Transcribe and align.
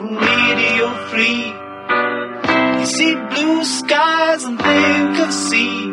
radio 0.00 0.94
free. 1.10 1.52
You 2.80 2.86
see 2.86 3.14
blue 3.14 3.64
skies 3.64 4.44
and 4.44 4.58
think 4.58 5.18
of 5.18 5.32
sea. 5.32 5.90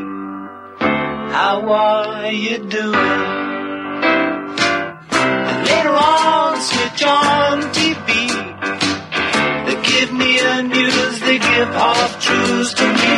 How 1.33 1.67
are 1.69 2.31
you 2.31 2.59
doing? 2.59 3.23
And 5.49 5.67
later 5.69 5.95
on, 5.95 6.61
switch 6.61 7.03
on 7.03 7.61
TV. 7.73 8.07
They 9.65 9.77
give 9.89 10.13
me 10.13 10.39
the 10.39 10.61
news, 10.61 11.19
they 11.21 11.39
give 11.39 11.69
half 11.69 12.21
truths 12.21 12.73
to 12.75 12.87
me. 12.87 13.14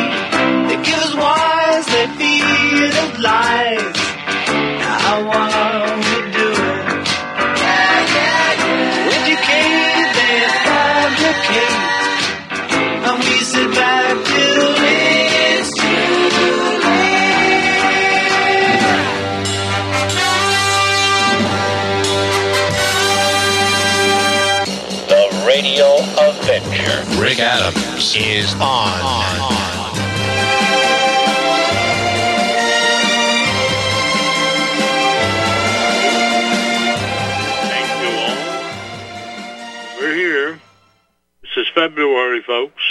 Is 28.18 28.52
on. 28.54 29.00
Thank 37.68 37.90
you 38.02 38.10
all. 38.18 38.36
We're 40.00 40.14
here. 40.14 40.60
This 41.42 41.50
is 41.56 41.68
February, 41.74 42.42
folks. 42.42 42.82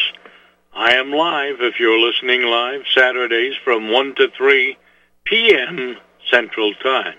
I 0.73 0.93
am 0.93 1.11
live 1.11 1.57
if 1.59 1.79
you're 1.79 1.99
listening 1.99 2.43
live 2.43 2.83
Saturdays 2.93 3.55
from 3.63 3.91
1 3.91 4.15
to 4.15 4.29
3 4.29 4.77
p.m. 5.25 5.97
Central 6.31 6.73
Time. 6.75 7.17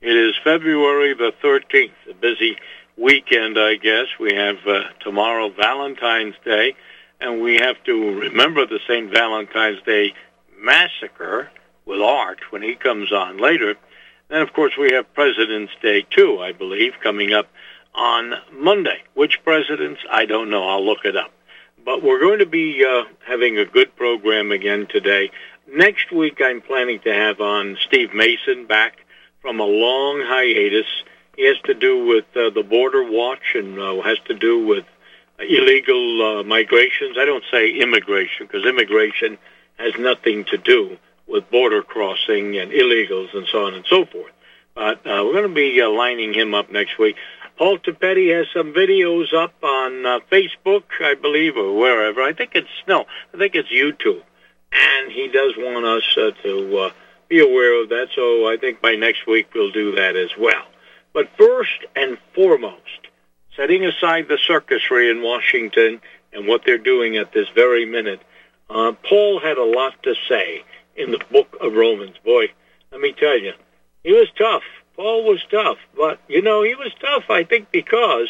It 0.00 0.16
is 0.16 0.34
February 0.42 1.12
the 1.12 1.32
13th, 1.42 1.92
a 2.10 2.14
busy 2.14 2.56
weekend, 2.96 3.58
I 3.58 3.76
guess. 3.76 4.06
We 4.18 4.34
have 4.34 4.56
uh, 4.66 4.84
tomorrow 5.00 5.50
Valentine's 5.50 6.34
Day, 6.44 6.74
and 7.22 7.40
we 7.40 7.56
have 7.56 7.82
to 7.84 8.18
remember 8.18 8.66
the 8.66 8.80
St. 8.88 9.10
Valentine's 9.12 9.80
Day 9.82 10.12
massacre 10.58 11.50
with 11.86 12.00
Art 12.00 12.40
when 12.50 12.62
he 12.62 12.74
comes 12.74 13.12
on 13.12 13.38
later. 13.38 13.76
Then, 14.28 14.42
of 14.42 14.52
course, 14.52 14.72
we 14.78 14.92
have 14.92 15.14
President's 15.14 15.72
Day, 15.80 16.04
too, 16.10 16.40
I 16.40 16.52
believe, 16.52 16.94
coming 17.02 17.32
up 17.32 17.48
on 17.94 18.34
Monday. 18.52 19.02
Which 19.14 19.42
presidents? 19.44 20.00
I 20.10 20.24
don't 20.26 20.50
know. 20.50 20.68
I'll 20.68 20.84
look 20.84 21.04
it 21.04 21.16
up. 21.16 21.30
But 21.84 22.02
we're 22.02 22.20
going 22.20 22.40
to 22.40 22.46
be 22.46 22.84
uh, 22.84 23.04
having 23.26 23.58
a 23.58 23.64
good 23.64 23.94
program 23.94 24.50
again 24.50 24.86
today. 24.88 25.30
Next 25.72 26.10
week, 26.10 26.40
I'm 26.42 26.60
planning 26.60 27.00
to 27.00 27.12
have 27.12 27.40
on 27.40 27.76
Steve 27.86 28.14
Mason 28.14 28.66
back 28.66 28.98
from 29.40 29.60
a 29.60 29.64
long 29.64 30.22
hiatus. 30.24 30.86
He 31.36 31.46
has 31.46 31.58
to 31.64 31.74
do 31.74 32.04
with 32.06 32.24
uh, 32.36 32.50
the 32.50 32.62
border 32.62 33.04
watch 33.04 33.54
and 33.54 33.78
uh, 33.78 34.00
has 34.02 34.18
to 34.26 34.34
do 34.34 34.66
with 34.66 34.84
illegal 35.38 36.40
uh, 36.40 36.42
migrations. 36.42 37.16
I 37.18 37.24
don't 37.24 37.44
say 37.50 37.70
immigration 37.70 38.46
because 38.46 38.66
immigration 38.66 39.38
has 39.78 39.92
nothing 39.98 40.44
to 40.46 40.58
do 40.58 40.98
with 41.26 41.50
border 41.50 41.82
crossing 41.82 42.58
and 42.58 42.70
illegals 42.72 43.34
and 43.34 43.46
so 43.50 43.66
on 43.66 43.74
and 43.74 43.84
so 43.88 44.04
forth. 44.04 44.32
But 44.74 44.98
uh, 45.06 45.22
we're 45.24 45.32
going 45.32 45.48
to 45.48 45.54
be 45.54 45.80
uh, 45.80 45.90
lining 45.90 46.32
him 46.32 46.54
up 46.54 46.70
next 46.70 46.98
week. 46.98 47.16
Paul 47.58 47.78
Tapetti 47.78 48.34
has 48.36 48.46
some 48.52 48.72
videos 48.72 49.32
up 49.34 49.54
on 49.62 50.06
uh, 50.06 50.20
Facebook, 50.30 50.84
I 51.00 51.14
believe, 51.14 51.56
or 51.56 51.76
wherever. 51.76 52.22
I 52.22 52.32
think 52.32 52.52
it's 52.54 52.68
no, 52.88 53.04
I 53.34 53.38
think 53.38 53.54
it's 53.54 53.68
YouTube, 53.68 54.22
and 54.72 55.12
he 55.12 55.28
does 55.28 55.52
want 55.56 55.84
us 55.84 56.16
uh, 56.16 56.30
to 56.42 56.78
uh, 56.78 56.90
be 57.28 57.40
aware 57.40 57.82
of 57.82 57.90
that. 57.90 58.08
So 58.14 58.48
I 58.48 58.56
think 58.56 58.80
by 58.80 58.94
next 58.94 59.26
week 59.26 59.48
we'll 59.54 59.70
do 59.70 59.96
that 59.96 60.16
as 60.16 60.30
well. 60.38 60.64
But 61.12 61.28
first 61.36 61.84
and 61.94 62.16
foremost, 62.34 63.01
setting 63.56 63.84
aside 63.84 64.28
the 64.28 64.38
circusry 64.38 65.10
in 65.10 65.22
Washington 65.22 66.00
and 66.32 66.46
what 66.46 66.62
they're 66.64 66.78
doing 66.78 67.16
at 67.16 67.32
this 67.32 67.48
very 67.54 67.84
minute, 67.84 68.20
uh, 68.70 68.92
Paul 69.08 69.40
had 69.40 69.58
a 69.58 69.64
lot 69.64 70.02
to 70.04 70.14
say 70.28 70.64
in 70.96 71.10
the 71.10 71.22
book 71.30 71.56
of 71.60 71.74
Romans. 71.74 72.16
Boy, 72.24 72.52
let 72.90 73.00
me 73.00 73.12
tell 73.12 73.38
you, 73.38 73.52
he 74.02 74.12
was 74.12 74.28
tough. 74.36 74.62
Paul 74.96 75.24
was 75.24 75.42
tough, 75.50 75.78
but 75.96 76.20
you 76.28 76.42
know 76.42 76.62
he 76.62 76.74
was 76.74 76.92
tough. 77.00 77.24
I 77.30 77.44
think 77.44 77.70
because 77.70 78.28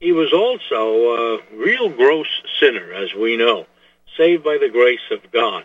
he 0.00 0.12
was 0.12 0.32
also 0.32 1.36
a 1.36 1.56
real 1.56 1.88
gross 1.88 2.28
sinner, 2.58 2.92
as 2.92 3.14
we 3.14 3.36
know, 3.36 3.66
saved 4.16 4.42
by 4.42 4.58
the 4.58 4.68
grace 4.68 5.10
of 5.10 5.30
God. 5.30 5.64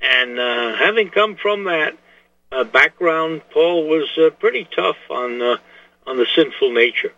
And 0.00 0.38
uh, 0.38 0.76
having 0.76 1.10
come 1.10 1.36
from 1.36 1.64
that 1.64 1.96
uh, 2.52 2.64
background, 2.64 3.42
Paul 3.50 3.88
was 3.88 4.08
uh, 4.18 4.30
pretty 4.30 4.68
tough 4.74 4.96
on 5.08 5.40
uh, 5.40 5.56
on 6.06 6.16
the 6.16 6.26
sinful 6.34 6.72
nature, 6.72 7.12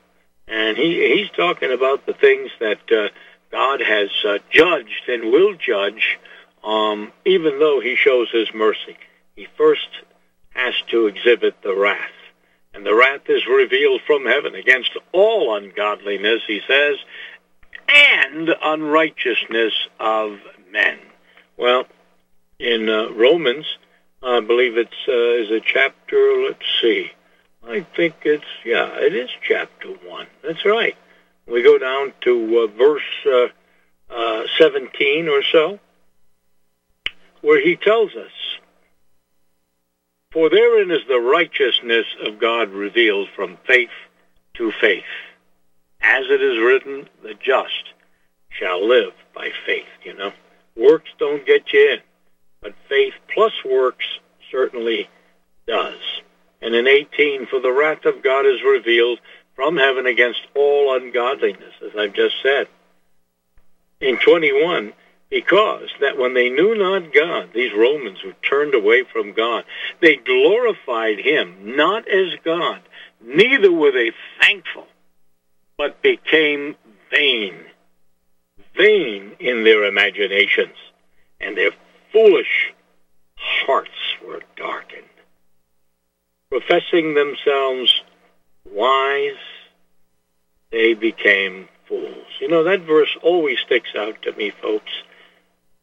and 0.49 0.77
he 0.77 1.17
he's 1.17 1.31
talking 1.31 1.73
about 1.73 2.07
the 2.07 2.15
things 2.15 2.51
that 2.61 2.81
uh, 2.91 3.09
God 3.51 3.81
has 3.81 4.11
uh, 4.27 4.39
judged 4.51 5.09
and 5.09 5.33
will 5.33 5.55
judge, 5.55 6.19
um, 6.63 7.13
even 7.25 7.59
though 7.59 7.81
He 7.81 7.97
shows 7.97 8.29
His 8.31 8.49
mercy. 8.55 8.97
He 9.37 9.47
first 9.57 9.89
has 10.51 10.75
to 10.91 11.07
exhibit 11.07 11.63
the 11.63 11.75
wrath. 11.75 12.11
And 12.75 12.85
the 12.85 12.95
wrath 12.95 13.29
is 13.29 13.47
revealed 13.47 14.03
from 14.07 14.27
heaven 14.27 14.55
against 14.55 14.91
all 15.13 15.57
ungodliness, 15.57 16.43
he 16.47 16.61
says, 16.69 16.97
and 17.89 18.51
unrighteousness 18.63 19.73
of 19.99 20.39
men. 20.71 20.99
Well, 21.57 21.87
in 22.59 22.89
uh, 22.89 23.11
Romans, 23.11 23.67
I 24.23 24.41
believe 24.41 24.77
it's 24.77 24.91
uh, 25.09 25.43
is 25.43 25.51
a 25.51 25.61
chapter. 25.61 26.45
Let's 26.47 26.67
see. 26.83 27.13
I 27.69 27.87
think 27.95 28.15
it's 28.23 28.45
yeah, 28.65 28.99
it 28.99 29.15
is 29.15 29.29
chapter 29.47 29.89
one. 29.89 30.27
That's 30.43 30.65
right. 30.65 30.97
We 31.47 31.63
go 31.63 31.79
down 31.79 32.13
to 32.23 32.61
uh, 32.61 32.67
verse 32.67 33.03
uh, 33.27 33.49
uh, 34.13 34.45
seventeen 34.57 35.29
or 35.29 35.43
so, 35.43 35.79
where 37.43 37.61
he 37.61 37.77
tells 37.77 38.15
us, 38.15 38.33
"For 40.33 40.49
therein 40.49 40.91
is 40.91 41.07
the 41.07 41.21
righteousness 41.21 42.07
of 42.25 42.39
God 42.39 42.71
revealed 42.71 43.29
from 43.37 43.59
faith 43.67 43.91
to 44.55 44.73
faith, 44.73 45.05
as 46.01 46.25
it 46.31 46.43
is 46.43 46.59
written, 46.59 47.09
the 47.23 47.35
just 47.35 47.93
shall 48.49 48.87
live 48.87 49.13
by 49.35 49.51
faith." 49.67 49.87
You 50.03 50.15
know, 50.15 50.33
works 50.75 51.11
don't 51.19 51.45
get 51.45 51.73
you 51.73 51.93
in 51.93 52.01
but 52.61 52.75
faith 52.89 53.15
plus 53.33 53.53
works 53.65 54.07
certainly. 54.51 55.09
And 56.69 56.77
in 56.77 56.87
18, 56.87 57.47
for 57.47 57.61
the 57.61 57.73
wrath 57.73 58.05
of 58.05 58.23
God 58.23 58.45
is 58.45 58.63
revealed 58.63 59.21
from 59.57 59.79
heaven 59.79 60.05
against 60.05 60.43
all 60.55 60.95
ungodliness, 60.95 61.73
as 61.83 61.93
I've 61.99 62.13
just 62.13 62.35
said. 62.43 62.69
In 64.03 64.19
21, 64.19 64.93
because 65.31 65.89
that 66.03 66.19
when 66.19 66.35
they 66.35 66.51
knew 66.51 66.75
not 66.75 67.15
God, 67.15 67.55
these 67.55 67.73
Romans 67.73 68.19
who 68.23 68.35
turned 68.47 68.75
away 68.75 69.05
from 69.11 69.33
God, 69.33 69.65
they 70.03 70.17
glorified 70.17 71.19
him 71.19 71.75
not 71.75 72.07
as 72.07 72.35
God, 72.45 72.83
neither 73.25 73.73
were 73.73 73.91
they 73.91 74.13
thankful, 74.39 74.89
but 75.79 76.03
became 76.03 76.77
vain, 77.11 77.55
vain 78.77 79.33
in 79.41 79.65
their 79.65 79.85
imaginations, 79.85 80.77
and 81.41 81.57
their 81.57 81.71
foolish 82.13 82.75
hearts 83.39 83.89
were 84.23 84.43
darkened. 84.55 85.08
Professing 86.51 87.15
themselves 87.15 88.03
wise, 88.71 89.37
they 90.71 90.95
became 90.95 91.69
fools. 91.87 92.27
You 92.41 92.49
know, 92.49 92.65
that 92.65 92.81
verse 92.83 93.15
always 93.23 93.59
sticks 93.59 93.91
out 93.97 94.23
to 94.23 94.33
me, 94.33 94.51
folks. 94.51 94.91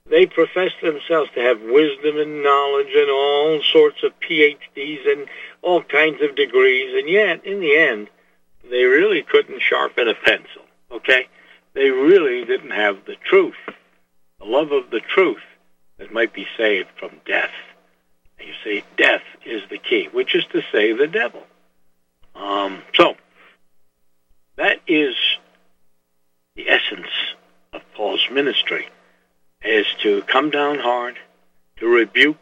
They 0.07 0.27
profess 0.27 0.71
themselves 0.81 1.31
to 1.33 1.41
have 1.41 1.61
wisdom 1.61 2.17
and 2.17 2.43
knowledge 2.43 2.93
and 2.95 3.09
all 3.09 3.61
sorts 3.71 4.03
of 4.03 4.19
PhDs 4.19 5.11
and 5.11 5.27
all 5.61 5.81
kinds 5.81 6.21
of 6.21 6.35
degrees, 6.35 6.93
and 6.95 7.09
yet, 7.09 7.43
in 7.45 7.59
the 7.59 7.75
end, 7.75 8.07
they 8.69 8.83
really 8.83 9.23
couldn't 9.23 9.61
sharpen 9.61 10.07
a 10.07 10.13
pencil, 10.13 10.61
okay? 10.91 11.27
They 11.73 11.89
really 11.89 12.45
didn't 12.45 12.71
have 12.71 13.05
the 13.05 13.15
truth, 13.23 13.55
the 14.39 14.45
love 14.45 14.71
of 14.71 14.91
the 14.91 15.01
truth 15.01 15.43
that 15.97 16.13
might 16.13 16.33
be 16.33 16.47
saved 16.55 16.89
from 16.99 17.21
death. 17.25 17.53
You 18.39 18.53
see, 18.63 18.83
death 18.97 19.23
is 19.45 19.61
the 19.69 19.77
key, 19.77 20.09
which 20.11 20.35
is 20.35 20.45
to 20.51 20.61
say 20.71 20.93
the 20.93 21.07
devil. 21.07 21.43
Um, 22.35 22.81
so, 22.93 23.15
that 24.57 24.79
is 24.87 25.15
the 26.55 26.69
essence 26.69 27.07
of 27.73 27.81
Paul's 27.93 28.27
ministry, 28.31 28.87
is 29.63 29.85
to 30.01 30.21
come 30.23 30.49
down 30.49 30.79
hard, 30.79 31.17
to 31.77 31.87
rebuke, 31.87 32.37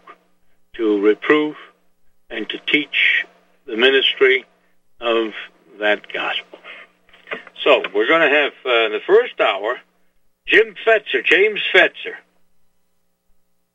to 0.73 1.01
reprove, 1.01 1.55
and 2.29 2.49
to 2.49 2.57
teach 2.57 3.25
the 3.65 3.77
ministry 3.77 4.45
of 4.99 5.33
that 5.79 6.11
gospel. 6.11 6.59
So 7.63 7.81
we're 7.93 8.07
going 8.07 8.29
to 8.29 8.35
have 8.35 8.53
uh, 8.65 8.89
the 8.89 8.99
first 9.05 9.39
hour 9.39 9.79
Jim 10.45 10.75
Fetzer, 10.85 11.23
James 11.23 11.61
Fetzer, 11.73 12.15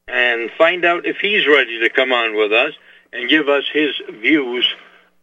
and 0.08 0.50
find 0.56 0.84
out 0.84 1.06
if 1.06 1.18
he's 1.18 1.46
ready 1.46 1.80
to 1.80 1.90
come 1.90 2.12
on 2.12 2.36
with 2.36 2.52
us 2.52 2.72
and 3.12 3.28
give 3.28 3.48
us 3.48 3.64
his 3.72 3.90
views 4.10 4.66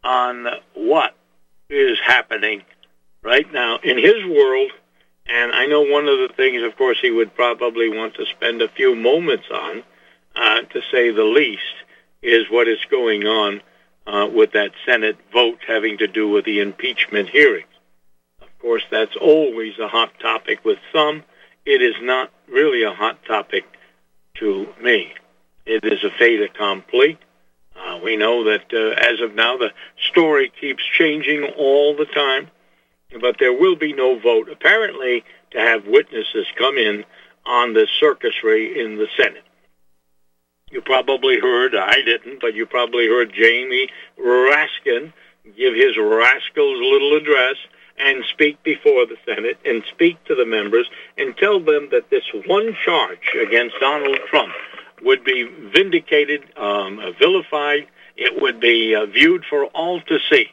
on 0.04 0.48
what 0.74 1.16
is 1.70 1.98
happening 2.06 2.62
right 3.24 3.52
now 3.52 3.80
in 3.84 3.98
his 3.98 4.24
world. 4.26 4.72
And 5.26 5.52
I 5.52 5.66
know 5.66 5.82
one 5.82 6.08
of 6.08 6.20
the 6.20 6.34
things, 6.36 6.62
of 6.62 6.78
course, 6.78 7.00
he 7.02 7.10
would 7.10 7.34
probably 7.34 7.90
want 7.90 8.14
to 8.16 8.26
spend 8.28 8.62
a 8.62 8.70
few 8.70 8.96
moments 8.96 9.48
on, 9.52 9.84
uh, 10.36 10.62
to 10.62 10.82
say 10.92 11.10
the 11.10 11.24
least, 11.24 11.64
is 12.22 12.46
what 12.50 12.68
is 12.68 12.80
going 12.92 13.26
on 13.26 13.62
uh, 14.06 14.28
with 14.32 14.52
that 14.52 14.72
Senate 14.86 15.18
vote 15.34 15.60
having 15.68 15.98
to 15.98 16.08
do 16.08 16.30
with 16.30 16.46
the 16.46 16.60
impeachment 16.60 17.30
hearings. 17.30 17.68
Of 18.40 18.60
course, 18.60 18.84
that's 18.92 19.16
always 19.16 19.80
a 19.80 19.88
hot 19.88 20.12
topic 20.20 20.64
with 20.64 20.78
some. 20.94 21.24
It 21.66 21.82
is 21.82 21.96
not 22.02 22.32
really 22.48 22.84
a 22.84 22.94
hot 22.94 23.26
topic 23.26 23.66
to 24.36 24.68
me. 24.82 25.14
It 25.66 25.84
is 25.84 26.04
a 26.04 26.12
fait 26.12 26.42
accompli. 26.42 27.18
Uh, 27.76 28.00
we 28.04 28.16
know 28.16 28.44
that 28.46 28.74
uh, 28.74 28.96
as 29.00 29.20
of 29.22 29.36
now, 29.36 29.58
the 29.58 29.72
story 30.10 30.52
keeps 30.62 30.84
changing 30.98 31.44
all 31.58 31.96
the 31.96 32.06
time, 32.06 32.50
but 33.20 33.38
there 33.40 33.54
will 33.54 33.76
be 33.76 33.94
no 33.94 34.20
vote, 34.20 34.50
apparently, 34.50 35.24
to 35.52 35.60
have 35.60 35.88
witnesses 35.88 36.48
come 36.58 36.78
in 36.78 37.04
on 37.46 37.74
this 37.74 37.90
circusry 38.00 38.80
in 38.80 38.98
the 38.98 39.08
Senate. 39.18 39.44
You 40.72 40.82
probably 40.82 41.40
heard, 41.40 41.76
I 41.76 42.02
didn't, 42.02 42.42
but 42.42 42.56
you 42.56 42.66
probably 42.66 43.08
heard 43.08 43.34
Jamie 43.34 43.90
Raskin 44.20 45.14
give 45.56 45.76
his 45.76 45.98
rascals 45.98 46.80
little 46.82 47.18
address 47.18 47.56
and 47.98 48.24
speak 48.26 48.62
before 48.64 49.06
the 49.06 49.18
Senate 49.26 49.58
and 49.66 49.84
speak 49.92 50.24
to 50.26 50.36
the 50.36 50.46
members 50.46 50.88
and 51.18 51.36
tell 51.38 51.60
them 51.60 51.90
that 51.92 52.10
this 52.10 52.24
one 52.46 52.76
charge 52.84 53.36
against 53.42 53.76
Donald 53.80 54.20
Trump 54.30 54.54
would 55.02 55.24
be 55.24 55.44
vindicated, 55.44 56.44
um, 56.58 57.00
vilified. 57.20 57.88
It 58.18 58.42
would 58.42 58.60
be 58.60 58.96
uh, 58.96 59.06
viewed 59.06 59.46
for 59.50 59.66
all 59.66 60.02
to 60.02 60.20
see 60.30 60.48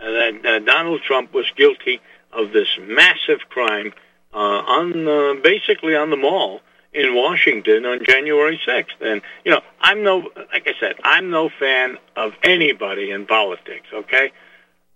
uh, 0.00 0.10
that 0.10 0.46
uh, 0.46 0.58
Donald 0.60 1.02
Trump 1.02 1.32
was 1.32 1.46
guilty 1.56 2.00
of 2.32 2.52
this 2.52 2.68
massive 2.80 3.40
crime 3.48 3.92
uh, 4.32 4.36
on 4.36 5.08
uh, 5.08 5.34
basically 5.42 5.94
on 5.94 6.10
the 6.10 6.16
mall 6.16 6.60
in 6.92 7.14
Washington 7.14 7.86
on 7.86 8.04
January 8.04 8.60
6th. 8.66 9.00
And, 9.00 9.22
you 9.44 9.50
know, 9.50 9.60
I'm 9.80 10.02
no, 10.02 10.30
like 10.52 10.66
I 10.66 10.74
said, 10.78 10.96
I'm 11.02 11.30
no 11.30 11.48
fan 11.48 11.98
of 12.16 12.32
anybody 12.42 13.10
in 13.10 13.26
politics, 13.26 13.86
okay? 13.92 14.32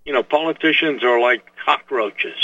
You 0.06 0.12
know, 0.12 0.22
politicians 0.22 1.02
are 1.02 1.20
like 1.20 1.44
cockroaches. 1.64 2.38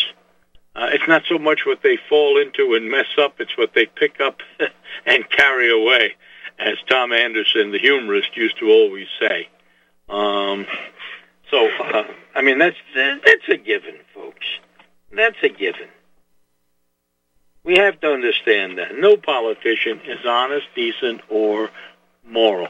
Uh, 0.75 0.89
it's 0.93 1.07
not 1.07 1.23
so 1.29 1.39
much 1.39 1.61
what 1.65 1.83
they 1.83 1.97
fall 2.09 2.41
into 2.41 2.75
and 2.75 2.91
mess 2.91 3.07
up, 3.19 3.41
it's 3.41 3.57
what 3.57 3.73
they 3.75 3.87
pick 3.87 4.21
up 4.21 4.41
and 5.07 5.31
carry 5.31 5.71
away, 5.71 6.15
as 6.59 6.75
Tom 6.89 7.13
Anderson, 7.13 7.71
the 7.71 7.79
humorist, 7.79 8.37
used 8.37 8.59
to 8.59 8.69
always 8.69 9.07
say. 9.21 9.49
Um, 10.09 10.67
so, 11.51 11.69
uh, 11.69 12.05
I 12.35 12.43
mean, 12.43 12.59
that's, 12.59 12.77
that's 12.95 13.49
a 13.49 13.57
given, 13.57 13.97
folks. 14.15 14.47
That's 15.15 15.37
a 15.43 15.49
given. 15.49 15.89
We 17.65 17.77
have 17.77 18.01
to 18.01 18.09
understand 18.09 18.79
that 18.79 18.99
no 18.99 19.17
politician 19.17 20.01
is 20.05 20.27
honest, 20.27 20.67
decent, 20.75 21.21
or 21.29 21.71
moral. 22.27 22.69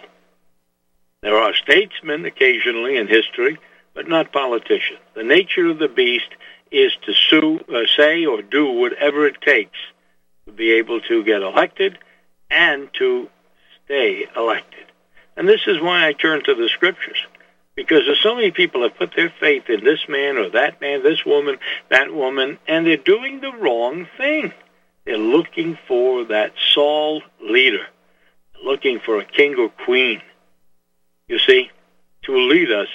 There 1.22 1.36
are 1.36 1.54
statesmen 1.54 2.26
occasionally 2.26 2.96
in 2.96 3.06
history, 3.06 3.58
but 3.94 4.08
not 4.08 4.32
politicians. 4.32 5.00
The 5.14 5.22
nature 5.22 5.68
of 5.68 5.78
the 5.78 5.88
beast 5.88 6.28
is 6.70 6.92
to 7.04 7.12
sue, 7.12 7.60
uh, 7.68 7.86
say 7.96 8.24
or 8.24 8.42
do 8.42 8.66
whatever 8.70 9.26
it 9.26 9.40
takes 9.40 9.78
to 10.46 10.52
be 10.52 10.72
able 10.72 11.00
to 11.02 11.22
get 11.22 11.42
elected 11.42 11.98
and 12.50 12.88
to 12.94 13.28
stay 13.84 14.26
elected. 14.34 14.86
And 15.36 15.48
this 15.48 15.62
is 15.66 15.80
why 15.80 16.06
I 16.06 16.12
turn 16.12 16.42
to 16.44 16.54
the 16.54 16.68
scriptures. 16.68 17.18
Because 17.74 18.04
there's 18.04 18.20
so 18.20 18.34
many 18.34 18.50
people 18.50 18.82
have 18.82 18.96
put 18.96 19.14
their 19.16 19.32
faith 19.40 19.70
in 19.70 19.82
this 19.82 20.06
man 20.08 20.36
or 20.36 20.50
that 20.50 20.80
man, 20.80 21.02
this 21.02 21.24
woman, 21.24 21.56
that 21.88 22.12
woman, 22.12 22.58
and 22.68 22.86
they're 22.86 22.98
doing 22.98 23.40
the 23.40 23.52
wrong 23.52 24.06
thing. 24.18 24.52
They're 25.04 25.16
looking 25.16 25.78
for 25.88 26.26
that 26.26 26.52
Saul 26.74 27.22
leader, 27.40 27.86
looking 28.62 29.00
for 29.00 29.18
a 29.18 29.24
king 29.24 29.56
or 29.58 29.70
queen, 29.70 30.20
you 31.28 31.38
see, 31.38 31.70
to 32.24 32.36
lead 32.36 32.70
us 32.70 32.88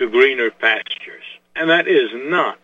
to 0.00 0.08
greener 0.08 0.50
pastures. 0.50 1.22
And 1.54 1.68
that 1.68 1.86
is 1.86 2.08
not 2.14 2.58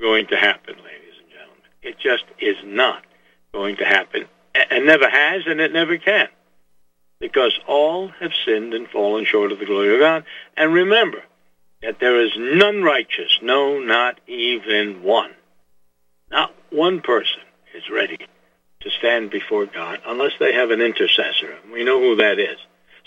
going 0.00 0.26
to 0.26 0.36
happen, 0.36 0.74
ladies 0.74 1.14
and 1.20 1.30
gentlemen. 1.30 1.62
It 1.80 1.98
just 1.98 2.24
is 2.40 2.56
not 2.64 3.04
going 3.54 3.76
to 3.76 3.84
happen. 3.84 4.26
And 4.70 4.84
never 4.86 5.08
has, 5.08 5.44
and 5.46 5.60
it 5.60 5.72
never 5.72 5.96
can. 5.96 6.28
Because 7.20 7.58
all 7.68 8.08
have 8.08 8.32
sinned 8.44 8.74
and 8.74 8.88
fallen 8.88 9.24
short 9.24 9.52
of 9.52 9.60
the 9.60 9.64
glory 9.64 9.94
of 9.94 10.00
God. 10.00 10.24
And 10.56 10.74
remember 10.74 11.22
that 11.82 12.00
there 12.00 12.20
is 12.20 12.32
none 12.36 12.82
righteous, 12.82 13.38
no, 13.40 13.78
not 13.78 14.18
even 14.26 15.04
one. 15.04 15.30
Not 16.32 16.52
one 16.70 17.00
person 17.00 17.42
is 17.76 17.88
ready 17.90 18.18
to 18.80 18.90
stand 18.90 19.30
before 19.30 19.66
God 19.66 20.00
unless 20.04 20.32
they 20.40 20.52
have 20.52 20.72
an 20.72 20.80
intercessor. 20.80 21.58
We 21.72 21.84
know 21.84 22.00
who 22.00 22.16
that 22.16 22.40
is. 22.40 22.58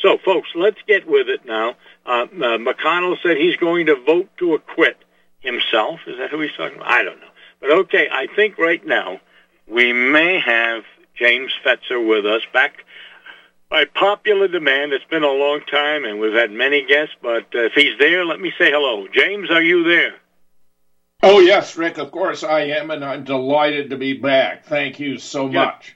So, 0.05 0.19
folks, 0.19 0.49
let's 0.53 0.77
get 0.87 1.07
with 1.07 1.29
it 1.29 1.47
now. 1.47 1.69
Uh, 2.05 2.27
uh, 2.31 2.57
McConnell 2.59 3.15
said 3.23 3.37
he's 3.37 3.55
going 3.55 3.87
to 3.87 3.95
vote 3.95 4.29
to 4.37 4.53
acquit 4.53 5.03
himself. 5.39 6.01
Is 6.05 6.19
that 6.19 6.29
who 6.29 6.41
he's 6.41 6.51
talking 6.55 6.77
about? 6.77 6.91
I 6.91 7.01
don't 7.01 7.19
know. 7.19 7.27
But 7.59 7.71
okay, 7.71 8.07
I 8.11 8.27
think 8.27 8.59
right 8.59 8.85
now 8.85 9.19
we 9.67 9.93
may 9.93 10.39
have 10.39 10.83
James 11.15 11.51
Fetzer 11.65 12.07
with 12.07 12.23
us 12.23 12.43
back 12.53 12.85
by 13.67 13.85
popular 13.85 14.47
demand. 14.47 14.93
It's 14.93 15.03
been 15.05 15.23
a 15.23 15.31
long 15.31 15.61
time, 15.61 16.05
and 16.05 16.19
we've 16.19 16.33
had 16.33 16.51
many 16.51 16.85
guests. 16.85 17.15
But 17.19 17.55
uh, 17.55 17.63
if 17.63 17.73
he's 17.73 17.97
there, 17.97 18.25
let 18.25 18.39
me 18.39 18.53
say 18.59 18.69
hello. 18.69 19.07
James, 19.11 19.49
are 19.49 19.63
you 19.63 19.85
there? 19.85 20.13
Oh, 21.23 21.39
yes, 21.39 21.77
Rick, 21.77 21.97
of 21.97 22.11
course 22.11 22.43
I 22.43 22.65
am, 22.65 22.91
and 22.91 23.03
I'm 23.03 23.23
delighted 23.23 23.89
to 23.89 23.97
be 23.97 24.13
back. 24.13 24.67
Thank 24.67 24.99
you 24.99 25.17
so 25.17 25.47
Good. 25.47 25.55
much. 25.55 25.94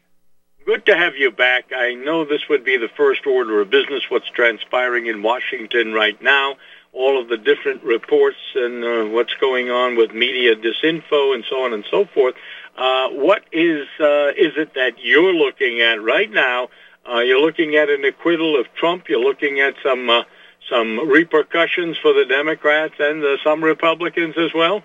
Good 0.65 0.85
to 0.87 0.95
have 0.95 1.15
you 1.15 1.31
back. 1.31 1.71
I 1.75 1.93
know 1.93 2.25
this 2.25 2.47
would 2.49 2.63
be 2.63 2.77
the 2.77 2.89
first 2.89 3.25
order 3.25 3.61
of 3.61 3.69
business, 3.69 4.03
what's 4.09 4.29
transpiring 4.29 5.07
in 5.07 5.23
Washington 5.23 5.93
right 5.93 6.21
now, 6.21 6.57
all 6.91 7.19
of 7.19 7.27
the 7.27 7.37
different 7.37 7.83
reports 7.83 8.37
and 8.55 8.83
uh, 8.83 9.05
what's 9.05 9.33
going 9.35 9.71
on 9.71 9.95
with 9.95 10.11
media 10.13 10.55
disinfo 10.55 11.33
and 11.33 11.45
so 11.49 11.63
on 11.63 11.73
and 11.73 11.85
so 11.89 12.05
forth. 12.05 12.35
Uh, 12.77 13.09
what 13.09 13.43
is 13.51 13.87
uh, 13.99 14.31
is 14.37 14.57
it 14.57 14.73
that 14.75 14.99
you're 14.99 15.33
looking 15.33 15.81
at 15.81 16.03
right 16.03 16.29
now? 16.29 16.69
Uh, 17.09 17.19
you're 17.19 17.41
looking 17.41 17.75
at 17.75 17.89
an 17.89 18.03
acquittal 18.03 18.59
of 18.59 18.67
Trump. 18.75 19.09
You're 19.09 19.23
looking 19.23 19.61
at 19.61 19.75
some 19.81 20.09
uh, 20.09 20.23
some 20.69 21.09
repercussions 21.09 21.97
for 21.97 22.13
the 22.13 22.25
Democrats 22.25 22.95
and 22.99 23.23
uh, 23.23 23.37
some 23.43 23.63
Republicans 23.63 24.37
as 24.37 24.53
well. 24.53 24.83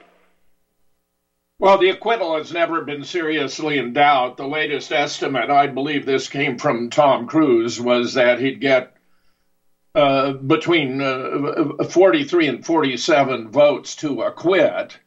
Well, 1.59 1.79
the 1.79 1.89
acquittal 1.91 2.37
has 2.37 2.53
never 2.53 2.81
been 2.83 3.05
seriously 3.05 3.79
in 3.79 3.93
doubt. 3.93 4.37
The 4.37 4.47
latest 4.47 4.93
estimate, 4.93 5.51
I 5.51 5.67
believe 5.69 6.05
this 6.05 6.29
came 6.29 6.59
from 6.59 6.91
Ted 6.91 7.29
Cruz, 7.29 7.81
was 7.81 8.15
that 8.15 8.39
he'd 8.41 8.61
get 8.61 8.91
uh, 9.95 10.33
between 10.33 11.01
uh, 11.01 11.85
43 11.89 12.49
and 12.49 12.65
47 12.65 13.51
votes 13.51 13.95
to 13.97 14.23
acquit. 14.23 14.99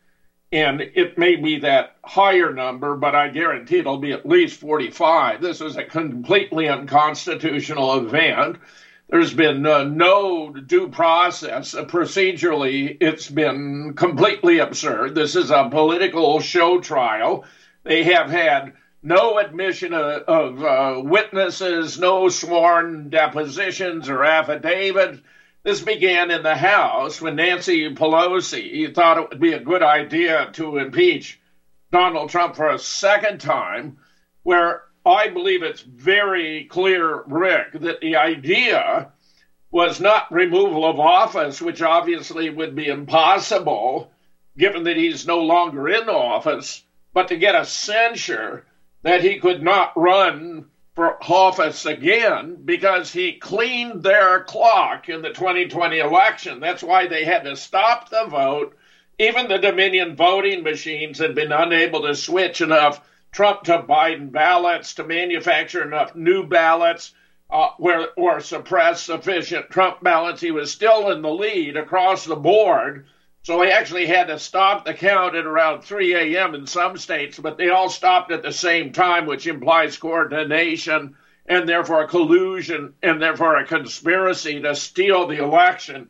And 0.51 0.81
it 0.93 1.17
may 1.17 1.35
be 1.35 1.57
that 1.57 1.95
higher 2.05 2.53
number, 2.53 2.95
but 2.95 3.13
I 3.13 3.27
guarantee 3.27 3.79
it'll 3.79 3.97
be 3.97 4.13
at 4.13 4.25
least 4.25 4.59
45. 4.61 5.41
This 5.41 5.59
is 5.59 5.75
a 5.75 5.83
completely 5.83 6.69
unconstitutional 6.69 7.97
event. 7.97 8.57
There's 9.09 9.33
been 9.33 9.65
uh, 9.65 9.83
no 9.83 10.51
due 10.51 10.89
process. 10.89 11.73
Procedurally, 11.73 12.97
it's 12.99 13.29
been 13.29 13.93
completely 13.95 14.59
absurd. 14.59 15.15
This 15.15 15.35
is 15.35 15.49
a 15.49 15.69
political 15.69 16.41
show 16.41 16.81
trial. 16.81 17.45
They 17.83 18.03
have 18.03 18.29
had 18.29 18.73
no 19.01 19.37
admission 19.37 19.93
of, 19.93 20.23
of 20.23 20.63
uh, 20.63 21.01
witnesses, 21.01 21.97
no 21.97 22.27
sworn 22.27 23.09
depositions 23.09 24.09
or 24.09 24.25
affidavits. 24.25 25.21
This 25.63 25.81
began 25.81 26.29
in 26.29 26.43
the 26.43 26.55
House 26.55 27.21
when 27.21 27.37
Nancy 27.37 27.93
Pelosi 27.95 28.93
thought 28.93 29.17
it 29.17 29.29
would 29.29 29.39
be 29.39 29.53
a 29.53 29.59
good 29.59 29.83
idea 29.83 30.49
to 30.53 30.77
impeach 30.77 31.39
Donald 31.93 32.29
Trump 32.29 32.57
for 32.57 32.69
a 32.69 32.79
second 32.79 33.39
time, 33.39 33.99
where 34.43 34.83
I 35.07 35.27
believe 35.27 35.63
it's 35.63 35.81
very 35.81 36.65
clear, 36.65 37.23
Rick, 37.27 37.73
that 37.73 38.01
the 38.01 38.15
idea 38.15 39.11
was 39.71 39.99
not 39.99 40.31
removal 40.31 40.85
of 40.85 40.99
office, 40.99 41.61
which 41.61 41.81
obviously 41.81 42.49
would 42.49 42.75
be 42.75 42.87
impossible 42.87 44.11
given 44.57 44.83
that 44.85 44.97
he's 44.97 45.27
no 45.27 45.39
longer 45.39 45.87
in 45.87 46.09
office, 46.09 46.83
but 47.13 47.27
to 47.27 47.37
get 47.37 47.55
a 47.55 47.65
censure 47.65 48.65
that 49.03 49.21
he 49.21 49.39
could 49.39 49.61
not 49.61 49.91
run 49.95 50.65
for 50.95 51.21
office 51.23 51.85
again 51.85 52.57
because 52.65 53.13
he 53.13 53.33
cleaned 53.33 54.01
their 54.01 54.43
clock 54.43 55.09
in 55.09 55.21
the 55.21 55.29
2020 55.29 55.99
election. 55.99 56.59
That's 56.59 56.81
why 56.81 57.05
they 57.05 57.23
had 57.23 57.43
to 57.43 57.55
stop 57.55 58.09
the 58.09 58.25
vote 58.25 58.75
even 59.19 59.47
the 59.47 59.57
Dominion 59.57 60.15
voting 60.15 60.63
machines 60.63 61.17
had 61.19 61.33
been 61.33 61.51
unable 61.51 62.01
to 62.03 62.15
switch 62.15 62.61
enough 62.61 63.01
Trump 63.31 63.63
to 63.63 63.79
Biden 63.79 64.31
ballots 64.31 64.95
to 64.95 65.03
manufacture 65.03 65.83
enough 65.83 66.15
new 66.15 66.45
ballots 66.45 67.13
uh, 67.49 67.69
where, 67.77 68.09
or 68.15 68.39
suppress 68.39 69.01
sufficient 69.01 69.69
Trump 69.69 70.01
ballots. 70.01 70.41
He 70.41 70.51
was 70.51 70.71
still 70.71 71.11
in 71.11 71.21
the 71.21 71.29
lead 71.29 71.77
across 71.77 72.25
the 72.25 72.35
board. 72.35 73.05
So 73.43 73.61
he 73.61 73.71
actually 73.71 74.07
had 74.07 74.27
to 74.27 74.39
stop 74.39 74.83
the 74.83 74.93
count 74.93 75.35
at 75.35 75.45
around 75.45 75.81
3 75.81 76.35
a.m. 76.35 76.53
in 76.53 76.67
some 76.67 76.97
states, 76.97 77.39
but 77.39 77.57
they 77.57 77.69
all 77.69 77.89
stopped 77.89 78.31
at 78.31 78.43
the 78.43 78.51
same 78.51 78.91
time, 78.91 79.25
which 79.25 79.47
implies 79.47 79.97
coordination 79.97 81.15
and 81.45 81.69
therefore 81.69 82.07
collusion 82.07 82.93
and 83.01 83.21
therefore 83.21 83.55
a 83.55 83.65
conspiracy 83.65 84.61
to 84.61 84.75
steal 84.75 85.27
the 85.27 85.41
election. 85.41 86.09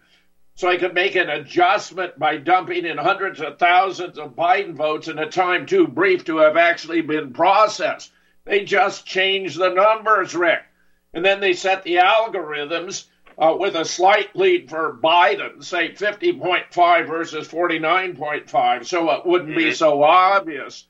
So 0.57 0.71
he 0.71 0.79
could 0.79 0.95
make 0.95 1.15
an 1.15 1.29
adjustment 1.29 2.17
by 2.17 2.37
dumping 2.37 2.87
in 2.87 2.97
hundreds 2.97 3.39
of 3.41 3.59
thousands 3.59 4.17
of 4.17 4.35
Biden 4.35 4.73
votes 4.73 5.07
in 5.07 5.19
a 5.19 5.29
time 5.29 5.67
too 5.67 5.87
brief 5.87 6.25
to 6.25 6.37
have 6.37 6.57
actually 6.57 7.01
been 7.01 7.31
processed. 7.31 8.11
They 8.43 8.65
just 8.65 9.05
changed 9.05 9.59
the 9.59 9.69
numbers, 9.69 10.33
Rick. 10.33 10.63
And 11.13 11.23
then 11.23 11.41
they 11.41 11.53
set 11.53 11.83
the 11.83 11.97
algorithms 11.97 13.05
uh, 13.37 13.55
with 13.59 13.75
a 13.75 13.85
slight 13.85 14.35
lead 14.35 14.67
for 14.67 14.97
Biden, 14.97 15.63
say 15.63 15.91
50.5 15.91 17.07
versus 17.07 17.47
49.5, 17.47 18.85
so 18.87 19.11
it 19.11 19.27
wouldn't 19.27 19.55
be 19.55 19.65
mm-hmm. 19.65 19.73
so 19.73 20.01
obvious. 20.01 20.87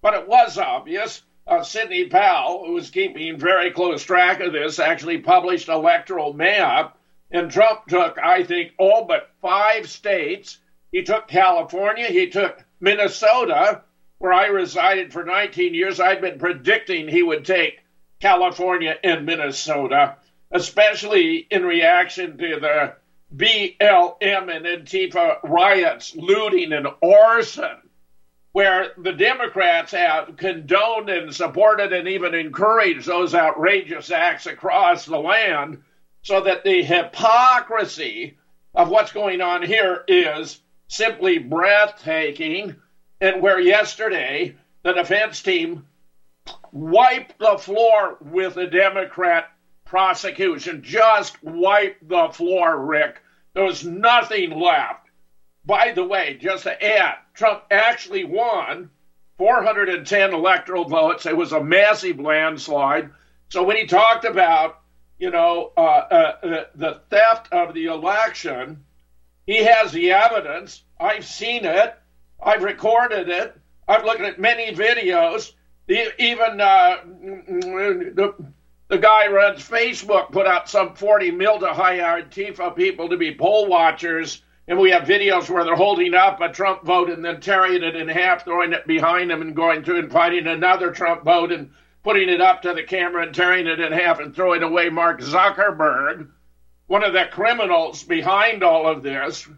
But 0.00 0.14
it 0.14 0.28
was 0.28 0.56
obvious. 0.56 1.20
Uh, 1.46 1.62
Sidney 1.62 2.06
Powell, 2.06 2.64
who 2.64 2.72
was 2.72 2.88
keeping 2.88 3.38
very 3.38 3.70
close 3.70 4.02
track 4.02 4.40
of 4.40 4.54
this, 4.54 4.78
actually 4.78 5.18
published 5.18 5.68
electoral 5.68 6.32
map, 6.32 6.96
and 7.30 7.50
Trump 7.50 7.86
took, 7.88 8.18
I 8.18 8.42
think, 8.42 8.72
all 8.78 9.04
but 9.04 9.28
five 9.40 9.88
states. 9.88 10.58
He 10.92 11.02
took 11.02 11.28
California, 11.28 12.06
he 12.06 12.28
took 12.28 12.64
Minnesota, 12.80 13.82
where 14.18 14.32
I 14.32 14.46
resided 14.46 15.12
for 15.12 15.24
19 15.24 15.74
years. 15.74 16.00
I'd 16.00 16.20
been 16.20 16.38
predicting 16.38 17.06
he 17.08 17.22
would 17.22 17.44
take 17.44 17.80
California 18.20 18.96
and 19.02 19.24
Minnesota 19.24 20.16
especially 20.50 21.46
in 21.50 21.64
reaction 21.64 22.36
to 22.38 22.58
the 22.60 22.94
BLM 23.34 24.54
and 24.54 24.66
Antifa 24.66 25.36
riots, 25.44 26.14
looting, 26.16 26.72
and 26.72 26.88
arson, 27.02 27.76
where 28.52 28.88
the 28.98 29.12
Democrats 29.12 29.92
have 29.92 30.36
condoned 30.36 31.08
and 31.08 31.32
supported 31.32 31.92
and 31.92 32.08
even 32.08 32.34
encouraged 32.34 33.06
those 33.06 33.34
outrageous 33.34 34.10
acts 34.10 34.46
across 34.46 35.04
the 35.04 35.18
land, 35.18 35.78
so 36.22 36.42
that 36.42 36.64
the 36.64 36.82
hypocrisy 36.82 38.36
of 38.74 38.88
what's 38.88 39.12
going 39.12 39.40
on 39.40 39.62
here 39.62 40.04
is 40.06 40.60
simply 40.88 41.38
breathtaking. 41.38 42.76
And 43.20 43.42
where 43.42 43.60
yesterday 43.60 44.56
the 44.82 44.92
defense 44.92 45.42
team 45.42 45.86
wiped 46.72 47.38
the 47.38 47.58
floor 47.58 48.16
with 48.20 48.54
the 48.54 48.66
Democrat 48.66 49.50
prosecution 49.84 50.82
just 50.82 51.42
wiped 51.42 52.08
the 52.08 52.28
floor, 52.32 52.78
Rick. 52.78 53.20
There 53.54 53.64
was 53.64 53.84
nothing 53.84 54.58
left. 54.58 55.08
By 55.64 55.92
the 55.92 56.04
way, 56.04 56.38
just 56.40 56.62
to 56.64 56.82
add, 56.82 57.16
Trump 57.34 57.64
actually 57.70 58.24
won 58.24 58.90
410 59.36 60.32
electoral 60.32 60.84
votes. 60.84 61.26
It 61.26 61.36
was 61.36 61.52
a 61.52 61.62
massive 61.62 62.20
landslide. 62.20 63.10
So 63.48 63.62
when 63.62 63.76
he 63.76 63.86
talked 63.86 64.24
about, 64.24 64.79
you 65.20 65.30
know, 65.30 65.72
uh, 65.76 65.80
uh, 65.80 66.64
the 66.74 67.02
theft 67.10 67.52
of 67.52 67.74
the 67.74 67.84
election, 67.86 68.82
he 69.46 69.62
has 69.64 69.92
the 69.92 70.12
evidence. 70.12 70.82
I've 70.98 71.26
seen 71.26 71.66
it. 71.66 71.94
I've 72.42 72.62
recorded 72.62 73.28
it. 73.28 73.54
I've 73.86 74.04
looked 74.04 74.22
at 74.22 74.40
many 74.40 74.74
videos. 74.74 75.52
Even 75.88 76.60
uh, 76.60 76.96
the 77.04 78.34
the 78.88 78.98
guy 78.98 79.28
runs 79.28 79.68
Facebook, 79.68 80.32
put 80.32 80.46
out 80.46 80.68
some 80.68 80.94
40 80.94 81.30
mil 81.32 81.60
to 81.60 81.68
hire 81.68 82.22
Antifa 82.22 82.74
people 82.74 83.08
to 83.08 83.16
be 83.16 83.34
poll 83.34 83.68
watchers. 83.68 84.42
And 84.66 84.78
we 84.78 84.90
have 84.90 85.02
videos 85.02 85.50
where 85.50 85.64
they're 85.64 85.76
holding 85.76 86.14
up 86.14 86.40
a 86.40 86.48
Trump 86.48 86.84
vote 86.84 87.10
and 87.10 87.24
then 87.24 87.40
tearing 87.40 87.82
it 87.82 87.94
in 87.94 88.08
half, 88.08 88.44
throwing 88.44 88.72
it 88.72 88.86
behind 88.86 89.30
them 89.30 89.42
and 89.42 89.54
going 89.54 89.84
through 89.84 89.98
and 89.98 90.10
finding 90.12 90.46
another 90.46 90.92
Trump 90.92 91.24
vote 91.24 91.52
and 91.52 91.70
putting 92.02 92.28
it 92.28 92.40
up 92.40 92.62
to 92.62 92.74
the 92.74 92.82
camera 92.82 93.22
and 93.24 93.34
tearing 93.34 93.66
it 93.66 93.80
in 93.80 93.92
half 93.92 94.20
and 94.20 94.34
throwing 94.34 94.62
away 94.62 94.88
Mark 94.88 95.20
Zuckerberg, 95.20 96.28
one 96.86 97.04
of 97.04 97.12
the 97.12 97.26
criminals 97.30 98.02
behind 98.02 98.62
all 98.62 98.86
of 98.86 99.02
this. 99.02 99.48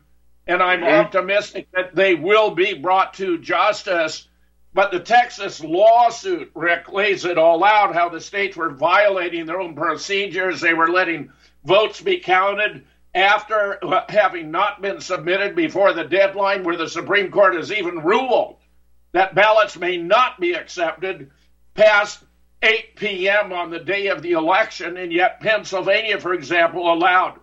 And 0.47 0.63
I'm 0.63 0.81
mm-hmm. 0.81 1.07
optimistic 1.07 1.69
that 1.73 1.95
they 1.95 2.15
will 2.15 2.51
be 2.51 2.75
brought 2.75 3.15
to 3.15 3.39
justice 3.39 4.27
but 4.75 4.91
the 4.91 5.01
Texas 5.01 5.63
lawsuit, 5.63 6.51
Rick, 6.55 6.91
lays 6.91 7.25
it 7.25 7.37
all 7.37 7.63
out 7.63 7.95
how 7.95 8.09
the 8.09 8.21
states 8.21 8.57
were 8.57 8.71
violating 8.71 9.45
their 9.45 9.61
own 9.61 9.75
procedures. 9.75 10.61
They 10.61 10.73
were 10.73 10.89
letting 10.89 11.31
votes 11.65 12.01
be 12.01 12.19
counted 12.21 12.85
after 13.15 13.79
having 14.09 14.51
not 14.51 14.81
been 14.81 15.01
submitted 15.01 15.55
before 15.55 15.93
the 15.93 16.05
deadline, 16.05 16.65
where 16.65 16.79
the 16.79 16.89
Supreme 16.89 17.31
Court 17.31 17.55
has 17.55 17.71
even 17.71 18.03
ruled 18.03 18.57
that 19.13 19.35
ballots 19.35 19.77
may 19.77 19.99
not 19.99 20.41
be 20.41 20.55
accepted 20.55 21.31
past 21.75 22.25
8 22.63 22.97
p.m. 22.97 23.53
on 23.53 23.71
the 23.71 23.81
day 23.81 24.09
of 24.09 24.23
the 24.23 24.33
election. 24.33 24.97
And 24.97 25.13
yet, 25.13 25.41
Pennsylvania, 25.41 26.21
for 26.21 26.33
example, 26.33 26.93
allowed 26.93 27.39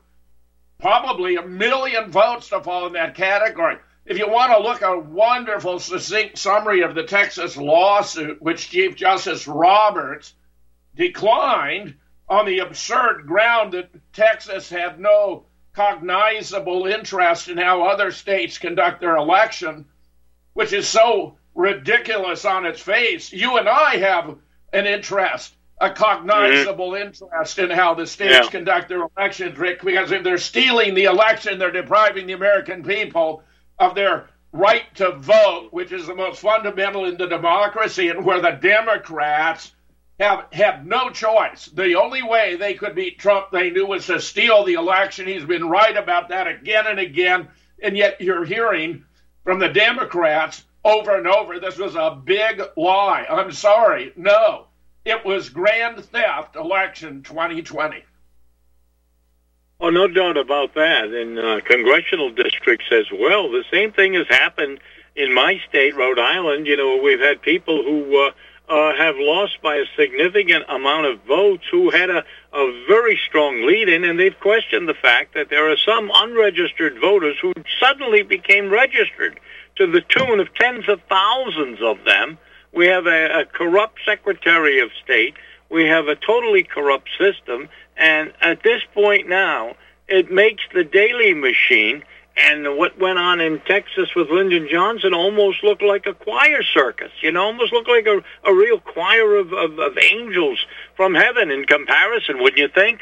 probably 0.79 1.35
a 1.35 1.45
million 1.45 2.09
votes 2.09 2.49
to 2.49 2.61
fall 2.61 2.87
in 2.87 2.93
that 2.93 3.15
category. 3.15 3.77
If 4.05 4.17
you 4.17 4.29
want 4.29 4.51
to 4.51 4.59
look 4.59 4.81
at 4.81 4.93
a 4.93 4.99
wonderful, 4.99 5.79
succinct 5.79 6.37
summary 6.37 6.81
of 6.81 6.95
the 6.95 7.03
Texas 7.03 7.57
lawsuit, 7.57 8.41
which 8.41 8.69
Chief 8.69 8.95
Justice 8.95 9.47
Roberts 9.47 10.33
declined 10.95 11.95
on 12.27 12.45
the 12.45 12.59
absurd 12.59 13.27
ground 13.27 13.73
that 13.73 13.89
Texas 14.13 14.69
had 14.69 14.99
no 14.99 15.45
cognizable 15.73 16.87
interest 16.87 17.49
in 17.49 17.57
how 17.57 17.83
other 17.83 18.11
states 18.11 18.57
conduct 18.57 19.01
their 19.01 19.15
election, 19.15 19.85
which 20.53 20.73
is 20.73 20.87
so 20.87 21.37
ridiculous 21.53 22.45
on 22.45 22.65
its 22.65 22.79
face. 22.79 23.31
You 23.31 23.57
and 23.57 23.67
I 23.67 23.97
have 23.97 24.37
an 24.73 24.85
interest, 24.85 25.55
a 25.79 25.89
cognizable 25.89 26.91
mm-hmm. 26.91 27.07
interest 27.07 27.59
in 27.59 27.69
how 27.69 27.93
the 27.93 28.05
states 28.05 28.45
yeah. 28.45 28.49
conduct 28.49 28.89
their 28.89 29.07
elections, 29.17 29.57
Rick, 29.57 29.81
because 29.83 30.11
if 30.11 30.23
they're 30.23 30.37
stealing 30.37 30.93
the 30.93 31.05
election, 31.05 31.57
they're 31.57 31.71
depriving 31.71 32.27
the 32.27 32.33
American 32.33 32.83
people 32.83 33.43
of 33.77 33.95
their 33.95 34.27
right 34.51 34.83
to 34.95 35.11
vote, 35.11 35.69
which 35.71 35.91
is 35.91 36.07
the 36.07 36.15
most 36.15 36.41
fundamental 36.41 37.05
in 37.05 37.17
the 37.17 37.27
democracy, 37.27 38.09
and 38.09 38.25
where 38.25 38.41
the 38.41 38.51
Democrats 38.51 39.71
have 40.19 40.45
had 40.51 40.85
no 40.85 41.09
choice. 41.09 41.67
The 41.67 41.95
only 41.95 42.23
way 42.23 42.57
they 42.57 42.73
could 42.73 42.95
beat 42.95 43.19
Trump, 43.19 43.51
they 43.51 43.69
knew, 43.69 43.85
was 43.85 44.05
to 44.07 44.19
steal 44.19 44.65
the 44.65 44.73
election. 44.73 45.27
He's 45.27 45.45
been 45.45 45.69
right 45.69 45.95
about 45.95 46.29
that 46.29 46.47
again 46.47 46.87
and 46.87 46.99
again. 46.99 47.47
And 47.81 47.95
yet 47.95 48.19
you're 48.19 48.43
hearing 48.43 49.05
from 49.45 49.59
the 49.59 49.69
Democrats 49.69 50.65
over 50.89 51.15
and 51.15 51.27
over 51.27 51.59
this 51.59 51.77
was 51.77 51.95
a 51.95 52.19
big 52.23 52.61
lie. 52.75 53.25
I'm 53.29 53.51
sorry. 53.51 54.11
No, 54.15 54.67
it 55.05 55.23
was 55.23 55.49
grand 55.49 56.03
theft 56.03 56.55
election 56.55 57.23
2020. 57.23 58.03
Oh, 59.81 59.89
no 59.89 60.07
doubt 60.07 60.35
about 60.35 60.73
that. 60.73 61.13
In 61.13 61.37
uh, 61.37 61.59
congressional 61.65 62.31
districts 62.31 62.87
as 62.91 63.05
well, 63.13 63.49
the 63.49 63.63
same 63.71 63.93
thing 63.93 64.13
has 64.15 64.27
happened 64.27 64.79
in 65.15 65.33
my 65.33 65.61
state, 65.69 65.95
Rhode 65.95 66.19
Island. 66.19 66.67
You 66.67 66.75
know, 66.75 66.99
we've 67.01 67.21
had 67.21 67.41
people 67.41 67.81
who 67.83 68.27
uh, 68.27 68.31
uh, 68.67 68.95
have 68.97 69.15
lost 69.17 69.61
by 69.61 69.75
a 69.75 69.85
significant 69.97 70.65
amount 70.67 71.05
of 71.05 71.21
votes 71.23 71.63
who 71.71 71.89
had 71.91 72.09
a, 72.09 72.25
a 72.51 72.85
very 72.87 73.17
strong 73.27 73.65
lead 73.65 73.87
in, 73.87 74.03
and 74.03 74.19
they've 74.19 74.39
questioned 74.39 74.89
the 74.89 74.93
fact 74.93 75.33
that 75.33 75.49
there 75.49 75.71
are 75.71 75.77
some 75.77 76.11
unregistered 76.13 76.99
voters 76.99 77.37
who 77.41 77.53
suddenly 77.79 78.21
became 78.21 78.69
registered 78.69 79.39
to 79.79 79.87
the 79.87 80.01
tune 80.01 80.39
of 80.39 80.53
tens 80.53 80.87
of 80.87 81.01
thousands 81.09 81.79
of 81.81 82.03
them. 82.05 82.37
We 82.73 82.87
have 82.87 83.07
a, 83.07 83.41
a 83.41 83.45
corrupt 83.45 83.99
Secretary 84.05 84.79
of 84.81 84.91
State. 85.03 85.35
We 85.69 85.85
have 85.85 86.07
a 86.07 86.15
totally 86.15 86.63
corrupt 86.63 87.09
system, 87.17 87.69
and 87.95 88.33
at 88.41 88.61
this 88.63 88.81
point 88.93 89.27
now, 89.27 89.75
it 90.07 90.31
makes 90.31 90.63
the 90.73 90.83
Daley 90.83 91.33
machine 91.33 92.03
and 92.35 92.77
what 92.77 92.97
went 92.99 93.19
on 93.19 93.41
in 93.41 93.59
Texas 93.61 94.09
with 94.15 94.29
Lyndon 94.29 94.67
Johnson 94.71 95.13
almost 95.13 95.63
look 95.63 95.81
like 95.81 96.05
a 96.05 96.13
choir 96.13 96.63
circus. 96.63 97.11
You 97.21 97.31
know, 97.31 97.43
almost 97.43 97.73
look 97.73 97.87
like 97.87 98.07
a, 98.07 98.23
a 98.49 98.53
real 98.53 98.79
choir 98.79 99.35
of, 99.35 99.51
of, 99.51 99.77
of 99.77 99.97
angels 99.97 100.65
from 100.95 101.13
heaven 101.15 101.51
in 101.51 101.65
comparison, 101.65 102.39
wouldn't 102.39 102.57
you 102.57 102.69
think? 102.69 103.01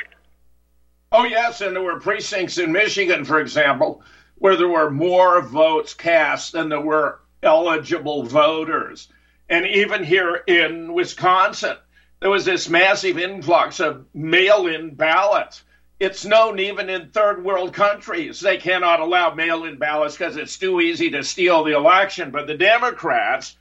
Oh, 1.12 1.24
yes. 1.26 1.62
And 1.62 1.76
there 1.76 1.84
were 1.84 2.00
precincts 2.00 2.58
in 2.58 2.72
Michigan, 2.72 3.26
for 3.26 3.40
example, 3.40 4.02
where 4.40 4.56
there 4.56 4.68
were 4.68 4.90
more 4.90 5.42
votes 5.42 5.94
cast 5.94 6.54
than 6.54 6.70
there 6.70 6.82
were 6.82 7.20
eligible 7.42 8.24
voters. 8.24 9.08
And 9.50 9.66
even 9.66 10.04
here 10.04 10.44
in 10.48 10.94
Wisconsin, 10.94 11.78
there 12.20 12.30
was 12.30 12.46
this 12.46 12.70
massive 12.70 13.18
influx 13.18 13.80
of 13.80 14.06
mail 14.14 14.68
in 14.68 14.96
ballots. 14.96 15.64
it's 16.00 16.26
known 16.26 16.60
even 16.60 16.90
in 16.92 17.10
third 17.10 17.44
world 17.44 17.74
countries 17.74 18.40
they 18.40 18.58
cannot 18.58 19.00
allow 19.00 19.34
mail 19.34 19.64
in 19.64 19.78
ballots 19.78 20.16
because 20.16 20.38
it's 20.38 20.58
too 20.58 20.80
easy 20.80 21.10
to 21.10 21.24
steal 21.24 21.64
the 21.64 21.76
election. 21.76 22.30
But 22.30 22.46
the 22.46 22.54
Democrats, 22.58 23.56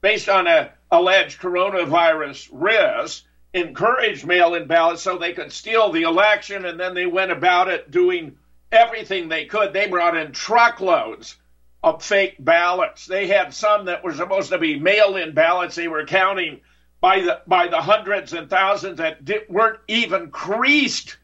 based 0.00 0.28
on 0.28 0.46
a 0.46 0.72
alleged 0.90 1.40
coronavirus 1.40 2.48
risk, 2.52 3.24
encouraged 3.52 4.24
mail 4.24 4.54
in 4.54 4.68
ballots 4.68 5.02
so 5.02 5.18
they 5.18 5.32
could 5.32 5.52
steal 5.52 5.90
the 5.90 6.02
election. 6.02 6.64
And 6.64 6.78
then 6.78 6.94
they 6.94 7.06
went 7.06 7.32
about 7.32 7.68
it 7.68 7.90
doing 7.90 8.36
everything 8.72 9.28
they 9.28 9.46
could. 9.46 9.72
They 9.72 9.86
brought 9.88 10.16
in 10.16 10.32
truckloads 10.32 11.36
of 11.82 12.04
fake 12.04 12.36
ballots. 12.38 13.06
They 13.06 13.26
had 13.26 13.54
some 13.54 13.86
that 13.86 14.04
were 14.04 14.14
supposed 14.14 14.50
to 14.50 14.58
be 14.58 14.78
mail 14.78 15.16
in 15.16 15.34
ballots. 15.34 15.74
They 15.74 15.88
were 15.88 16.04
counting 16.04 16.60
by 17.00 17.20
the 17.20 17.40
by 17.46 17.68
the 17.68 17.80
hundreds 17.80 18.32
and 18.32 18.50
thousands 18.50 18.98
that 18.98 19.20
weren't 19.48 19.80
even 19.88 20.30
creased 20.30 21.16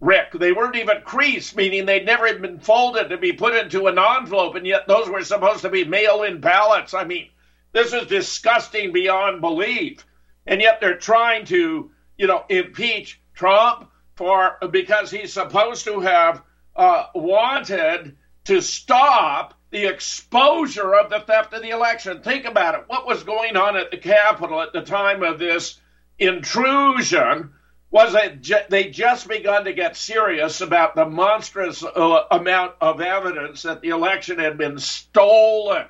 Rick. 0.00 0.32
They 0.32 0.52
weren't 0.52 0.76
even 0.76 1.02
creased, 1.02 1.56
meaning 1.56 1.84
they'd 1.84 2.06
never 2.06 2.32
been 2.38 2.60
folded 2.60 3.08
to 3.08 3.16
be 3.16 3.32
put 3.32 3.56
into 3.56 3.88
an 3.88 3.98
envelope, 3.98 4.54
and 4.54 4.66
yet 4.66 4.86
those 4.86 5.08
were 5.08 5.24
supposed 5.24 5.62
to 5.62 5.70
be 5.70 5.84
mail 5.84 6.22
in 6.22 6.40
ballots. 6.40 6.94
I 6.94 7.02
mean, 7.04 7.28
this 7.72 7.92
is 7.92 8.06
disgusting 8.06 8.92
beyond 8.92 9.40
belief. 9.40 10.04
And 10.46 10.60
yet 10.62 10.80
they're 10.80 10.96
trying 10.96 11.44
to, 11.46 11.90
you 12.16 12.26
know, 12.26 12.44
impeach 12.48 13.20
Trump 13.34 13.90
for 14.16 14.56
because 14.70 15.10
he's 15.10 15.32
supposed 15.32 15.84
to 15.84 16.00
have 16.00 16.42
uh, 16.78 17.06
wanted 17.14 18.16
to 18.44 18.62
stop 18.62 19.54
the 19.70 19.84
exposure 19.84 20.94
of 20.94 21.10
the 21.10 21.20
theft 21.20 21.52
of 21.52 21.60
the 21.60 21.70
election. 21.70 22.22
Think 22.22 22.46
about 22.46 22.74
it. 22.74 22.84
What 22.86 23.06
was 23.06 23.24
going 23.24 23.56
on 23.56 23.76
at 23.76 23.90
the 23.90 23.98
Capitol 23.98 24.62
at 24.62 24.72
the 24.72 24.82
time 24.82 25.22
of 25.22 25.38
this 25.38 25.78
intrusion? 26.18 27.52
was 27.90 28.12
that 28.12 28.68
they 28.68 28.90
just 28.90 29.28
begun 29.28 29.64
to 29.64 29.72
get 29.72 29.96
serious 29.96 30.60
about 30.60 30.94
the 30.94 31.06
monstrous 31.06 31.82
uh, 31.82 32.24
amount 32.30 32.74
of 32.82 33.00
evidence 33.00 33.62
that 33.62 33.80
the 33.80 33.88
election 33.88 34.38
had 34.38 34.58
been 34.58 34.78
stolen. 34.78 35.86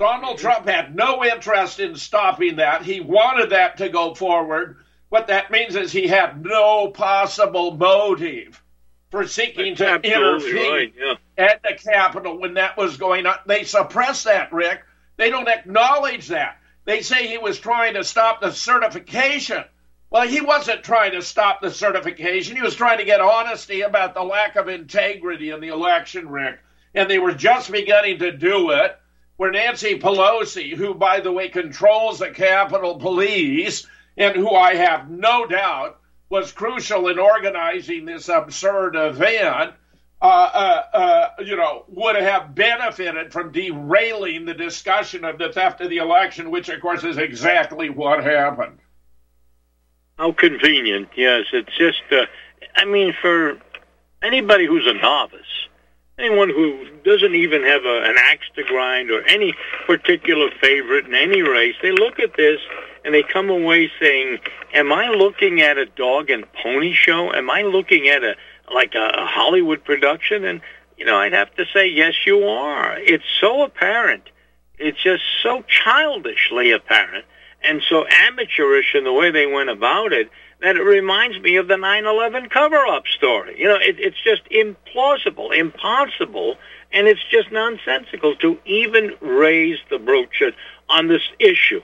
Donald 0.00 0.36
mm-hmm. 0.36 0.40
Trump 0.40 0.68
had 0.68 0.96
no 0.96 1.24
interest 1.24 1.78
in 1.78 1.94
stopping 1.94 2.56
that. 2.56 2.82
He 2.82 3.00
wanted 3.00 3.50
that 3.50 3.76
to 3.76 3.88
go 3.88 4.14
forward. 4.14 4.78
What 5.10 5.28
that 5.28 5.52
means 5.52 5.76
is 5.76 5.92
he 5.92 6.08
had 6.08 6.44
no 6.44 6.88
possible 6.88 7.76
motive 7.76 8.60
for 9.10 9.26
seeking 9.26 9.74
to 9.76 9.94
intervene 9.96 10.70
right, 10.70 10.94
yeah. 10.98 11.14
at 11.36 11.62
the 11.62 11.74
Capitol 11.74 12.40
when 12.40 12.54
that 12.54 12.76
was 12.76 12.96
going 12.96 13.26
on. 13.26 13.36
They 13.46 13.64
suppress 13.64 14.24
that, 14.24 14.52
Rick. 14.52 14.82
They 15.16 15.30
don't 15.30 15.48
acknowledge 15.48 16.28
that. 16.28 16.58
They 16.84 17.02
say 17.02 17.26
he 17.26 17.38
was 17.38 17.58
trying 17.58 17.94
to 17.94 18.04
stop 18.04 18.40
the 18.40 18.52
certification 18.52 19.64
well, 20.10 20.26
he 20.26 20.40
wasn't 20.40 20.84
trying 20.84 21.12
to 21.12 21.22
stop 21.22 21.60
the 21.60 21.70
certification. 21.70 22.56
He 22.56 22.62
was 22.62 22.74
trying 22.74 22.98
to 22.98 23.04
get 23.04 23.20
honesty 23.20 23.82
about 23.82 24.14
the 24.14 24.22
lack 24.22 24.56
of 24.56 24.68
integrity 24.68 25.50
in 25.50 25.60
the 25.60 25.68
election, 25.68 26.28
Rick. 26.28 26.60
And 26.94 27.10
they 27.10 27.18
were 27.18 27.34
just 27.34 27.70
beginning 27.70 28.20
to 28.20 28.32
do 28.32 28.70
it 28.70 28.98
where 29.36 29.50
Nancy 29.50 29.98
Pelosi, 29.98 30.74
who, 30.74 30.94
by 30.94 31.20
the 31.20 31.30
way, 31.30 31.50
controls 31.50 32.20
the 32.20 32.30
Capitol 32.30 32.98
Police, 32.98 33.86
and 34.16 34.34
who 34.34 34.50
I 34.50 34.74
have 34.74 35.10
no 35.10 35.46
doubt 35.46 35.97
was 36.30 36.52
crucial 36.52 37.08
in 37.08 37.18
organizing 37.18 38.04
this 38.04 38.28
absurd 38.28 38.96
event, 38.96 39.72
uh, 40.20 40.24
uh, 40.24 40.82
uh, 40.92 41.28
you 41.44 41.56
know, 41.56 41.84
would 41.88 42.16
have 42.16 42.54
benefited 42.54 43.32
from 43.32 43.52
derailing 43.52 44.44
the 44.44 44.54
discussion 44.54 45.24
of 45.24 45.38
the 45.38 45.52
theft 45.52 45.80
of 45.80 45.88
the 45.88 45.98
election, 45.98 46.50
which, 46.50 46.68
of 46.68 46.80
course, 46.80 47.04
is 47.04 47.16
exactly 47.16 47.88
what 47.88 48.22
happened. 48.22 48.78
How 50.18 50.32
convenient. 50.32 51.08
Yes, 51.16 51.44
it's 51.52 51.76
just, 51.78 52.02
uh, 52.10 52.26
I 52.76 52.84
mean, 52.84 53.14
for 53.22 53.58
anybody 54.22 54.66
who's 54.66 54.86
a 54.86 54.94
novice, 54.94 55.40
anyone 56.18 56.48
who 56.48 56.88
doesn't 57.04 57.34
even 57.34 57.62
have 57.62 57.84
a, 57.84 58.02
an 58.02 58.16
axe 58.18 58.46
to 58.56 58.64
grind 58.64 59.10
or 59.10 59.22
any 59.28 59.54
particular 59.86 60.50
favorite 60.60 61.06
in 61.06 61.14
any 61.14 61.42
race, 61.42 61.76
they 61.80 61.92
look 61.92 62.18
at 62.18 62.36
this 62.36 62.58
and 63.08 63.14
they 63.14 63.22
come 63.22 63.48
away 63.48 63.90
saying, 63.98 64.38
"Am 64.74 64.92
I 64.92 65.08
looking 65.08 65.62
at 65.62 65.78
a 65.78 65.86
dog 65.86 66.28
and 66.28 66.44
pony 66.52 66.92
show? 66.92 67.32
Am 67.32 67.48
I 67.48 67.62
looking 67.62 68.06
at 68.06 68.22
a 68.22 68.36
like 68.70 68.94
a, 68.94 69.24
Hollywood 69.24 69.82
production?" 69.82 70.44
And 70.44 70.60
you 70.98 71.06
know, 71.06 71.16
I'd 71.16 71.32
have 71.32 71.54
to 71.54 71.64
say, 71.72 71.86
"Yes, 71.86 72.26
you 72.26 72.46
are." 72.46 72.98
It's 72.98 73.24
so 73.40 73.62
apparent. 73.62 74.24
It's 74.78 75.02
just 75.02 75.22
so 75.42 75.62
childishly 75.62 76.70
apparent 76.70 77.24
and 77.62 77.82
so 77.88 78.06
amateurish 78.06 78.94
in 78.94 79.04
the 79.04 79.12
way 79.14 79.30
they 79.30 79.46
went 79.46 79.70
about 79.70 80.12
it 80.12 80.30
that 80.60 80.76
it 80.76 80.82
reminds 80.82 81.40
me 81.40 81.56
of 81.56 81.66
the 81.66 81.78
9/11 81.78 82.50
cover-up 82.50 83.06
story. 83.06 83.58
You 83.58 83.68
know, 83.68 83.76
it, 83.76 83.98
it's 83.98 84.20
just 84.22 84.42
implausible, 84.50 85.56
impossible, 85.56 86.58
and 86.92 87.08
it's 87.08 87.24
just 87.30 87.50
nonsensical 87.50 88.36
to 88.36 88.58
even 88.66 89.14
raise 89.22 89.78
the 89.88 89.98
brooch 89.98 90.42
on 90.90 91.08
this 91.08 91.26
issue 91.38 91.82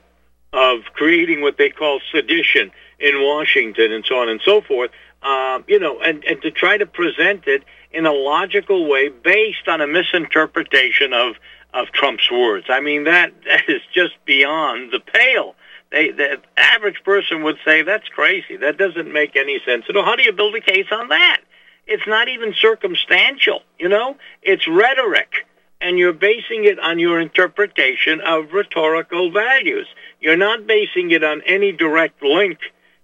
of 0.54 0.84
creating 0.94 1.42
what 1.42 1.58
they 1.58 1.68
call 1.68 2.00
sedition 2.12 2.70
in 3.00 3.20
Washington 3.20 3.92
and 3.92 4.04
so 4.06 4.16
on 4.16 4.28
and 4.28 4.40
so 4.42 4.60
forth. 4.60 4.90
Uh, 5.22 5.60
you 5.66 5.80
know, 5.80 6.00
and, 6.00 6.22
and 6.24 6.40
to 6.42 6.50
try 6.50 6.78
to 6.78 6.86
present 6.86 7.46
it 7.46 7.64
in 7.90 8.06
a 8.06 8.12
logical 8.12 8.88
way 8.88 9.08
based 9.08 9.66
on 9.66 9.80
a 9.80 9.86
misinterpretation 9.86 11.12
of 11.12 11.34
of 11.72 11.88
Trump's 11.88 12.30
words. 12.30 12.66
I 12.68 12.80
mean, 12.80 13.04
that 13.04 13.32
that 13.46 13.68
is 13.68 13.82
just 13.92 14.12
beyond 14.24 14.92
the 14.92 15.00
pale. 15.00 15.56
They, 15.90 16.10
the 16.10 16.40
average 16.56 17.02
person 17.04 17.42
would 17.42 17.56
say 17.64 17.82
that's 17.82 18.08
crazy. 18.08 18.56
That 18.56 18.78
doesn't 18.78 19.12
make 19.12 19.36
any 19.36 19.60
sense. 19.66 19.84
So 19.86 20.02
how 20.02 20.16
do 20.16 20.22
you 20.22 20.32
build 20.32 20.54
a 20.54 20.60
case 20.60 20.86
on 20.90 21.08
that? 21.08 21.40
It's 21.86 22.06
not 22.06 22.28
even 22.28 22.54
circumstantial, 22.54 23.60
you 23.78 23.88
know? 23.88 24.16
It's 24.42 24.66
rhetoric. 24.66 25.46
And 25.80 25.98
you're 25.98 26.14
basing 26.14 26.64
it 26.64 26.78
on 26.78 26.98
your 26.98 27.20
interpretation 27.20 28.20
of 28.22 28.52
rhetorical 28.52 29.30
values. 29.30 29.86
You're 30.24 30.38
not 30.38 30.66
basing 30.66 31.10
it 31.10 31.22
on 31.22 31.42
any 31.42 31.70
direct 31.70 32.22
link 32.22 32.58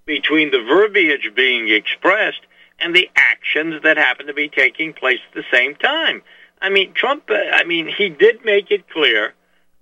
between 0.06 0.50
the 0.50 0.62
verbiage 0.62 1.30
being 1.35 1.68
expressed 1.68 2.40
and 2.78 2.96
the 2.96 3.11
actions 3.14 3.83
that 3.83 3.98
happen 3.98 4.26
to 4.28 4.33
be 4.33 4.48
taking 4.48 4.94
place 4.94 5.20
at 5.28 5.35
the 5.35 5.44
same 5.52 5.74
time. 5.74 6.22
I 6.62 6.70
mean, 6.70 6.94
Trump, 6.94 7.24
uh, 7.28 7.35
I 7.35 7.64
mean, 7.64 7.88
he 7.88 8.09
did 8.09 8.42
make 8.42 8.70
it 8.70 8.88
clear 8.88 9.35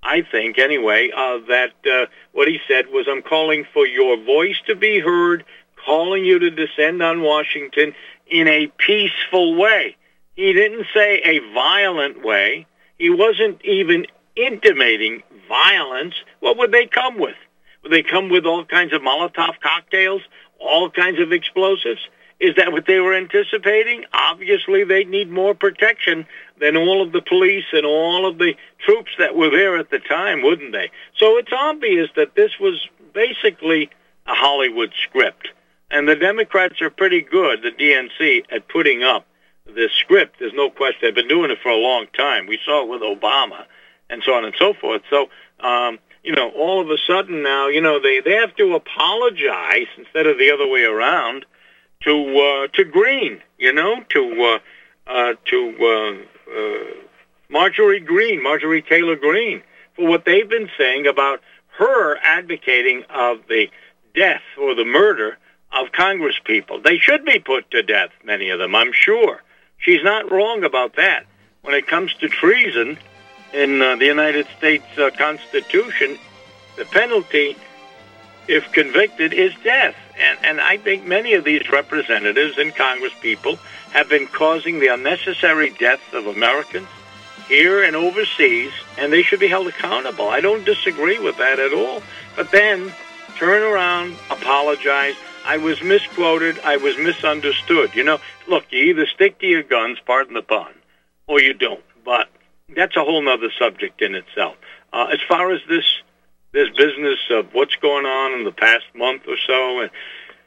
I 0.02 0.22
think 0.22 0.58
anyway, 0.58 1.10
uh, 1.14 1.38
that 1.48 1.72
uh, 1.86 2.06
what 2.32 2.48
he 2.48 2.58
said 2.68 2.86
was, 2.88 3.06
I'm 3.08 3.22
calling 3.22 3.66
for 3.72 3.86
your 3.86 4.16
voice 4.16 4.56
to 4.66 4.76
be 4.76 5.00
heard, 5.00 5.44
calling 5.84 6.24
you 6.24 6.38
to 6.38 6.50
descend 6.50 7.02
on 7.02 7.22
Washington 7.22 7.94
in 8.26 8.48
a 8.48 8.68
peaceful 8.78 9.56
way. 9.56 9.96
He 10.36 10.52
didn't 10.52 10.86
say 10.94 11.20
a 11.24 11.40
violent 11.52 12.24
way. 12.24 12.66
He 12.98 13.10
wasn't 13.10 13.64
even 13.64 14.06
intimating 14.36 15.22
violence. 15.48 16.14
What 16.40 16.58
would 16.58 16.72
they 16.72 16.86
come 16.86 17.18
with? 17.18 17.36
Would 17.82 17.92
they 17.92 18.02
come 18.02 18.28
with 18.28 18.44
all 18.44 18.64
kinds 18.64 18.92
of 18.92 19.02
Molotov 19.02 19.60
cocktails, 19.60 20.22
all 20.58 20.90
kinds 20.90 21.20
of 21.20 21.32
explosives? 21.32 22.00
Is 22.40 22.54
that 22.56 22.70
what 22.70 22.86
they 22.86 23.00
were 23.00 23.14
anticipating? 23.14 24.04
Obviously, 24.12 24.84
they 24.84 25.04
need 25.04 25.28
more 25.28 25.54
protection 25.54 26.26
than 26.60 26.76
all 26.76 27.02
of 27.02 27.10
the 27.10 27.22
police 27.22 27.64
and 27.72 27.84
all 27.84 28.26
of 28.26 28.38
the 28.38 28.54
troops 28.78 29.10
that 29.18 29.34
were 29.34 29.50
there 29.50 29.76
at 29.76 29.90
the 29.90 29.98
time, 29.98 30.42
wouldn't 30.42 30.72
they? 30.72 30.90
So 31.16 31.38
it's 31.38 31.52
obvious 31.52 32.10
that 32.14 32.36
this 32.36 32.52
was 32.60 32.86
basically 33.12 33.90
a 34.26 34.34
Hollywood 34.34 34.92
script. 35.02 35.48
And 35.90 36.06
the 36.06 36.14
Democrats 36.14 36.80
are 36.82 36.90
pretty 36.90 37.22
good, 37.22 37.62
the 37.62 37.70
DNC, 37.70 38.44
at 38.52 38.68
putting 38.68 39.02
up 39.02 39.26
this 39.66 39.92
script. 39.92 40.36
There's 40.38 40.52
no 40.52 40.70
question. 40.70 41.00
They've 41.02 41.14
been 41.14 41.28
doing 41.28 41.50
it 41.50 41.58
for 41.62 41.70
a 41.70 41.76
long 41.76 42.06
time. 42.16 42.46
We 42.46 42.60
saw 42.64 42.82
it 42.82 42.88
with 42.88 43.02
Obama 43.02 43.64
and 44.10 44.22
so 44.24 44.34
on 44.34 44.44
and 44.44 44.54
so 44.58 44.74
forth. 44.74 45.02
So, 45.10 45.28
um, 45.60 45.98
you 46.22 46.32
know, 46.32 46.50
all 46.50 46.80
of 46.80 46.90
a 46.90 46.98
sudden 47.06 47.42
now, 47.42 47.68
you 47.68 47.80
know, 47.80 48.00
they, 48.00 48.20
they 48.20 48.34
have 48.34 48.54
to 48.56 48.74
apologize 48.74 49.86
instead 49.96 50.26
of 50.26 50.38
the 50.38 50.50
other 50.50 50.66
way 50.66 50.82
around 50.82 51.44
to 52.00 52.38
uh, 52.38 52.68
to 52.76 52.84
Greene, 52.84 53.40
you 53.58 53.72
know, 53.72 54.02
to 54.10 54.42
uh, 54.42 55.10
uh, 55.10 55.34
to 55.46 55.74
uh, 55.80 56.52
uh, 56.52 56.84
Marjorie 57.48 58.00
Greene, 58.00 58.42
Marjorie 58.42 58.82
Taylor 58.82 59.16
Greene, 59.16 59.62
for 59.96 60.06
what 60.06 60.24
they've 60.24 60.48
been 60.48 60.70
saying 60.78 61.06
about 61.06 61.40
her 61.78 62.16
advocating 62.18 63.04
of 63.10 63.38
the 63.48 63.70
death 64.14 64.42
or 64.60 64.74
the 64.74 64.84
murder 64.84 65.38
of 65.72 65.92
Congress 65.92 66.36
people. 66.44 66.80
They 66.80 66.98
should 66.98 67.24
be 67.24 67.38
put 67.38 67.70
to 67.70 67.82
death, 67.82 68.10
many 68.24 68.50
of 68.50 68.58
them, 68.58 68.74
I'm 68.74 68.92
sure. 68.92 69.42
She's 69.78 70.02
not 70.02 70.30
wrong 70.30 70.64
about 70.64 70.96
that. 70.96 71.24
When 71.62 71.74
it 71.74 71.86
comes 71.86 72.14
to 72.14 72.28
treason 72.28 72.98
in 73.52 73.80
uh, 73.80 73.96
the 73.96 74.06
United 74.06 74.46
States 74.56 74.86
uh, 74.98 75.10
Constitution, 75.16 76.18
the 76.76 76.84
penalty, 76.84 77.56
if 78.46 78.70
convicted, 78.72 79.32
is 79.32 79.52
death. 79.64 79.96
And, 80.18 80.38
and 80.44 80.60
I 80.60 80.76
think 80.76 81.06
many 81.06 81.34
of 81.34 81.44
these 81.44 81.70
representatives 81.70 82.58
and 82.58 82.74
Congress 82.74 83.12
people 83.20 83.58
have 83.92 84.08
been 84.08 84.26
causing 84.26 84.80
the 84.80 84.88
unnecessary 84.88 85.70
deaths 85.70 86.12
of 86.12 86.26
Americans 86.26 86.88
here 87.48 87.82
and 87.82 87.96
overseas, 87.96 88.72
and 88.98 89.12
they 89.12 89.22
should 89.22 89.40
be 89.40 89.48
held 89.48 89.66
accountable. 89.66 90.28
I 90.28 90.40
don't 90.40 90.64
disagree 90.64 91.18
with 91.18 91.38
that 91.38 91.58
at 91.58 91.72
all. 91.72 92.02
But 92.36 92.50
then 92.50 92.92
turn 93.36 93.62
around, 93.62 94.16
apologize. 94.30 95.14
I 95.44 95.56
was 95.56 95.82
misquoted. 95.82 96.58
I 96.60 96.76
was 96.76 96.98
misunderstood. 96.98 97.94
You 97.94 98.04
know, 98.04 98.20
look, 98.46 98.66
you 98.70 98.80
either 98.90 99.06
stick 99.06 99.38
to 99.38 99.46
your 99.46 99.62
guns, 99.62 99.98
pardon 100.04 100.34
the 100.34 100.42
pun, 100.42 100.72
or 101.26 101.40
you 101.40 101.54
don't. 101.54 101.82
But 102.04 102.28
that's 102.74 102.96
a 102.96 103.04
whole 103.04 103.26
other 103.28 103.50
subject 103.58 104.02
in 104.02 104.14
itself. 104.14 104.56
Uh, 104.92 105.06
as 105.12 105.18
far 105.28 105.52
as 105.52 105.60
this 105.68 105.84
this 106.52 106.68
business 106.70 107.18
of 107.30 107.52
what's 107.52 107.76
going 107.76 108.06
on 108.06 108.38
in 108.38 108.44
the 108.44 108.52
past 108.52 108.84
month 108.94 109.22
or 109.28 109.36
so, 109.46 109.80
and 109.80 109.90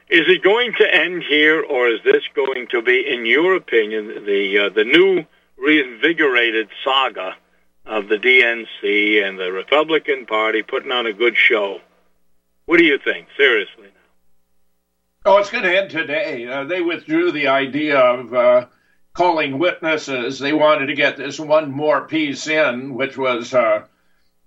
is 0.09 0.27
it 0.27 0.43
going 0.43 0.73
to 0.73 0.93
end 0.93 1.23
here, 1.23 1.61
or 1.61 1.89
is 1.89 1.99
this 2.03 2.23
going 2.35 2.67
to 2.71 2.81
be, 2.81 3.05
in 3.07 3.25
your 3.25 3.55
opinion, 3.55 4.25
the 4.25 4.65
uh, 4.65 4.69
the 4.69 4.83
new 4.83 5.25
reinvigorated 5.57 6.69
saga 6.83 7.35
of 7.85 8.07
the 8.07 8.17
DNC 8.17 9.27
and 9.27 9.39
the 9.39 9.51
Republican 9.51 10.25
Party 10.25 10.63
putting 10.63 10.91
on 10.91 11.05
a 11.05 11.13
good 11.13 11.37
show? 11.37 11.79
What 12.65 12.77
do 12.77 12.83
you 12.83 12.97
think, 12.97 13.27
seriously? 13.37 13.87
Oh, 15.23 15.37
it's 15.37 15.51
going 15.51 15.63
to 15.63 15.77
end 15.77 15.91
today. 15.91 16.47
Uh, 16.47 16.63
they 16.63 16.81
withdrew 16.81 17.31
the 17.31 17.47
idea 17.47 17.97
of 17.97 18.33
uh, 18.33 18.65
calling 19.13 19.59
witnesses. 19.59 20.39
They 20.39 20.53
wanted 20.53 20.87
to 20.87 20.93
get 20.93 21.17
this 21.17 21.39
one 21.39 21.71
more 21.71 22.07
piece 22.07 22.47
in, 22.47 22.93
which 22.93 23.17
was 23.17 23.53
uh, 23.53 23.83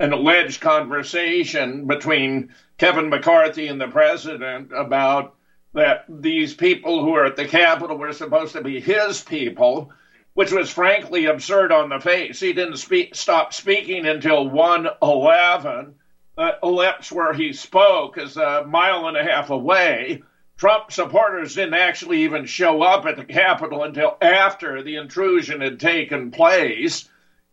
an 0.00 0.12
alleged 0.12 0.60
conversation 0.60 1.86
between 1.86 2.54
Kevin 2.78 3.08
McCarthy 3.08 3.68
and 3.68 3.80
the 3.80 3.88
president 3.88 4.72
about 4.74 5.34
that 5.74 6.04
these 6.08 6.54
people 6.54 7.04
who 7.04 7.14
are 7.14 7.26
at 7.26 7.36
the 7.36 7.46
Capitol 7.46 7.98
were 7.98 8.12
supposed 8.12 8.52
to 8.52 8.62
be 8.62 8.80
his 8.80 9.22
people, 9.22 9.90
which 10.34 10.52
was 10.52 10.70
frankly 10.70 11.26
absurd 11.26 11.72
on 11.72 11.88
the 11.88 11.98
face. 11.98 12.40
He 12.40 12.52
didn't 12.52 12.76
speak, 12.76 13.14
stop 13.14 13.52
speaking 13.52 14.06
until 14.06 14.48
111. 14.48 15.94
Uh, 16.36 16.50
ellipse 16.64 17.12
where 17.12 17.32
he 17.32 17.52
spoke 17.52 18.18
is 18.18 18.36
a 18.36 18.64
mile 18.66 19.06
and 19.06 19.16
a 19.16 19.22
half 19.22 19.50
away. 19.50 20.22
Trump 20.56 20.92
supporters 20.92 21.54
didn't 21.54 21.74
actually 21.74 22.22
even 22.22 22.46
show 22.46 22.82
up 22.82 23.06
at 23.06 23.16
the 23.16 23.24
Capitol 23.24 23.82
until 23.82 24.16
after 24.20 24.82
the 24.82 24.96
intrusion 24.96 25.60
had 25.60 25.80
taken 25.80 26.30
place. 26.30 27.08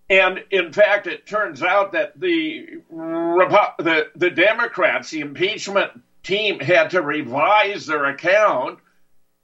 And 0.10 0.44
in 0.52 0.72
fact, 0.72 1.08
it 1.08 1.26
turns 1.26 1.64
out 1.64 1.94
that 1.94 2.20
the, 2.20 2.82
the, 2.90 4.10
the 4.16 4.30
Democrats, 4.30 5.10
the 5.10 5.22
impeachment 5.22 5.92
team, 6.22 6.60
had 6.60 6.92
to 6.92 7.02
revise 7.02 7.88
their 7.88 8.06
account 8.06 8.80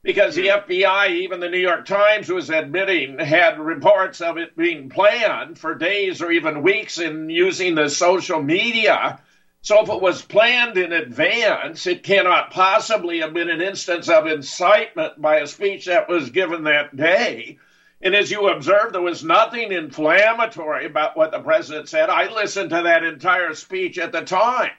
because 0.02 0.36
the 0.36 0.48
FBI, 0.48 1.10
even 1.10 1.40
the 1.40 1.48
New 1.48 1.58
York 1.58 1.84
Times, 1.84 2.30
was 2.30 2.50
admitting 2.50 3.18
had 3.18 3.58
reports 3.58 4.20
of 4.20 4.38
it 4.38 4.56
being 4.56 4.88
planned 4.88 5.58
for 5.58 5.74
days 5.74 6.22
or 6.22 6.30
even 6.30 6.62
weeks 6.62 6.98
in 6.98 7.28
using 7.28 7.74
the 7.74 7.90
social 7.90 8.40
media 8.40 9.20
so 9.60 9.82
if 9.82 9.88
it 9.88 10.00
was 10.00 10.22
planned 10.22 10.78
in 10.78 10.92
advance, 10.92 11.86
it 11.86 12.02
cannot 12.02 12.50
possibly 12.50 13.20
have 13.20 13.34
been 13.34 13.50
an 13.50 13.60
instance 13.60 14.08
of 14.08 14.26
incitement 14.26 15.20
by 15.20 15.36
a 15.36 15.46
speech 15.46 15.86
that 15.86 16.08
was 16.08 16.30
given 16.30 16.64
that 16.64 16.94
day. 16.94 17.58
And 18.00 18.14
as 18.14 18.30
you 18.30 18.48
observed, 18.48 18.94
there 18.94 19.02
was 19.02 19.24
nothing 19.24 19.72
inflammatory 19.72 20.86
about 20.86 21.16
what 21.16 21.32
the 21.32 21.40
president 21.40 21.88
said. 21.88 22.08
I 22.08 22.32
listened 22.32 22.70
to 22.70 22.82
that 22.82 23.02
entire 23.02 23.54
speech 23.54 23.98
at 23.98 24.12
the 24.12 24.22
time. 24.22 24.70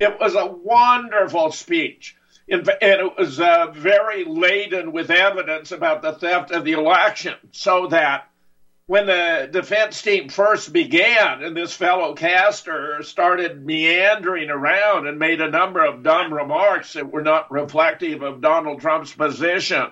It 0.00 0.18
was 0.18 0.34
a 0.34 0.46
wonderful 0.46 1.52
speech. 1.52 2.16
and 2.48 2.66
it 2.66 3.16
was 3.16 3.38
uh, 3.38 3.70
very 3.72 4.24
laden 4.24 4.92
with 4.92 5.10
evidence 5.10 5.70
about 5.70 6.02
the 6.02 6.14
theft 6.14 6.50
of 6.50 6.64
the 6.64 6.72
election, 6.72 7.34
so 7.52 7.86
that 7.88 8.26
when 8.86 9.06
the 9.06 9.48
defense 9.50 10.02
team 10.02 10.28
first 10.28 10.72
began 10.72 11.42
and 11.42 11.56
this 11.56 11.74
fellow 11.74 12.14
Castor 12.14 13.02
started 13.02 13.64
meandering 13.64 14.50
around 14.50 15.06
and 15.06 15.18
made 15.18 15.40
a 15.40 15.50
number 15.50 15.84
of 15.84 16.02
dumb 16.02 16.34
remarks 16.34 16.94
that 16.94 17.12
were 17.12 17.22
not 17.22 17.50
reflective 17.50 18.22
of 18.22 18.40
Donald 18.40 18.80
Trump's 18.80 19.14
position, 19.14 19.86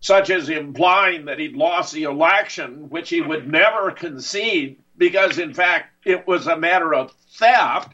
such 0.00 0.30
as 0.30 0.48
implying 0.48 1.26
that 1.26 1.38
he'd 1.38 1.54
lost 1.54 1.94
the 1.94 2.02
election, 2.04 2.90
which 2.90 3.08
he 3.08 3.20
would 3.20 3.50
never 3.50 3.92
concede 3.92 4.82
because, 4.96 5.38
in 5.38 5.54
fact, 5.54 5.92
it 6.04 6.26
was 6.26 6.46
a 6.46 6.58
matter 6.58 6.92
of 6.92 7.12
theft. 7.38 7.92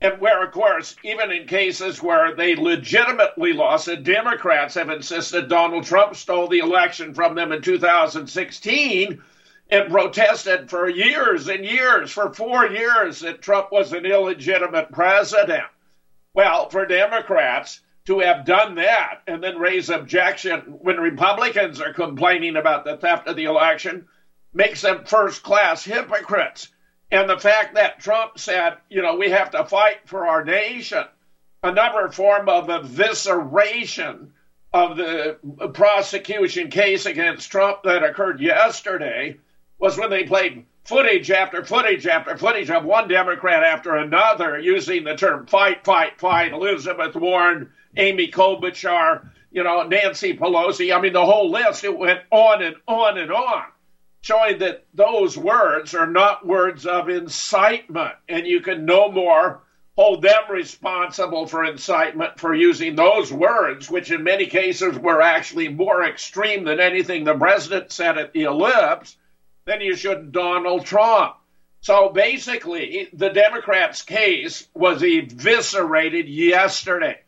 And 0.00 0.20
where, 0.20 0.44
of 0.44 0.52
course, 0.52 0.94
even 1.02 1.32
in 1.32 1.46
cases 1.46 2.02
where 2.02 2.34
they 2.34 2.54
legitimately 2.54 3.52
lost, 3.54 3.86
the 3.86 3.96
Democrats 3.96 4.74
have 4.74 4.90
insisted 4.90 5.48
Donald 5.48 5.84
Trump 5.84 6.14
stole 6.14 6.46
the 6.48 6.58
election 6.58 7.14
from 7.14 7.34
them 7.34 7.52
in 7.52 7.62
2016 7.62 9.22
and 9.70 9.90
protested 9.90 10.70
for 10.70 10.88
years 10.88 11.48
and 11.48 11.64
years, 11.64 12.10
for 12.10 12.32
four 12.32 12.66
years, 12.66 13.20
that 13.20 13.40
Trump 13.42 13.72
was 13.72 13.92
an 13.92 14.04
illegitimate 14.04 14.92
president. 14.92 15.64
Well, 16.34 16.68
for 16.68 16.84
Democrats 16.86 17.80
to 18.06 18.20
have 18.20 18.44
done 18.44 18.74
that 18.74 19.20
and 19.26 19.42
then 19.42 19.56
raise 19.56 19.88
objection 19.88 20.60
when 20.80 20.98
Republicans 20.98 21.80
are 21.80 21.92
complaining 21.92 22.56
about 22.56 22.84
the 22.84 22.96
theft 22.96 23.26
of 23.26 23.36
the 23.36 23.44
election 23.44 24.04
makes 24.52 24.82
them 24.82 25.04
first 25.04 25.42
class 25.42 25.82
hypocrites. 25.84 26.68
And 27.10 27.28
the 27.28 27.38
fact 27.38 27.74
that 27.74 28.00
Trump 28.00 28.38
said, 28.38 28.76
you 28.88 29.00
know, 29.00 29.14
we 29.16 29.30
have 29.30 29.50
to 29.50 29.64
fight 29.64 29.98
for 30.06 30.26
our 30.26 30.44
nation, 30.44 31.04
another 31.62 32.08
form 32.10 32.48
of 32.48 32.66
evisceration 32.66 34.28
of 34.72 34.96
the 34.96 35.36
prosecution 35.72 36.68
case 36.68 37.06
against 37.06 37.50
Trump 37.50 37.84
that 37.84 38.02
occurred 38.02 38.40
yesterday 38.40 39.36
was 39.78 39.98
when 39.98 40.10
they 40.10 40.24
played 40.24 40.64
footage 40.84 41.30
after 41.30 41.64
footage 41.64 42.06
after 42.06 42.36
footage 42.36 42.70
of 42.70 42.84
one 42.84 43.08
Democrat 43.08 43.62
after 43.62 43.96
another 43.96 44.58
using 44.58 45.04
the 45.04 45.16
term 45.16 45.46
fight, 45.46 45.84
fight, 45.84 46.20
fight, 46.20 46.52
Elizabeth 46.52 47.14
Warren, 47.14 47.70
Amy 47.96 48.28
Klobuchar, 48.30 49.28
you 49.50 49.62
know, 49.62 49.82
Nancy 49.84 50.36
Pelosi. 50.36 50.94
I 50.94 51.00
mean, 51.00 51.12
the 51.12 51.24
whole 51.24 51.50
list, 51.50 51.84
it 51.84 51.96
went 51.96 52.20
on 52.30 52.62
and 52.62 52.76
on 52.86 53.18
and 53.18 53.32
on, 53.32 53.64
showing 54.20 54.58
that 54.58 54.84
those 54.92 55.38
words 55.38 55.94
are 55.94 56.06
not 56.06 56.46
words 56.46 56.86
of 56.86 57.08
incitement. 57.08 58.14
And 58.28 58.46
you 58.46 58.60
can 58.60 58.84
no 58.84 59.10
more 59.10 59.62
hold 59.96 60.22
them 60.22 60.42
responsible 60.50 61.46
for 61.46 61.64
incitement 61.64 62.40
for 62.40 62.52
using 62.52 62.96
those 62.96 63.32
words, 63.32 63.88
which 63.88 64.10
in 64.10 64.24
many 64.24 64.46
cases 64.46 64.98
were 64.98 65.22
actually 65.22 65.68
more 65.68 66.02
extreme 66.04 66.64
than 66.64 66.80
anything 66.80 67.24
the 67.24 67.34
president 67.34 67.92
said 67.92 68.18
at 68.18 68.32
the 68.32 68.42
ellipse 68.42 69.16
than 69.66 69.80
you 69.80 69.96
should 69.96 70.32
Donald 70.32 70.84
Trump. 70.86 71.36
So 71.80 72.08
basically, 72.08 73.08
the 73.12 73.28
Democrats' 73.28 74.02
case 74.02 74.66
was 74.74 75.02
eviscerated 75.02 76.28
yesterday. 76.28 77.20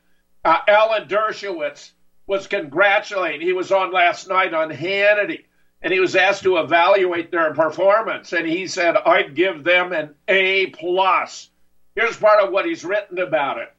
Uh, 0.44 0.59
Alan 0.66 1.09
Dershowitz 1.09 1.92
was 2.27 2.46
congratulating. 2.46 3.40
He 3.40 3.53
was 3.53 3.70
on 3.70 3.92
last 3.92 4.29
night 4.29 4.55
on 4.55 4.70
Hannity, 4.70 5.44
and 5.83 5.92
he 5.92 6.01
was 6.01 6.16
asked 6.16 6.44
to 6.44 6.57
evaluate 6.57 7.31
their 7.31 7.53
performance, 7.53 8.33
and 8.33 8.46
he 8.46 8.66
said, 8.66 8.96
"I'd 8.96 9.35
give 9.35 9.62
them 9.62 9.92
an 9.92 10.14
A 10.27 10.66
plus." 10.66 11.51
Here's 11.94 12.16
part 12.16 12.42
of 12.42 12.53
what 12.53 12.66
he's 12.66 12.85
written 12.85 13.18
about 13.18 13.59
it. 13.59 13.72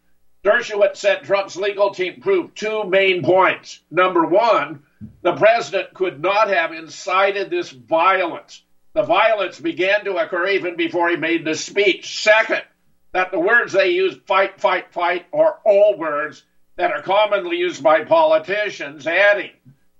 Dershowitz 0.43 0.97
said 0.97 1.23
Trump's 1.23 1.57
legal 1.57 1.93
team 1.93 2.21
proved 2.21 2.55
two 2.55 2.83
main 2.83 3.23
points. 3.23 3.81
Number 3.89 4.25
one, 4.25 4.83
the 5.21 5.35
president 5.35 5.93
could 5.93 6.21
not 6.21 6.49
have 6.49 6.73
incited 6.73 7.49
this 7.49 7.69
violence. 7.69 8.63
The 8.93 9.03
violence 9.03 9.59
began 9.59 10.05
to 10.05 10.17
occur 10.17 10.47
even 10.47 10.75
before 10.75 11.09
he 11.09 11.15
made 11.15 11.45
the 11.45 11.55
speech. 11.55 12.23
Second, 12.23 12.63
that 13.11 13.31
the 13.31 13.39
words 13.39 13.73
they 13.73 13.89
use, 13.89 14.15
fight, 14.25 14.59
fight, 14.59 14.91
fight, 14.91 15.25
are 15.33 15.59
all 15.65 15.97
words 15.97 16.43
that 16.77 16.91
are 16.91 17.01
commonly 17.01 17.57
used 17.57 17.83
by 17.83 18.03
politicians, 18.03 19.05
adding, 19.07 19.51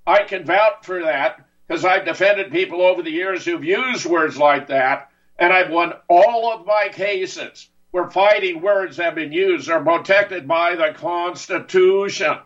I 0.05 0.23
can 0.23 0.45
vouch 0.45 0.83
for 0.83 1.01
that 1.01 1.45
because 1.67 1.83
I've 1.83 2.05
defended 2.05 2.51
people 2.51 2.81
over 2.81 3.01
the 3.01 3.12
years 3.12 3.43
who've 3.43 3.63
used 3.63 4.05
words 4.05 4.38
like 4.38 4.67
that, 4.67 5.10
and 5.38 5.51
I've 5.51 5.69
won 5.69 5.93
all 6.07 6.51
of 6.53 6.65
my 6.65 6.89
cases 6.91 7.69
where 7.91 8.10
fighting 8.10 8.62
words 8.62 8.97
have 8.97 9.15
been 9.15 9.31
used 9.31 9.69
are 9.69 9.83
protected 9.83 10.47
by 10.47 10.75
the 10.75 10.93
Constitution. 10.93 12.38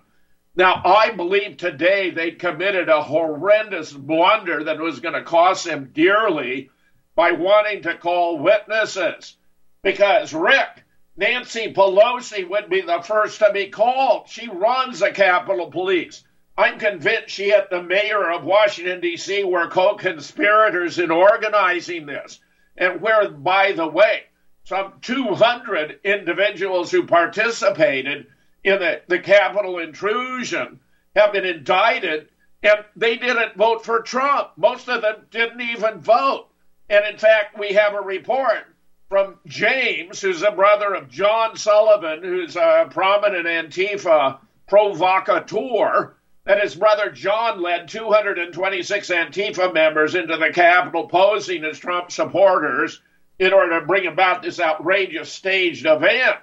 Now, 0.56 0.82
I 0.84 1.12
believe 1.12 1.56
today 1.56 2.10
they 2.10 2.32
committed 2.32 2.90
a 2.90 3.02
horrendous 3.02 3.94
blunder 3.94 4.66
that 4.66 4.80
was 4.80 5.00
going 5.00 5.14
to 5.14 5.24
cost 5.24 5.64
them 5.64 5.92
dearly 5.94 6.70
by 7.16 7.32
wanting 7.32 7.84
to 7.84 7.96
call 7.96 8.38
witnesses. 8.38 9.38
Because, 9.82 10.34
Rick, 10.34 10.84
Nancy 11.16 11.74
Pelosi 11.74 12.48
would 12.50 12.70
be 12.70 12.82
the 12.82 13.02
first 13.02 13.40
to 13.40 13.52
be 13.54 13.68
called. 13.68 14.28
She 14.28 14.50
runs 14.50 15.00
the 15.00 15.12
Capitol 15.12 15.72
Police. 15.72 16.24
I'm 16.58 16.80
convinced 16.80 17.30
she 17.30 17.52
and 17.52 17.68
the 17.70 17.82
mayor 17.82 18.30
of 18.30 18.44
Washington, 18.44 19.00
D.C. 19.00 19.46
were 19.46 19.70
co 19.70 19.96
conspirators 19.96 21.00
in 21.00 21.12
organizing 21.12 22.06
this. 22.06 22.40
And 22.76 23.02
where, 23.02 23.30
by 23.30 23.72
the 23.72 23.88
way, 23.88 24.24
some 24.66 24.94
200 25.02 26.02
individuals 26.04 26.92
who 26.92 27.08
participated 27.08 28.28
in 28.64 28.80
the, 28.80 29.02
the 29.08 29.20
Capitol 29.20 29.80
intrusion 29.80 30.80
have 31.16 31.34
been 31.34 31.46
indicted, 31.46 32.28
and 32.64 32.86
they 32.96 33.18
didn't 33.18 33.56
vote 33.56 33.84
for 33.86 34.02
Trump. 34.02 34.50
Most 34.58 34.88
of 34.88 35.02
them 35.02 35.26
didn't 35.32 35.62
even 35.62 36.00
vote. 36.00 36.48
And 36.90 37.06
in 37.06 37.18
fact, 37.18 37.58
we 37.58 37.74
have 37.74 37.94
a 37.94 38.02
report 38.02 38.66
from 39.10 39.40
James, 39.46 40.22
who's 40.22 40.42
a 40.42 40.52
brother 40.52 40.94
of 40.94 41.10
John 41.10 41.56
Sullivan, 41.56 42.24
who's 42.24 42.56
a 42.56 42.88
prominent 42.90 43.46
Antifa 43.46 44.40
provocateur 44.68 46.16
that 46.46 46.62
his 46.62 46.76
brother 46.76 47.12
John 47.12 47.62
led 47.62 47.88
226 47.88 49.10
Antifa 49.10 49.74
members 49.74 50.16
into 50.16 50.38
the 50.38 50.52
Capitol 50.52 51.08
posing 51.08 51.64
as 51.66 51.78
Trump 51.78 52.12
supporters 52.12 53.02
in 53.38 53.54
order 53.54 53.80
to 53.80 53.86
bring 53.86 54.08
about 54.08 54.42
this 54.42 54.60
outrageous 54.60 55.32
staged 55.32 55.86
event. 55.86 56.38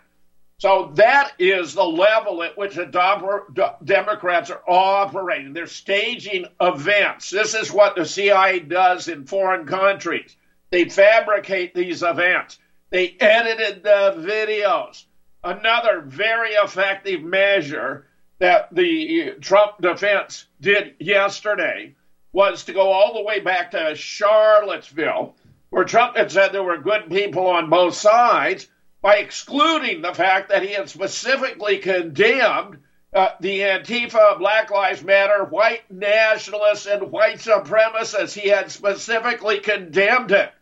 So 0.60 0.90
that 0.94 1.34
is 1.38 1.74
the 1.74 1.84
level 1.84 2.42
at 2.42 2.58
which 2.58 2.74
the 2.74 3.74
Democrats 3.84 4.50
are 4.50 4.62
operating. 4.66 5.52
They're 5.52 5.68
staging 5.68 6.46
events. 6.60 7.30
This 7.30 7.54
is 7.54 7.72
what 7.72 7.94
the 7.94 8.04
CIA 8.04 8.58
does 8.58 9.06
in 9.06 9.24
foreign 9.24 9.66
countries. 9.66 10.34
They 10.70 10.88
fabricate 10.88 11.74
these 11.74 12.02
events. 12.02 12.58
They 12.90 13.16
edited 13.20 13.84
the 13.84 14.14
videos. 14.18 15.04
Another 15.44 16.00
very 16.00 16.50
effective 16.50 17.22
measure 17.22 18.08
that 18.40 18.74
the 18.74 19.36
Trump 19.40 19.80
defense 19.80 20.46
did 20.60 20.96
yesterday 20.98 21.94
was 22.32 22.64
to 22.64 22.72
go 22.72 22.90
all 22.90 23.14
the 23.14 23.22
way 23.22 23.38
back 23.38 23.70
to 23.70 23.94
Charlottesville, 23.94 25.36
where 25.70 25.84
Trump 25.84 26.16
had 26.16 26.32
said 26.32 26.50
there 26.50 26.64
were 26.64 26.78
good 26.78 27.08
people 27.08 27.46
on 27.46 27.70
both 27.70 27.94
sides 27.94 28.66
by 29.00 29.16
excluding 29.16 30.02
the 30.02 30.14
fact 30.14 30.48
that 30.48 30.62
he 30.62 30.72
had 30.72 30.88
specifically 30.88 31.78
condemned 31.78 32.78
uh, 33.12 33.30
the 33.40 33.60
Antifa, 33.60 34.38
Black 34.38 34.70
Lives 34.70 35.02
Matter, 35.02 35.44
white 35.44 35.90
nationalists, 35.90 36.86
and 36.86 37.10
white 37.10 37.38
supremacists. 37.38 38.38
He 38.38 38.48
had 38.48 38.70
specifically 38.70 39.60
condemned 39.60 40.32
it. 40.32 40.52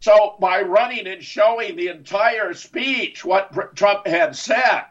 So, 0.00 0.36
by 0.38 0.62
running 0.62 1.06
and 1.06 1.22
showing 1.22 1.76
the 1.76 1.88
entire 1.88 2.54
speech, 2.54 3.24
what 3.24 3.74
Trump 3.74 4.06
had 4.06 4.36
said, 4.36 4.84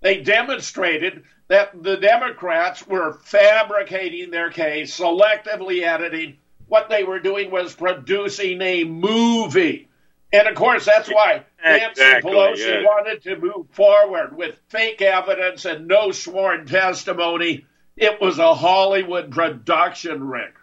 they 0.00 0.20
demonstrated 0.22 1.24
that 1.48 1.82
the 1.82 1.96
Democrats 1.96 2.86
were 2.86 3.18
fabricating 3.24 4.30
their 4.30 4.50
case, 4.50 4.98
selectively 4.98 5.82
editing. 5.82 6.36
What 6.66 6.90
they 6.90 7.04
were 7.04 7.20
doing 7.20 7.50
was 7.50 7.74
producing 7.74 8.60
a 8.60 8.84
movie. 8.84 9.88
And 10.32 10.46
of 10.46 10.54
course, 10.54 10.84
that's 10.84 11.08
why 11.08 11.44
Nancy 11.64 11.86
exactly, 11.86 12.32
Pelosi 12.32 12.84
wanted 12.84 13.22
to 13.22 13.36
move 13.36 13.70
forward 13.70 14.36
with 14.36 14.60
fake 14.68 15.00
evidence 15.00 15.64
and 15.64 15.88
no 15.88 16.12
sworn 16.12 16.66
testimony. 16.66 17.64
It 17.96 18.20
was 18.20 18.38
a 18.38 18.54
Hollywood 18.54 19.30
production, 19.30 20.28
Rick. 20.28 20.54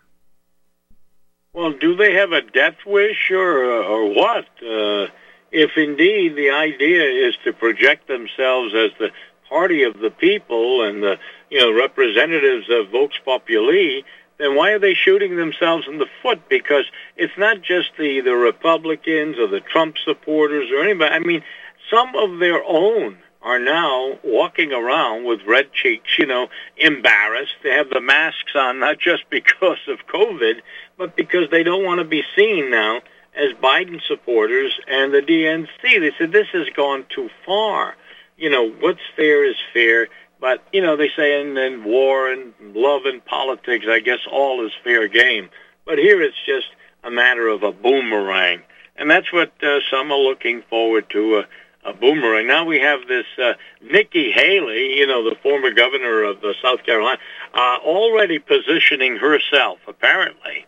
Well, 1.54 1.74
do 1.74 1.96
they 1.96 2.14
have 2.14 2.32
a 2.32 2.42
death 2.42 2.78
wish 2.86 3.32
or 3.32 3.64
or 3.64 4.14
what? 4.14 4.46
Uh, 4.62 5.08
if 5.52 5.72
indeed 5.78 6.36
the 6.36 6.52
idea 6.52 7.28
is 7.28 7.36
to 7.46 7.54
project 7.54 8.08
themselves 8.08 8.74
as 8.76 8.92
the 9.00 9.10
party 9.48 9.84
of 9.84 9.98
the 10.00 10.10
people 10.10 10.84
and 10.84 11.02
the 11.02 11.18
you 11.50 11.60
know 11.60 11.74
representatives 11.74 12.68
of 12.70 12.92
Vox 12.92 13.16
Populi, 13.24 14.02
then 14.38 14.56
why 14.56 14.72
are 14.72 14.80
they 14.80 14.94
shooting 14.94 15.36
themselves 15.36 15.88
in 15.88 15.98
the 15.98 16.08
foot? 16.22 16.50
Because 16.50 16.86
it's 17.16 17.38
not 17.38 17.62
just 17.62 17.92
the 17.98 18.22
the 18.22 18.36
Republicans 18.36 19.38
or 19.38 19.48
the 19.48 19.62
Trump 19.62 19.98
supporters 20.04 20.70
or 20.72 20.82
anybody. 20.82 21.14
I 21.14 21.20
mean, 21.20 21.44
some 21.90 22.16
of 22.16 22.40
their 22.40 22.64
own 22.64 23.18
are 23.42 23.60
now 23.60 24.18
walking 24.24 24.74
around 24.74 25.26
with 25.26 25.42
red 25.46 25.72
cheeks, 25.72 26.18
you 26.18 26.26
know, 26.26 26.48
embarrassed. 26.78 27.54
They 27.64 27.70
have 27.72 27.90
the 27.90 28.02
masks 28.02 28.54
on 28.56 28.80
not 28.80 29.00
just 29.00 29.24
because 29.30 29.88
of 29.88 30.08
COVID, 30.08 30.62
but 30.98 31.16
because 31.16 31.50
they 31.52 31.64
don't 31.64 31.86
want 31.86 32.00
to 32.00 32.06
be 32.06 32.24
seen 32.36 32.72
now 32.72 33.02
as 33.36 33.52
Biden 33.62 34.02
supporters 34.02 34.80
and 34.88 35.14
the 35.14 35.22
DNC. 35.22 35.68
They 35.82 36.12
said 36.18 36.32
this 36.32 36.48
has 36.54 36.70
gone 36.76 37.06
too 37.10 37.30
far 37.46 37.96
you 38.38 38.50
know, 38.50 38.70
what's 38.70 39.02
fair 39.16 39.46
is 39.46 39.56
fair. 39.74 40.08
But, 40.46 40.62
you 40.72 40.84
know, 40.84 40.96
they 40.96 41.10
say 41.18 41.42
in, 41.42 41.58
in 41.58 41.84
war 41.84 42.32
and 42.32 42.54
love 42.76 43.06
and 43.06 43.26
politics, 43.26 43.88
I 43.90 44.00
guess 44.00 44.20
all 44.32 44.64
is 44.64 44.72
fair 44.84 45.08
game. 45.08 45.50
But 45.88 45.98
here 45.98 46.22
it's 46.22 46.38
just 46.46 46.68
a 47.04 47.10
matter 47.10 47.48
of 47.48 47.64
a 47.64 47.72
boomerang. 47.72 48.62
And 48.96 49.10
that's 49.10 49.34
what 49.34 49.52
uh, 49.64 49.80
some 49.90 50.12
are 50.12 50.20
looking 50.20 50.62
forward 50.70 51.10
to, 51.10 51.38
uh, 51.38 51.44
a 51.84 51.94
boomerang. 51.94 52.46
Now 52.46 52.64
we 52.64 52.80
have 52.80 53.08
this 53.08 53.26
uh, 53.44 53.54
Nikki 53.82 54.32
Haley, 54.32 55.00
you 55.00 55.08
know, 55.08 55.28
the 55.28 55.36
former 55.42 55.72
governor 55.72 56.22
of 56.26 56.44
uh, 56.44 56.54
South 56.62 56.84
Carolina, 56.84 57.18
uh, 57.56 57.78
already 57.84 58.38
positioning 58.38 59.16
herself, 59.16 59.80
apparently, 59.88 60.68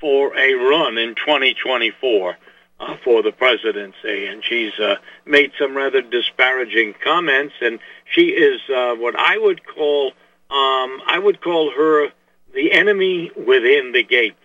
for 0.00 0.36
a 0.36 0.52
run 0.52 0.98
in 0.98 1.14
2024 1.14 2.36
uh, 2.80 2.96
for 3.04 3.22
the 3.22 3.32
presidency, 3.32 4.26
and 4.26 4.42
she's 4.44 4.72
uh, 4.78 4.96
made 5.24 5.52
some 5.58 5.76
rather 5.76 6.02
disparaging 6.02 6.94
comments. 7.02 7.54
And 7.60 7.78
she 8.14 8.28
is 8.28 8.60
uh, 8.70 8.94
what 8.94 9.18
I 9.18 9.36
would 9.38 9.62
call 9.66 10.12
um, 10.50 11.00
I 11.06 11.18
would 11.18 11.40
call 11.40 11.70
her 11.70 12.08
the 12.54 12.72
enemy 12.72 13.30
within 13.36 13.92
the 13.92 14.04
gates. 14.04 14.36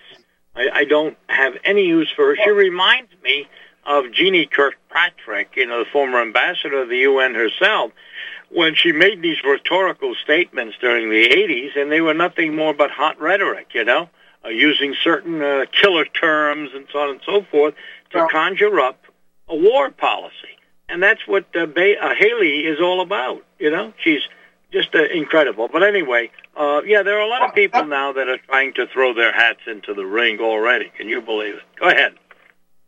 I, 0.56 0.70
I 0.74 0.84
don't 0.86 1.18
have 1.28 1.54
any 1.64 1.86
use 1.86 2.12
for 2.16 2.30
her. 2.30 2.36
She 2.44 2.50
reminds 2.50 3.12
me 3.24 3.48
of 3.86 4.12
Jeannie 4.12 4.46
Kirkpatrick, 4.46 5.56
you 5.56 5.68
know, 5.68 5.84
the 5.84 5.90
former 5.90 6.22
ambassador 6.22 6.82
of 6.82 6.90
the 6.90 7.00
UN 7.00 7.36
herself, 7.36 7.92
when 8.50 8.74
she 8.76 8.92
made 8.92 9.22
these 9.22 9.38
rhetorical 9.44 10.16
statements 10.16 10.78
during 10.82 11.10
the 11.10 11.30
80s, 11.30 11.80
and 11.80 11.92
they 11.92 12.02
were 12.02 12.14
nothing 12.14 12.56
more 12.56 12.74
but 12.74 12.90
hot 12.90 13.20
rhetoric, 13.22 13.68
you 13.74 13.86
know, 13.86 14.10
uh, 14.44 14.50
using 14.50 14.96
certain 15.04 15.42
uh, 15.42 15.66
killer 15.72 16.06
terms 16.06 16.72
and 16.74 16.88
so 16.92 17.00
on 17.00 17.10
and 17.10 17.22
so 17.26 17.44
forth 17.52 17.76
to 18.12 18.28
conjure 18.32 18.80
up 18.80 19.04
a 19.48 19.56
war 19.56 19.92
policy. 19.92 20.58
And 20.88 21.04
that's 21.04 21.28
what 21.28 21.46
uh, 21.56 21.68
ba- 21.68 22.04
uh, 22.04 22.16
Haley 22.16 22.62
is 22.66 22.80
all 22.80 23.02
about. 23.02 23.44
You 23.60 23.72
know, 23.72 23.94
she's 24.02 24.22
just 24.72 24.94
uh, 24.96 25.04
incredible. 25.04 25.68
But 25.72 25.84
anyway, 25.84 26.32
uh, 26.56 26.82
yeah, 26.86 27.04
there 27.04 27.18
are 27.18 27.26
a 27.26 27.28
lot 27.28 27.48
of 27.48 27.56
people 27.56 27.86
now 27.86 28.14
that 28.14 28.28
are 28.28 28.38
trying 28.38 28.74
to 28.76 28.88
throw 28.88 29.14
their 29.14 29.34
hats 29.34 29.62
into 29.68 29.94
the 29.94 30.06
ring 30.06 30.40
already. 30.40 30.92
Can 30.98 31.10
you 31.10 31.22
believe 31.22 31.56
it? 31.56 31.64
Go 31.80 31.88
ahead, 31.88 32.14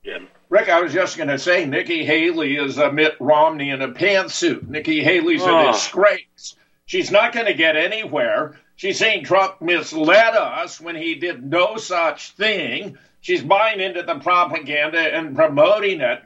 Jim. 0.03 0.27
Rick, 0.49 0.69
I 0.69 0.81
was 0.81 0.91
just 0.91 1.15
going 1.15 1.29
to 1.29 1.39
say 1.39 1.65
Nikki 1.65 2.05
Haley 2.05 2.57
is 2.57 2.77
a 2.77 2.91
Mitt 2.91 3.15
Romney 3.19 3.69
in 3.69 3.81
a 3.81 3.87
pantsuit. 3.87 4.67
Nikki 4.67 5.01
Haley's 5.01 5.43
oh. 5.43 5.69
a 5.69 5.71
disgrace. 5.71 6.55
She's 6.85 7.09
not 7.09 7.31
going 7.31 7.45
to 7.45 7.53
get 7.53 7.77
anywhere. 7.77 8.59
She's 8.75 8.99
saying 8.99 9.23
Trump 9.23 9.61
misled 9.61 10.35
us 10.35 10.81
when 10.81 10.95
he 10.95 11.15
did 11.15 11.43
no 11.43 11.77
such 11.77 12.31
thing. 12.31 12.97
She's 13.21 13.41
buying 13.41 13.79
into 13.79 14.03
the 14.03 14.19
propaganda 14.19 14.99
and 14.99 15.35
promoting 15.35 16.01
it. 16.01 16.21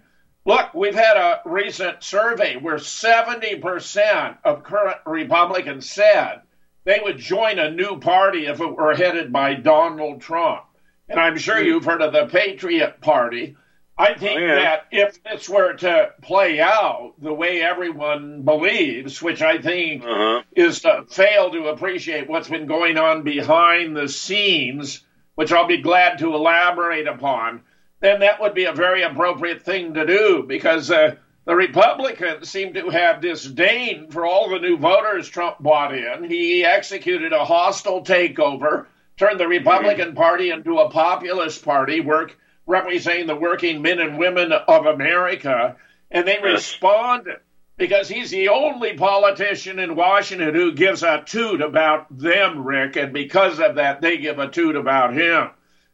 Look, 0.46 0.74
we've 0.74 0.96
had 0.96 1.18
a 1.18 1.42
recent 1.46 2.04
survey 2.04 2.56
where 2.56 2.76
70% 2.76 4.38
of 4.44 4.64
current 4.64 4.98
Republicans 5.06 5.90
said 5.90 6.42
they 6.84 7.00
would 7.04 7.18
join 7.18 7.58
a 7.58 7.72
new 7.72 8.00
party 8.00 8.46
if 8.46 8.60
it 8.60 8.76
were 8.76 8.94
headed 8.94 9.34
by 9.34 9.56
Donald 9.56 10.22
Trump. 10.22 10.64
And 11.10 11.20
I'm 11.20 11.38
sure 11.38 11.60
hmm. 11.60 11.66
you've 11.66 11.86
heard 11.86 12.02
of 12.02 12.14
the 12.14 12.28
Patriot 12.28 13.02
Party. 13.02 13.58
I 13.98 14.14
think 14.14 14.40
oh, 14.40 14.46
yeah. 14.46 14.56
that 14.56 14.86
if 14.92 15.24
this 15.24 15.48
were 15.48 15.74
to 15.74 16.12
play 16.22 16.60
out 16.60 17.14
the 17.18 17.34
way 17.34 17.62
everyone 17.62 18.42
believes, 18.42 19.22
which 19.22 19.42
I 19.42 19.60
think 19.62 20.04
uh-huh. 20.04 20.44
is 20.56 20.82
to 20.82 21.06
fail 21.10 21.50
to 21.52 21.68
appreciate 21.68 22.30
what's 22.30 22.50
been 22.50 22.68
going 22.68 22.98
on 22.98 23.24
behind 23.24 23.96
the 23.96 24.10
scenes 24.10 25.02
which 25.36 25.52
I'll 25.52 25.68
be 25.68 25.82
glad 25.82 26.20
to 26.20 26.34
elaborate 26.34 27.08
upon, 27.08 27.62
then 28.00 28.20
that 28.20 28.40
would 28.42 28.54
be 28.54 28.66
a 28.66 28.74
very 28.74 29.04
appropriate 29.04 29.64
thing 29.64 29.94
to 29.94 30.06
do 30.06 30.44
because 30.48 30.92
uh, 30.92 31.16
the 31.46 31.56
Republicans 31.56 32.50
seem 32.50 32.74
to 32.74 32.90
have 32.90 33.22
disdain 33.22 34.10
for 34.10 34.26
all 34.26 34.50
the 34.50 34.60
new 34.60 34.78
voters 34.78 35.28
Trump 35.28 35.60
brought 35.60 35.94
in. 35.94 36.24
He 36.24 36.66
executed 36.66 37.34
a 37.34 37.46
hostile 37.46 38.04
takeover, 38.04 38.86
turned 39.18 39.40
the 39.40 39.48
Republican 39.48 40.16
Party 40.16 40.50
into 40.50 40.80
a 40.80 40.90
populist 40.90 41.64
party, 41.64 42.00
work 42.02 42.36
representing 42.66 43.28
the 43.28 43.36
working 43.36 43.82
men 43.82 44.00
and 44.00 44.18
women 44.18 44.52
of 44.52 44.86
America, 44.88 45.76
and 46.10 46.28
they 46.28 46.40
responded 46.42 47.38
because 47.78 48.08
he's 48.08 48.32
the 48.32 48.50
only 48.50 48.94
politician 48.94 49.80
in 49.80 49.96
Washington 49.96 50.56
who 50.56 50.72
gives 50.72 51.04
a 51.04 51.24
toot 51.26 51.62
about 51.62 52.08
them, 52.18 52.66
Rick, 52.66 52.96
and 52.96 53.14
because 53.14 53.60
of 53.60 53.76
that, 53.76 54.02
they 54.02 54.18
give 54.18 54.40
a 54.40 54.50
toot 54.50 54.76
about 54.76 55.14
him. 55.14 55.50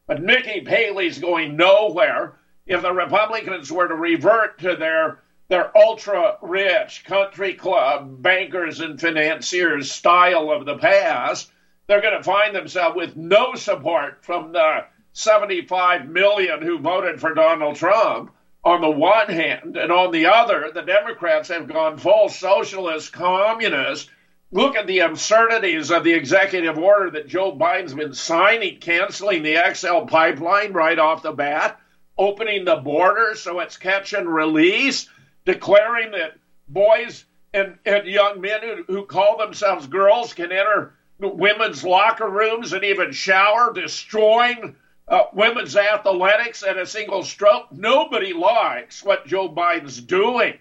But 0.07 0.21
Nikki 0.21 0.63
Haley's 0.65 1.19
going 1.19 1.55
nowhere. 1.55 2.39
If 2.65 2.81
the 2.81 2.93
Republicans 2.93 3.71
were 3.71 3.87
to 3.87 3.95
revert 3.95 4.59
to 4.59 4.75
their 4.75 5.19
their 5.47 5.75
ultra 5.77 6.37
rich 6.41 7.03
country 7.03 7.53
club 7.53 8.21
bankers 8.21 8.79
and 8.79 8.99
financiers 8.99 9.91
style 9.91 10.49
of 10.49 10.65
the 10.65 10.77
past, 10.77 11.51
they're 11.87 12.01
going 12.01 12.17
to 12.17 12.23
find 12.23 12.55
themselves 12.55 12.95
with 12.95 13.17
no 13.17 13.55
support 13.55 14.23
from 14.23 14.53
the 14.53 14.85
75 15.13 16.07
million 16.07 16.61
who 16.61 16.79
voted 16.79 17.19
for 17.19 17.33
Donald 17.33 17.75
Trump 17.75 18.31
on 18.63 18.79
the 18.79 18.89
one 18.89 19.27
hand, 19.27 19.75
and 19.75 19.91
on 19.91 20.11
the 20.11 20.27
other, 20.27 20.71
the 20.73 20.83
Democrats 20.83 21.49
have 21.49 21.67
gone 21.67 21.97
full 21.97 22.29
socialist, 22.29 23.11
communist. 23.11 24.09
Look 24.53 24.75
at 24.75 24.85
the 24.85 24.99
absurdities 24.99 25.91
of 25.91 26.03
the 26.03 26.13
executive 26.13 26.77
order 26.77 27.11
that 27.11 27.27
Joe 27.27 27.55
Biden's 27.55 27.93
been 27.93 28.13
signing, 28.13 28.79
canceling 28.79 29.43
the 29.43 29.57
XL 29.73 30.01
pipeline 30.07 30.73
right 30.73 30.99
off 30.99 31.23
the 31.23 31.31
bat, 31.31 31.79
opening 32.17 32.65
the 32.65 32.75
border 32.75 33.35
so 33.35 33.61
it's 33.61 33.77
catch 33.77 34.11
and 34.11 34.27
release, 34.27 35.07
declaring 35.45 36.11
that 36.11 36.37
boys 36.67 37.23
and, 37.53 37.77
and 37.85 38.05
young 38.05 38.41
men 38.41 38.59
who, 38.61 38.83
who 38.93 39.05
call 39.05 39.37
themselves 39.37 39.87
girls 39.87 40.33
can 40.33 40.51
enter 40.51 40.95
women's 41.19 41.85
locker 41.85 42.29
rooms 42.29 42.73
and 42.73 42.83
even 42.83 43.13
shower, 43.13 43.71
destroying 43.71 44.75
uh, 45.07 45.23
women's 45.33 45.77
athletics 45.77 46.61
at 46.63 46.77
a 46.77 46.85
single 46.85 47.23
stroke. 47.23 47.71
Nobody 47.71 48.33
likes 48.33 49.01
what 49.01 49.27
Joe 49.27 49.47
Biden's 49.47 50.01
doing. 50.01 50.55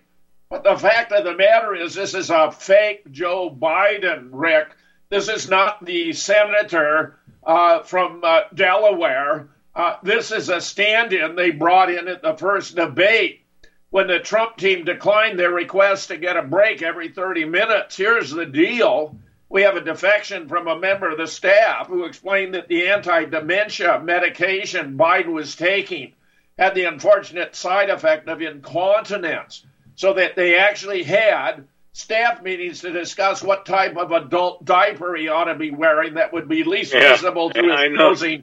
But 0.50 0.64
the 0.64 0.76
fact 0.76 1.12
of 1.12 1.22
the 1.22 1.36
matter 1.36 1.76
is, 1.76 1.94
this 1.94 2.12
is 2.12 2.28
a 2.28 2.50
fake 2.50 3.08
Joe 3.12 3.48
Biden, 3.48 4.30
Rick. 4.32 4.70
This 5.08 5.28
is 5.28 5.48
not 5.48 5.84
the 5.84 6.12
senator 6.12 7.20
uh, 7.44 7.84
from 7.84 8.22
uh, 8.24 8.40
Delaware. 8.52 9.48
Uh, 9.76 9.98
this 10.02 10.32
is 10.32 10.48
a 10.48 10.60
stand 10.60 11.12
in 11.12 11.36
they 11.36 11.52
brought 11.52 11.88
in 11.88 12.08
at 12.08 12.22
the 12.22 12.36
first 12.36 12.74
debate 12.74 13.42
when 13.90 14.08
the 14.08 14.18
Trump 14.18 14.56
team 14.56 14.84
declined 14.84 15.38
their 15.38 15.52
request 15.52 16.08
to 16.08 16.16
get 16.16 16.36
a 16.36 16.42
break 16.42 16.82
every 16.82 17.10
30 17.10 17.44
minutes. 17.44 17.96
Here's 17.96 18.32
the 18.32 18.46
deal 18.46 19.16
we 19.48 19.62
have 19.62 19.76
a 19.76 19.80
defection 19.80 20.48
from 20.48 20.66
a 20.66 20.78
member 20.78 21.10
of 21.10 21.18
the 21.18 21.28
staff 21.28 21.86
who 21.86 22.04
explained 22.04 22.54
that 22.54 22.66
the 22.66 22.88
anti 22.88 23.24
dementia 23.24 24.00
medication 24.00 24.98
Biden 24.98 25.32
was 25.32 25.54
taking 25.54 26.12
had 26.58 26.74
the 26.74 26.86
unfortunate 26.86 27.54
side 27.54 27.88
effect 27.88 28.28
of 28.28 28.42
incontinence, 28.42 29.64
so 30.00 30.14
that 30.14 30.34
they 30.34 30.56
actually 30.56 31.02
had 31.02 31.66
staff 31.92 32.42
meetings 32.42 32.80
to 32.80 32.90
discuss 32.90 33.42
what 33.42 33.66
type 33.66 33.98
of 33.98 34.12
adult 34.12 34.64
diaper 34.64 35.14
he 35.14 35.28
ought 35.28 35.44
to 35.44 35.54
be 35.54 35.70
wearing 35.70 36.14
that 36.14 36.32
would 36.32 36.48
be 36.48 36.64
least 36.64 36.94
yeah, 36.94 37.10
visible 37.10 37.50
to 37.50 37.60
his 37.60 37.92
nosing 37.92 38.42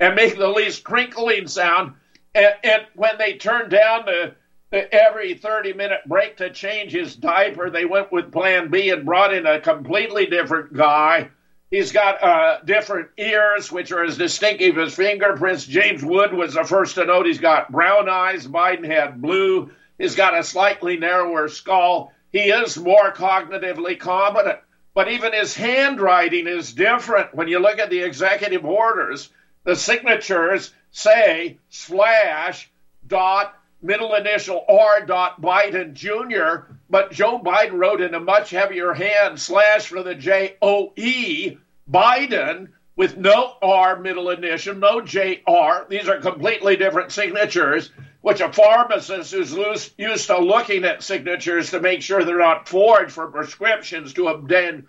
and 0.00 0.16
make 0.16 0.36
the 0.36 0.48
least 0.48 0.82
crinkling 0.82 1.46
sound. 1.46 1.92
And, 2.34 2.52
and 2.64 2.82
when 2.96 3.16
they 3.16 3.34
turned 3.34 3.70
down 3.70 4.06
the 4.06 4.34
every 4.72 5.34
30 5.34 5.74
minute 5.74 6.00
break 6.04 6.38
to 6.38 6.50
change 6.50 6.90
his 6.90 7.14
diaper. 7.14 7.70
They 7.70 7.84
went 7.84 8.10
with 8.10 8.32
plan 8.32 8.68
B 8.68 8.90
and 8.90 9.06
brought 9.06 9.32
in 9.32 9.46
a 9.46 9.60
completely 9.60 10.26
different 10.26 10.74
guy. 10.74 11.30
He's 11.70 11.92
got 11.92 12.20
uh, 12.20 12.58
different 12.64 13.10
ears, 13.16 13.70
which 13.70 13.92
are 13.92 14.02
as 14.02 14.18
distinctive 14.18 14.78
as 14.78 14.96
fingerprints. 14.96 15.64
James 15.64 16.04
Wood 16.04 16.32
was 16.32 16.54
the 16.54 16.64
first 16.64 16.96
to 16.96 17.04
note 17.04 17.26
he's 17.26 17.38
got 17.38 17.70
brown 17.70 18.08
eyes. 18.08 18.48
Biden 18.48 18.84
had 18.84 19.22
blue. 19.22 19.70
He's 19.98 20.14
got 20.14 20.38
a 20.38 20.44
slightly 20.44 20.96
narrower 20.96 21.48
skull. 21.48 22.12
He 22.32 22.50
is 22.50 22.76
more 22.76 23.12
cognitively 23.12 23.98
competent. 23.98 24.58
But 24.94 25.08
even 25.08 25.32
his 25.32 25.54
handwriting 25.54 26.46
is 26.46 26.72
different. 26.72 27.34
When 27.34 27.48
you 27.48 27.58
look 27.58 27.78
at 27.78 27.90
the 27.90 28.00
executive 28.00 28.64
orders, 28.64 29.28
the 29.64 29.76
signatures 29.76 30.72
say 30.90 31.58
slash 31.68 32.70
dot 33.06 33.54
middle 33.82 34.14
initial 34.14 34.64
R. 34.68 35.04
Dot 35.04 35.40
Biden 35.40 35.92
Jr., 35.92 36.72
but 36.88 37.12
Joe 37.12 37.38
Biden 37.38 37.78
wrote 37.78 38.00
in 38.00 38.14
a 38.14 38.20
much 38.20 38.50
heavier 38.50 38.92
hand 38.92 39.38
slash 39.40 39.86
for 39.86 40.02
the 40.02 40.14
J 40.14 40.56
O 40.62 40.92
E 40.96 41.58
Biden 41.90 42.68
with 42.96 43.16
no 43.16 43.54
R 43.60 43.98
middle 43.98 44.30
initial, 44.30 44.74
no 44.74 45.00
J 45.00 45.42
R. 45.46 45.86
These 45.88 46.08
are 46.08 46.20
completely 46.20 46.76
different 46.76 47.12
signatures, 47.12 47.90
which 48.26 48.40
a 48.40 48.52
pharmacist 48.52 49.32
who's 49.32 49.94
used 49.96 50.26
to 50.26 50.36
looking 50.36 50.82
at 50.82 51.00
signatures 51.00 51.70
to 51.70 51.78
make 51.78 52.02
sure 52.02 52.24
they're 52.24 52.38
not 52.38 52.68
forged 52.68 53.12
for 53.12 53.30
prescriptions 53.30 54.14
to 54.14 54.26
obtain 54.26 54.84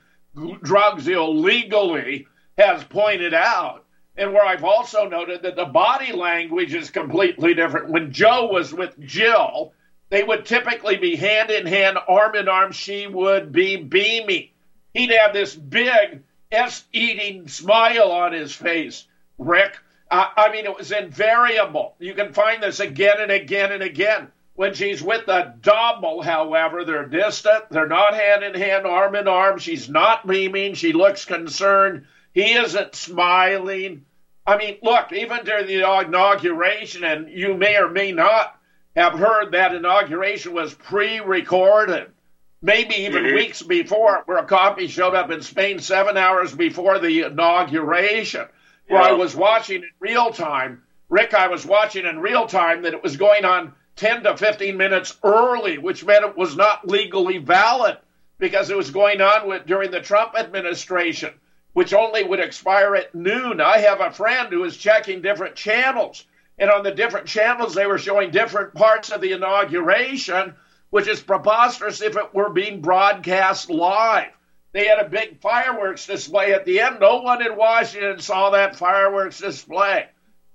drugs 0.64 1.08
illegally 1.08 2.26
has 2.58 2.84
pointed 2.86 3.36
out 3.36 3.86
and 4.18 4.34
where 4.34 4.44
I've 4.44 4.64
also 4.64 5.08
noted 5.08 5.44
that 5.44 5.56
the 5.56 5.66
body 5.66 6.14
language 6.14 6.74
is 6.74 6.90
completely 6.90 7.54
different. 7.54 7.92
When 7.92 8.12
Joe 8.12 8.48
was 8.48 8.74
with 8.74 9.00
Jill, 9.02 9.72
they 10.10 10.24
would 10.24 10.48
typically 10.48 10.98
be 10.98 11.16
hand 11.16 11.52
in 11.52 11.68
hand, 11.68 12.00
arm 12.08 12.34
in 12.34 12.48
arm. 12.48 12.72
She 12.72 13.06
would 13.06 13.52
be 13.52 13.78
beaming. 13.78 14.50
He'd 14.96 15.12
have 15.12 15.34
this 15.34 15.54
big 15.54 16.24
S 16.52 16.84
eating 16.92 17.50
smile 17.50 18.12
on 18.12 18.34
his 18.34 18.52
face, 18.52 19.06
Rick. 19.38 19.78
Uh, 20.10 20.28
I 20.36 20.52
mean, 20.52 20.66
it 20.66 20.78
was 20.78 20.92
invariable. 20.92 21.96
You 22.00 22.14
can 22.14 22.34
find 22.34 22.64
this 22.64 22.80
again 22.80 23.20
and 23.20 23.32
again 23.32 23.72
and 23.72 23.84
again. 23.84 24.32
When 24.54 24.74
she's 24.74 25.04
with 25.04 25.28
a 25.28 25.54
double, 25.62 26.22
however, 26.22 26.84
they're 26.84 27.06
distant. 27.06 27.70
They're 27.70 27.88
not 27.88 28.16
hand 28.16 28.44
in 28.44 28.56
hand, 28.56 28.88
arm 28.88 29.16
in 29.16 29.28
arm. 29.28 29.60
She's 29.60 29.88
not 29.88 30.26
beaming. 30.26 30.74
She 30.74 30.94
looks 30.94 31.26
concerned. 31.26 32.06
He 32.34 32.54
isn't 32.54 32.96
smiling. 32.96 34.06
I 34.48 34.58
mean, 34.58 34.78
look, 34.82 35.12
even 35.12 35.44
during 35.44 35.68
the 35.68 35.82
inauguration, 35.82 37.04
and 37.04 37.30
you 37.30 37.54
may 37.56 37.76
or 37.78 37.90
may 37.90 38.14
not 38.14 38.58
have 38.96 39.14
heard 39.14 39.52
that 39.52 39.76
inauguration 39.76 40.54
was 40.54 40.74
pre 40.74 41.20
recorded, 41.20 42.08
maybe 42.62 42.96
even 42.96 43.24
mm-hmm. 43.24 43.36
weeks 43.36 43.62
before, 43.62 44.24
where 44.26 44.38
a 44.38 44.46
copy 44.46 44.88
showed 44.88 45.14
up 45.14 45.30
in 45.30 45.42
Spain 45.42 45.80
seven 45.80 46.18
hours 46.18 46.56
before 46.56 46.98
the 46.98 47.24
inauguration, 47.24 48.46
where 48.88 49.02
yeah. 49.02 49.10
I 49.10 49.14
was 49.14 49.36
watching 49.36 49.84
in 49.84 49.90
real 50.00 50.32
time. 50.32 50.84
Rick, 51.10 51.34
I 51.34 51.48
was 51.48 51.66
watching 51.66 52.06
in 52.06 52.20
real 52.20 52.48
time 52.48 52.82
that 52.82 52.94
it 52.94 53.04
was 53.04 53.18
going 53.18 53.46
on 53.46 53.74
10 53.96 54.24
to 54.24 54.38
15 54.38 54.76
minutes 54.76 55.18
early, 55.24 55.78
which 55.78 56.06
meant 56.06 56.26
it 56.26 56.38
was 56.38 56.56
not 56.56 56.88
legally 56.88 57.38
valid 57.38 57.98
because 58.38 58.70
it 58.70 58.78
was 58.78 58.92
going 58.92 59.22
on 59.22 59.48
with, 59.48 59.66
during 59.66 59.92
the 59.92 60.02
Trump 60.02 60.36
administration 60.38 61.34
which 61.78 61.94
only 61.94 62.24
would 62.24 62.40
expire 62.40 62.96
at 62.96 63.14
noon. 63.14 63.62
I 63.62 63.78
have 63.78 64.02
a 64.02 64.10
friend 64.10 64.52
who 64.52 64.64
is 64.64 64.76
checking 64.76 65.22
different 65.22 65.54
channels, 65.54 66.26
and 66.58 66.72
on 66.72 66.82
the 66.82 66.90
different 66.90 67.28
channels, 67.28 67.76
they 67.76 67.86
were 67.86 68.00
showing 68.00 68.32
different 68.32 68.74
parts 68.74 69.12
of 69.12 69.22
the 69.22 69.34
inauguration, 69.34 70.56
which 70.90 71.08
is 71.08 71.22
preposterous 71.22 72.02
if 72.02 72.18
it 72.18 72.34
were 72.34 72.50
being 72.50 72.82
broadcast 72.82 73.70
live. 73.70 74.32
They 74.78 74.86
had 74.86 75.00
a 75.00 75.10
big 75.10 75.42
fireworks 75.42 76.06
display 76.06 76.54
at 76.54 76.64
the 76.64 76.82
end. 76.82 77.00
No 77.00 77.22
one 77.22 77.42
in 77.42 77.56
Washington 77.56 78.20
saw 78.20 78.52
that 78.52 78.76
fireworks 78.76 79.40
display. 79.40 80.06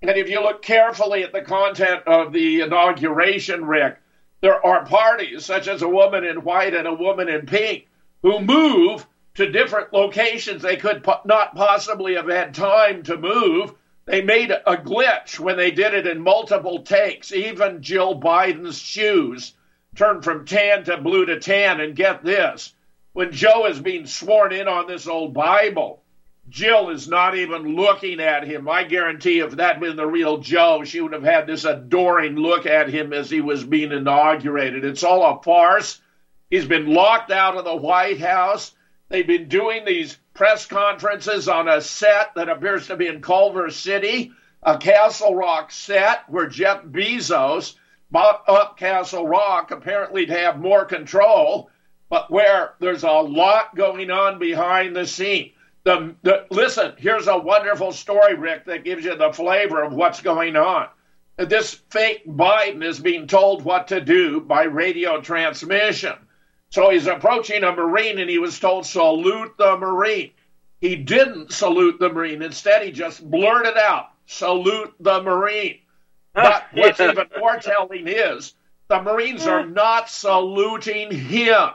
And 0.01 0.17
if 0.17 0.31
you 0.31 0.41
look 0.41 0.63
carefully 0.63 1.25
at 1.25 1.33
the 1.33 1.43
content 1.43 2.05
of 2.07 2.33
the 2.33 2.61
inauguration, 2.61 3.65
Rick, 3.65 3.97
there 4.41 4.65
are 4.65 4.87
parties 4.87 5.45
such 5.45 5.67
as 5.67 5.83
a 5.83 5.89
woman 5.89 6.23
in 6.23 6.45
white 6.45 6.73
and 6.73 6.87
a 6.87 6.95
woman 6.95 7.29
in 7.29 7.47
pink 7.47 7.89
who 8.23 8.39
move 8.39 9.05
to 9.35 9.51
different 9.51 9.93
locations 9.93 10.63
they 10.63 10.77
could 10.77 11.03
po- 11.03 11.23
not 11.25 11.57
possibly 11.57 12.15
have 12.15 12.29
had 12.29 12.55
time 12.55 13.03
to 13.03 13.17
move. 13.17 13.73
They 14.05 14.23
made 14.23 14.53
a 14.53 14.77
glitch 14.77 15.41
when 15.41 15.57
they 15.57 15.73
did 15.73 15.95
it 15.95 16.07
in 16.07 16.23
multiple 16.23 16.85
takes. 16.85 17.33
Even 17.33 17.83
Jill 17.83 18.21
Biden's 18.21 18.79
shoes 18.79 19.53
turned 19.97 20.23
from 20.23 20.47
tan 20.47 20.85
to 20.85 20.97
blue 20.99 21.27
to 21.27 21.41
tan. 21.41 21.81
And 21.81 21.97
get 21.97 22.23
this 22.23 22.73
when 23.13 23.33
Joe 23.33 23.67
is 23.67 23.81
being 23.81 24.07
sworn 24.07 24.53
in 24.53 24.69
on 24.69 24.87
this 24.87 25.07
old 25.07 25.35
Bible, 25.35 26.03
Jill 26.49 26.91
is 26.91 27.09
not 27.09 27.37
even 27.37 27.77
looking 27.77 28.21
at 28.21 28.47
him. 28.47 28.69
I 28.69 28.85
guarantee 28.85 29.41
if 29.41 29.53
that 29.53 29.75
had 29.75 29.81
been 29.81 29.97
the 29.97 30.07
real 30.07 30.39
Joe, 30.39 30.83
she 30.85 31.01
would 31.01 31.13
have 31.13 31.23
had 31.23 31.47
this 31.47 31.65
adoring 31.65 32.37
look 32.37 32.67
at 32.67 32.89
him 32.89 33.13
as 33.13 33.31
he 33.31 33.41
was 33.41 33.65
being 33.65 33.93
inaugurated. 33.93 34.85
It's 34.85 35.05
all 35.05 35.39
a 35.39 35.43
farce. 35.43 36.01
He's 36.51 36.67
been 36.67 36.93
locked 36.93 37.31
out 37.31 37.57
of 37.57 37.65
the 37.65 37.77
White 37.77 38.21
House. 38.21 38.73
They've 39.09 39.27
been 39.27 39.49
doing 39.49 39.85
these 39.85 40.19
press 40.35 40.67
conferences 40.67 41.49
on 41.49 41.69
a 41.69 41.81
set 41.81 42.35
that 42.35 42.49
appears 42.49 42.89
to 42.89 42.97
be 42.97 43.07
in 43.07 43.23
Culver 43.23 43.71
City, 43.71 44.33
a 44.63 44.79
Castle 44.79 45.35
Rock 45.35 45.71
set 45.71 46.29
where 46.29 46.49
Jeff 46.49 46.83
Bezos 46.85 47.75
bought 48.11 48.43
up 48.49 48.79
Castle 48.79 49.27
Rock 49.27 49.71
apparently 49.71 50.27
to 50.27 50.33
have 50.33 50.59
more 50.59 50.85
control, 50.85 51.71
but 52.13 52.31
where 52.31 52.75
there's 52.79 53.05
a 53.05 53.11
lot 53.11 53.75
going 53.75 54.11
on 54.11 54.39
behind 54.39 54.95
the 54.95 55.07
scene. 55.07 55.51
The, 55.85 56.15
the, 56.21 56.45
listen, 56.51 56.93
here's 56.99 57.27
a 57.27 57.39
wonderful 57.39 57.91
story, 57.91 58.35
Rick, 58.35 58.67
that 58.67 58.85
gives 58.85 59.07
you 59.07 59.17
the 59.17 59.33
flavor 59.33 59.83
of 59.83 59.95
what's 59.95 60.21
going 60.21 60.55
on. 60.55 60.89
This 61.39 61.73
fake 61.89 62.27
Biden 62.27 62.85
is 62.85 63.01
being 63.01 63.27
told 63.27 63.65
what 63.65 63.89
to 63.89 64.03
do 64.03 64.43
by 64.43 64.65
radio 64.65 65.23
transmission. 65.23 66.13
So 66.69 66.91
he's 66.91 67.07
approaching 67.07 67.65
a 67.65 67.73
Marine 67.73 68.19
and 68.19 68.29
he 68.29 68.39
was 68.39 68.61
told, 68.61 68.85
salute 68.85 69.57
the 69.57 69.79
Marine. 69.79 70.33
He 70.83 70.97
didn't 70.97 71.51
salute 71.51 71.99
the 71.99 72.11
Marine. 72.11 72.43
Instead, 72.43 72.83
he 72.83 72.93
just 72.93 73.29
blurted 73.31 73.79
out, 73.79 74.11
salute 74.27 74.93
the 75.01 75.23
Marine. 75.23 75.79
Ah. 76.35 76.67
But 76.75 76.79
what's 76.79 77.01
even 77.01 77.29
more 77.39 77.57
telling 77.57 78.07
is 78.07 78.53
the 78.89 79.01
Marines 79.01 79.47
are 79.47 79.61
ah. 79.61 79.65
not 79.65 80.11
saluting 80.11 81.11
him. 81.11 81.71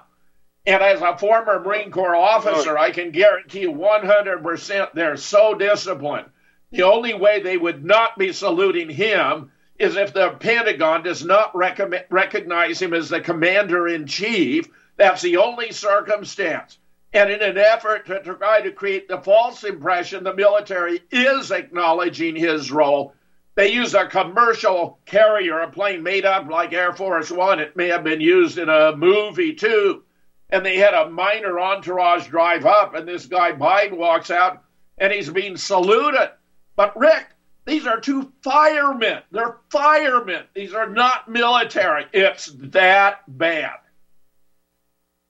And 0.68 0.84
as 0.84 1.02
a 1.02 1.18
former 1.18 1.62
Marine 1.62 1.92
Corps 1.92 2.16
officer, 2.16 2.78
oh. 2.78 2.82
I 2.82 2.92
can 2.92 3.12
guarantee 3.12 3.62
you 3.62 3.72
100% 3.72 4.94
they're 4.94 5.18
so 5.18 5.56
disciplined. 5.56 6.30
The 6.72 6.84
only 6.84 7.14
way 7.14 7.42
they 7.42 7.58
would 7.58 7.84
not 7.86 8.18
be 8.18 8.34
saluting 8.34 8.90
him 8.90 9.52
is 9.80 9.96
if 9.96 10.14
the 10.14 10.32
Pentagon 10.32 11.04
does 11.04 11.24
not 11.24 11.56
rec- 11.56 12.12
recognize 12.12 12.82
him 12.82 12.94
as 12.94 13.08
the 13.10 13.22
commander 13.22 13.88
in 13.88 14.06
chief 14.06 14.68
that's 14.98 15.22
the 15.22 15.38
only 15.38 15.72
circumstance. 15.72 16.80
And 17.14 17.32
in 17.32 17.42
an 17.42 17.58
effort 17.58 18.08
to 18.08 18.20
try 18.20 18.62
to 18.62 18.72
create 18.72 19.08
the 19.08 19.20
false 19.20 19.64
impression 19.64 20.24
the 20.24 20.34
military 20.34 21.02
is 21.12 21.52
acknowledging 21.52 22.36
his 22.36 22.72
role, 22.72 23.14
they 23.56 23.72
use 23.72 23.94
a 23.94 24.08
commercial 24.08 25.00
carrier, 25.06 25.60
a 25.60 25.72
plane 25.72 26.04
made 26.04 26.26
up 26.26 26.50
like 26.50 26.74
Air 26.74 26.94
Force 26.94 27.32
One. 27.32 27.60
It 27.60 27.78
may 27.78 27.88
have 27.88 28.04
been 28.04 28.22
used 28.22 28.58
in 28.58 28.70
a 28.70 28.96
movie 28.96 29.54
too. 29.54 30.04
And 30.50 30.66
they 30.66 30.78
had 30.78 30.94
a 30.94 31.10
minor 31.10 31.60
entourage 31.60 32.28
drive 32.28 32.66
up, 32.66 32.96
and 32.96 33.08
this 33.08 33.26
guy 33.26 33.52
Biden 33.52 33.98
walks 33.98 34.32
out 34.32 34.64
and 34.98 35.12
he's 35.12 35.30
being 35.30 35.58
saluted. 35.58 36.30
But 36.76 36.98
Rick, 36.98 37.28
these 37.66 37.86
are 37.86 38.00
two 38.00 38.32
firemen. 38.44 39.22
They're 39.32 39.58
firemen. 39.70 40.44
These 40.54 40.74
are 40.74 40.90
not 40.90 41.30
military. 41.30 42.06
It's 42.14 42.46
that 42.72 43.24
bad. 43.28 43.76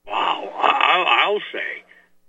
Wow, 0.06 0.50
I'll 0.56 1.40
say. 1.52 1.84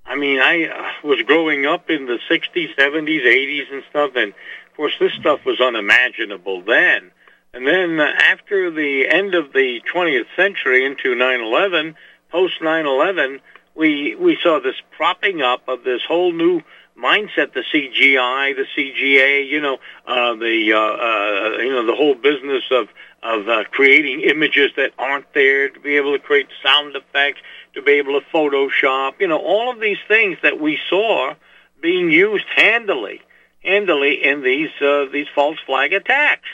I 0.06 0.16
mean, 0.16 0.40
I 0.40 0.66
uh, 0.66 1.08
was 1.08 1.22
growing 1.22 1.68
up 1.68 1.90
in 1.90 2.08
the 2.08 2.18
60s, 2.30 2.76
70s, 2.76 3.24
80s, 3.24 3.72
and 3.72 3.84
stuff, 3.90 4.12
and 4.16 4.30
of 4.32 4.76
course, 4.76 4.94
this 5.00 5.14
stuff 5.14 5.42
was 5.46 5.62
unimaginable 5.62 6.64
then. 6.64 7.12
And 7.54 7.68
then 7.68 8.00
uh, 8.00 8.12
after 8.32 8.72
the 8.72 9.08
end 9.08 9.36
of 9.36 9.54
the 9.54 9.82
20th 9.94 10.26
century 10.36 10.86
into 10.86 11.16
9/11, 11.16 11.96
post 12.32 12.62
9/11, 12.62 13.40
we 13.76 14.16
we 14.16 14.38
saw 14.42 14.60
this 14.60 14.76
propping 14.92 15.42
up 15.42 15.68
of 15.68 15.84
this 15.84 16.02
whole 16.08 16.32
new 16.32 16.62
mindset, 16.98 17.54
the 17.54 17.64
CGI, 17.74 18.56
the 18.56 18.66
CGA, 18.76 19.48
you 19.48 19.62
know, 19.62 19.78
uh, 20.06 20.36
the 20.36 20.74
uh, 20.74 20.78
uh, 20.78 21.58
you 21.64 21.72
know 21.72 21.86
the 21.86 21.96
whole 21.96 22.16
business 22.16 22.64
of 22.72 22.90
of 23.22 23.48
uh, 23.48 23.64
creating 23.72 24.22
images 24.22 24.72
that 24.78 24.92
aren't 24.98 25.34
there, 25.34 25.70
to 25.70 25.80
be 25.80 25.98
able 25.98 26.14
to 26.14 26.20
create 26.20 26.48
sound 26.64 26.96
effects, 26.96 27.42
to 27.74 27.82
be 27.82 27.94
able 27.94 28.20
to 28.20 28.26
Photoshop, 28.28 29.20
you 29.20 29.28
know, 29.28 29.38
all 29.38 29.72
of 29.72 29.80
these 29.80 29.98
things 30.08 30.38
that 30.42 30.60
we 30.60 30.80
saw 30.90 31.34
being 31.82 32.10
used 32.12 32.46
handily, 32.56 33.22
handily 33.64 34.24
in 34.24 34.42
these 34.42 34.70
uh, 34.82 35.06
these 35.12 35.28
false 35.34 35.58
flag 35.66 35.94
attacks. 35.94 36.48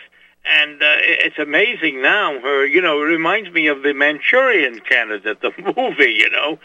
And 0.46 0.82
uh, 0.82 0.98
it's 1.00 1.40
amazing 1.40 2.02
now. 2.02 2.40
Her, 2.40 2.66
you 2.66 2.80
know, 2.82 3.02
it 3.02 3.06
reminds 3.06 3.50
me 3.52 3.68
of 3.68 3.82
the 3.82 3.94
Manchurian 3.94 4.80
Candidate, 4.80 5.42
the 5.42 5.52
movie. 5.76 6.14
You 6.14 6.30
know, 6.30 6.60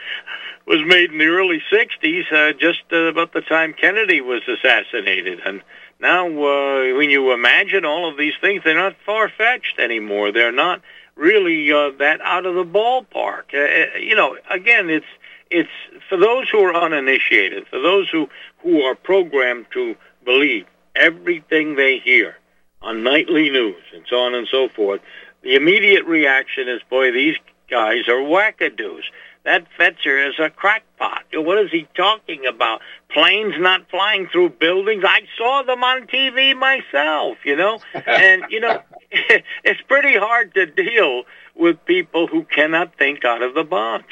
was 0.67 0.83
made 0.85 1.13
in 1.13 1.19
the 1.19 1.27
early 1.27 1.63
'60s, 1.73 2.31
uh, 2.33 2.53
just 2.53 2.83
uh, 2.93 2.97
about 2.97 3.33
the 3.33 3.41
time 3.41 3.73
Kennedy 3.73 4.21
was 4.21 4.43
assassinated. 4.47 5.41
And 5.47 5.63
now, 5.99 6.27
uh, 6.27 6.95
when 6.95 7.09
you 7.09 7.33
imagine 7.33 7.87
all 7.87 8.09
of 8.09 8.19
these 8.19 8.35
things, 8.41 8.63
they're 8.65 8.75
not 8.75 8.97
far 9.07 9.31
fetched 9.31 9.79
anymore. 9.79 10.31
They're 10.31 10.53
not 10.53 10.83
really 11.17 11.73
uh, 11.73 11.91
that 11.99 12.21
out 12.21 12.45
of 12.45 12.55
the 12.55 12.65
ballpark. 12.65 13.55
Uh, 13.55 13.97
uh, 13.97 13.99
you 13.99 14.15
know, 14.15 14.37
again, 14.51 14.91
it's 14.91 15.07
it's 15.51 15.71
for 16.09 16.19
those 16.19 16.51
who 16.51 16.61
are 16.61 16.75
uninitiated, 16.75 17.67
for 17.69 17.81
those 17.81 18.11
who 18.11 18.29
who 18.59 18.83
are 18.83 18.95
programmed 18.95 19.67
to 19.73 19.97
believe 20.25 20.67
everything 20.95 21.77
they 21.77 21.99
hear 21.99 22.37
on 22.83 23.03
nightly 23.03 23.51
news 23.51 23.83
and 23.95 24.05
so 24.09 24.21
on 24.21 24.35
and 24.35 24.49
so 24.49 24.69
forth, 24.69 25.01
the 25.43 25.55
immediate 25.55 26.05
reaction 26.05 26.69
is, 26.69 26.81
boy, 26.89 27.13
these 27.13 27.37
guys 27.71 28.09
are 28.09 28.21
wackadoos. 28.21 29.03
That 29.45 29.67
Fetzer 29.79 30.29
is 30.29 30.35
a 30.39 30.51
crackpot. 30.51 31.25
What 31.33 31.59
is 31.59 31.71
he 31.71 31.89
talking 31.95 32.45
about? 32.47 32.83
Planes 33.09 33.55
not 33.59 33.89
flying 33.89 34.27
through 34.27 34.51
buildings? 34.51 35.03
I 35.07 35.23
saw 35.39 35.63
them 35.63 35.83
on 35.83 36.07
TV 36.07 36.55
myself, 36.55 37.39
you 37.45 37.57
know? 37.57 37.79
And, 38.07 38.45
you 38.51 38.61
know, 38.61 38.83
it's 39.11 39.81
pretty 39.89 40.17
hard 40.19 40.53
to 40.55 40.67
deal 40.67 41.23
with 41.55 41.83
people 41.87 42.27
who 42.27 42.45
cannot 42.45 42.97
think 42.97 43.25
out 43.25 43.43
of 43.43 43.55
the 43.55 43.65
box. 43.65 44.05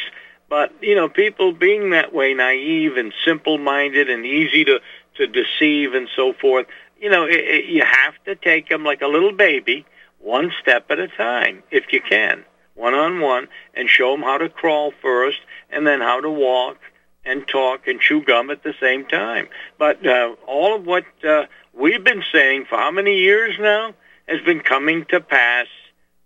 But, 0.48 0.72
you 0.80 0.94
know, 0.94 1.10
people 1.10 1.52
being 1.52 1.90
that 1.90 2.14
way, 2.14 2.32
naive 2.32 2.96
and 2.96 3.12
simple-minded 3.24 4.08
and 4.08 4.24
easy 4.24 4.64
to, 4.64 4.80
to 5.16 5.26
deceive 5.26 5.92
and 5.92 6.08
so 6.16 6.32
forth, 6.32 6.66
you 7.00 7.10
know, 7.10 7.24
it, 7.24 7.38
it, 7.38 7.64
you 7.66 7.82
have 7.84 8.14
to 8.24 8.34
take 8.34 8.68
them 8.68 8.84
like 8.84 9.02
a 9.02 9.06
little 9.06 9.32
baby, 9.32 9.86
one 10.18 10.52
step 10.60 10.90
at 10.90 10.98
a 10.98 11.08
time, 11.08 11.62
if 11.70 11.92
you 11.92 12.00
can, 12.00 12.44
one 12.74 12.94
on 12.94 13.20
one, 13.20 13.48
and 13.74 13.88
show 13.88 14.12
them 14.12 14.22
how 14.22 14.38
to 14.38 14.48
crawl 14.48 14.92
first, 15.02 15.38
and 15.70 15.86
then 15.86 16.00
how 16.00 16.20
to 16.20 16.30
walk 16.30 16.78
and 17.24 17.46
talk 17.46 17.86
and 17.86 18.00
chew 18.00 18.22
gum 18.22 18.50
at 18.50 18.62
the 18.62 18.74
same 18.80 19.04
time. 19.04 19.48
But 19.78 20.04
uh, 20.06 20.34
all 20.46 20.76
of 20.76 20.86
what 20.86 21.04
uh, 21.26 21.46
we've 21.74 22.02
been 22.02 22.24
saying 22.32 22.66
for 22.68 22.78
how 22.78 22.90
many 22.90 23.18
years 23.18 23.56
now 23.60 23.94
has 24.26 24.40
been 24.42 24.60
coming 24.60 25.04
to 25.06 25.20
pass 25.20 25.66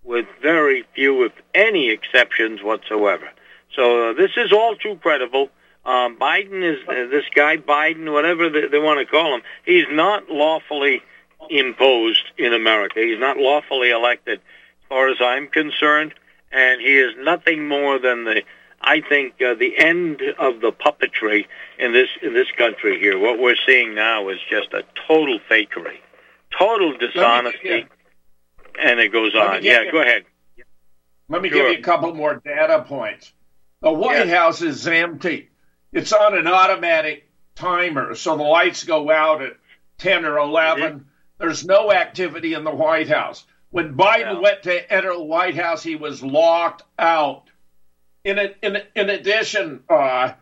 with 0.04 0.26
very 0.40 0.84
few, 0.94 1.24
if 1.24 1.32
any, 1.54 1.90
exceptions 1.90 2.62
whatsoever. 2.62 3.30
So 3.74 4.10
uh, 4.10 4.12
this 4.14 4.32
is 4.36 4.52
all 4.52 4.76
too 4.76 4.96
credible. 4.96 5.50
Um, 5.84 6.16
Biden 6.16 6.62
is 6.62 6.78
uh, 6.88 7.10
this 7.10 7.24
guy 7.34 7.56
Biden, 7.56 8.12
whatever 8.12 8.48
they, 8.48 8.68
they 8.68 8.78
want 8.78 9.00
to 9.00 9.06
call 9.06 9.34
him. 9.34 9.42
He's 9.66 9.86
not 9.90 10.28
lawfully 10.28 11.02
imposed 11.50 12.22
in 12.38 12.52
America. 12.52 13.00
He's 13.00 13.18
not 13.18 13.36
lawfully 13.36 13.90
elected, 13.90 14.38
as 14.38 14.88
far 14.88 15.08
as 15.08 15.16
I'm 15.20 15.48
concerned, 15.48 16.14
and 16.52 16.80
he 16.80 16.98
is 16.98 17.14
nothing 17.18 17.66
more 17.66 17.98
than 17.98 18.24
the. 18.24 18.42
I 18.80 19.00
think 19.00 19.34
uh, 19.40 19.54
the 19.54 19.76
end 19.78 20.22
of 20.38 20.60
the 20.60 20.72
puppetry 20.72 21.46
in 21.78 21.92
this 21.92 22.08
in 22.20 22.34
this 22.34 22.50
country 22.56 23.00
here. 23.00 23.18
What 23.18 23.38
we're 23.38 23.56
seeing 23.66 23.94
now 23.94 24.28
is 24.28 24.38
just 24.48 24.72
a 24.72 24.84
total 25.08 25.40
fakery, 25.50 25.98
total 26.56 26.96
dishonesty, 26.96 27.86
and 28.80 29.00
it 29.00 29.12
goes 29.12 29.34
on. 29.34 29.64
Yeah, 29.64 29.82
you, 29.82 29.92
go 29.92 30.00
ahead. 30.00 30.24
Let 31.28 31.42
me 31.42 31.48
sure. 31.48 31.58
give 31.58 31.72
you 31.72 31.78
a 31.78 31.82
couple 31.82 32.14
more 32.14 32.40
data 32.44 32.84
points. 32.86 33.32
The 33.80 33.92
White 33.92 34.28
House 34.28 34.62
is 34.62 34.86
empty. 34.86 35.48
It's 35.92 36.12
on 36.12 36.36
an 36.36 36.46
automatic 36.46 37.28
timer, 37.54 38.14
so 38.14 38.36
the 38.36 38.42
lights 38.42 38.84
go 38.84 39.10
out 39.10 39.42
at 39.42 39.52
10 39.98 40.24
or 40.24 40.38
11. 40.38 40.82
Mm-hmm. 40.82 40.98
There's 41.38 41.66
no 41.66 41.92
activity 41.92 42.54
in 42.54 42.64
the 42.64 42.70
White 42.70 43.08
House. 43.08 43.44
When 43.70 43.94
Biden 43.94 44.34
yeah. 44.34 44.40
went 44.40 44.62
to 44.64 44.92
enter 44.92 45.12
the 45.12 45.22
White 45.22 45.56
House, 45.56 45.82
he 45.82 45.96
was 45.96 46.22
locked 46.22 46.82
out. 46.98 47.44
In, 48.24 48.38
in, 48.62 48.78
in 48.94 49.10
addition 49.10 49.82
uh, 49.90 50.32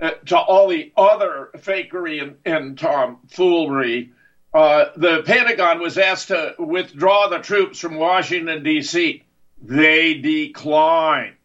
uh, 0.00 0.10
to 0.26 0.38
all 0.38 0.68
the 0.68 0.92
other 0.96 1.50
fakery 1.56 2.22
and, 2.22 2.36
and 2.44 2.78
tomfoolery, 2.78 4.12
uh, 4.52 4.86
the 4.96 5.22
Pentagon 5.22 5.80
was 5.80 5.98
asked 5.98 6.28
to 6.28 6.54
withdraw 6.58 7.28
the 7.28 7.38
troops 7.38 7.78
from 7.78 7.96
Washington, 7.96 8.62
D.C. 8.62 9.22
They 9.62 10.14
declined. 10.14 11.36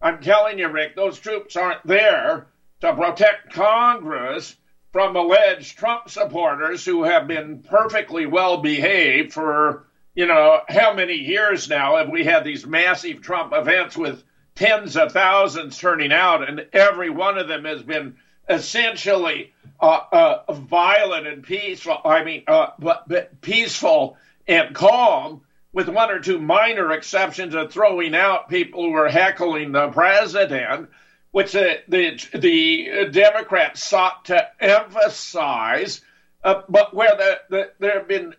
I'm 0.00 0.20
telling 0.20 0.58
you, 0.58 0.68
Rick, 0.68 0.96
those 0.96 1.18
troops 1.18 1.56
aren't 1.56 1.86
there 1.86 2.46
to 2.80 2.94
protect 2.94 3.52
Congress 3.52 4.56
from 4.92 5.16
alleged 5.16 5.76
Trump 5.76 6.08
supporters 6.08 6.84
who 6.84 7.04
have 7.04 7.26
been 7.26 7.62
perfectly 7.62 8.26
well 8.26 8.58
behaved 8.58 9.32
for, 9.32 9.86
you 10.14 10.26
know, 10.26 10.60
how 10.68 10.94
many 10.94 11.14
years 11.14 11.68
now 11.68 11.96
have 11.96 12.08
we 12.08 12.24
had 12.24 12.44
these 12.44 12.66
massive 12.66 13.20
Trump 13.22 13.52
events 13.54 13.96
with 13.96 14.22
tens 14.54 14.96
of 14.96 15.12
thousands 15.12 15.78
turning 15.78 16.12
out, 16.12 16.48
and 16.48 16.66
every 16.72 17.10
one 17.10 17.36
of 17.36 17.48
them 17.48 17.64
has 17.64 17.82
been 17.82 18.16
essentially 18.48 19.52
uh, 19.80 20.00
uh, 20.12 20.52
violent 20.52 21.26
and 21.26 21.42
peaceful. 21.42 21.98
I 22.04 22.24
mean, 22.24 22.44
uh, 22.46 22.68
but, 22.78 23.06
but 23.06 23.40
peaceful 23.40 24.16
and 24.48 24.74
calm, 24.74 25.42
with 25.72 25.88
one 25.90 26.10
or 26.10 26.20
two 26.20 26.38
minor 26.38 26.92
exceptions 26.92 27.54
of 27.54 27.70
throwing 27.70 28.14
out 28.14 28.48
people 28.48 28.82
who 28.82 28.94
are 28.94 29.08
heckling 29.08 29.72
the 29.72 29.88
president 29.88 30.88
which 31.30 31.52
the, 31.52 31.80
the, 31.88 32.18
the 32.38 33.08
Democrats 33.10 33.82
sought 33.82 34.24
to 34.26 34.48
emphasize, 34.60 36.00
uh, 36.44 36.62
but 36.68 36.94
where 36.94 37.16
the, 37.16 37.40
the, 37.50 37.70
there 37.78 37.98
have 37.98 38.08
been 38.08 38.34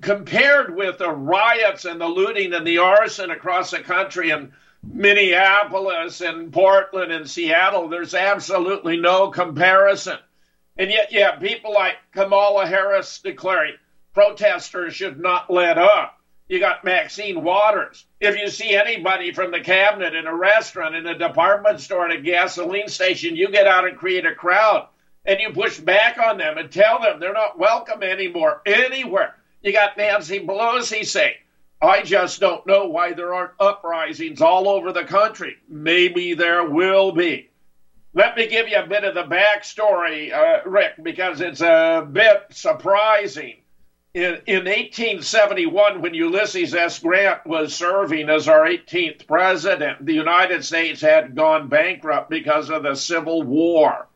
compared 0.00 0.74
with 0.74 0.98
the 0.98 1.10
riots 1.10 1.84
and 1.84 2.00
the 2.00 2.08
looting 2.08 2.52
and 2.52 2.66
the 2.66 2.78
arson 2.78 3.30
across 3.30 3.70
the 3.70 3.80
country 3.80 4.30
in 4.30 4.52
Minneapolis 4.82 6.20
and 6.20 6.52
Portland 6.52 7.12
and 7.12 7.28
Seattle, 7.28 7.88
there's 7.88 8.14
absolutely 8.14 8.96
no 8.96 9.28
comparison. 9.30 10.18
And 10.76 10.90
yet, 10.90 11.12
yeah, 11.12 11.36
people 11.36 11.74
like 11.74 11.96
Kamala 12.12 12.66
Harris 12.66 13.18
declaring 13.18 13.74
protesters 14.14 14.94
should 14.94 15.20
not 15.20 15.50
let 15.52 15.76
up. 15.76 16.19
You 16.50 16.58
got 16.58 16.82
Maxine 16.82 17.44
Waters. 17.44 18.04
If 18.18 18.36
you 18.36 18.48
see 18.48 18.74
anybody 18.74 19.32
from 19.32 19.52
the 19.52 19.60
cabinet 19.60 20.16
in 20.16 20.26
a 20.26 20.34
restaurant, 20.34 20.96
in 20.96 21.06
a 21.06 21.16
department 21.16 21.78
store, 21.78 22.10
in 22.10 22.10
a 22.10 22.20
gasoline 22.20 22.88
station, 22.88 23.36
you 23.36 23.52
get 23.52 23.68
out 23.68 23.86
and 23.86 23.96
create 23.96 24.26
a 24.26 24.34
crowd 24.34 24.88
and 25.24 25.38
you 25.38 25.52
push 25.52 25.78
back 25.78 26.18
on 26.18 26.38
them 26.38 26.58
and 26.58 26.68
tell 26.68 27.00
them 27.00 27.20
they're 27.20 27.32
not 27.32 27.56
welcome 27.56 28.02
anymore 28.02 28.62
anywhere. 28.66 29.36
You 29.62 29.72
got 29.72 29.96
Nancy 29.96 30.40
Pelosi 30.40 31.06
saying, 31.06 31.36
I 31.80 32.02
just 32.02 32.40
don't 32.40 32.66
know 32.66 32.88
why 32.88 33.12
there 33.12 33.32
aren't 33.32 33.52
uprisings 33.60 34.40
all 34.40 34.68
over 34.68 34.92
the 34.92 35.04
country. 35.04 35.54
Maybe 35.68 36.34
there 36.34 36.68
will 36.68 37.12
be. 37.12 37.48
Let 38.12 38.36
me 38.36 38.48
give 38.48 38.66
you 38.66 38.78
a 38.78 38.88
bit 38.88 39.04
of 39.04 39.14
the 39.14 39.22
backstory, 39.22 40.32
uh, 40.32 40.68
Rick, 40.68 40.94
because 41.00 41.40
it's 41.40 41.60
a 41.60 42.04
bit 42.10 42.46
surprising 42.50 43.59
in, 44.12 44.40
in 44.46 44.64
1871, 44.64 46.02
when 46.02 46.14
Ulysses 46.14 46.74
S. 46.74 46.98
Grant 46.98 47.46
was 47.46 47.74
serving 47.74 48.28
as 48.28 48.48
our 48.48 48.66
18th 48.66 49.26
president, 49.26 50.04
the 50.04 50.14
United 50.14 50.64
States 50.64 51.00
had 51.00 51.36
gone 51.36 51.68
bankrupt 51.68 52.28
because 52.28 52.70
of 52.70 52.82
the 52.82 52.96
Civil 52.96 53.42
War. 53.42 54.08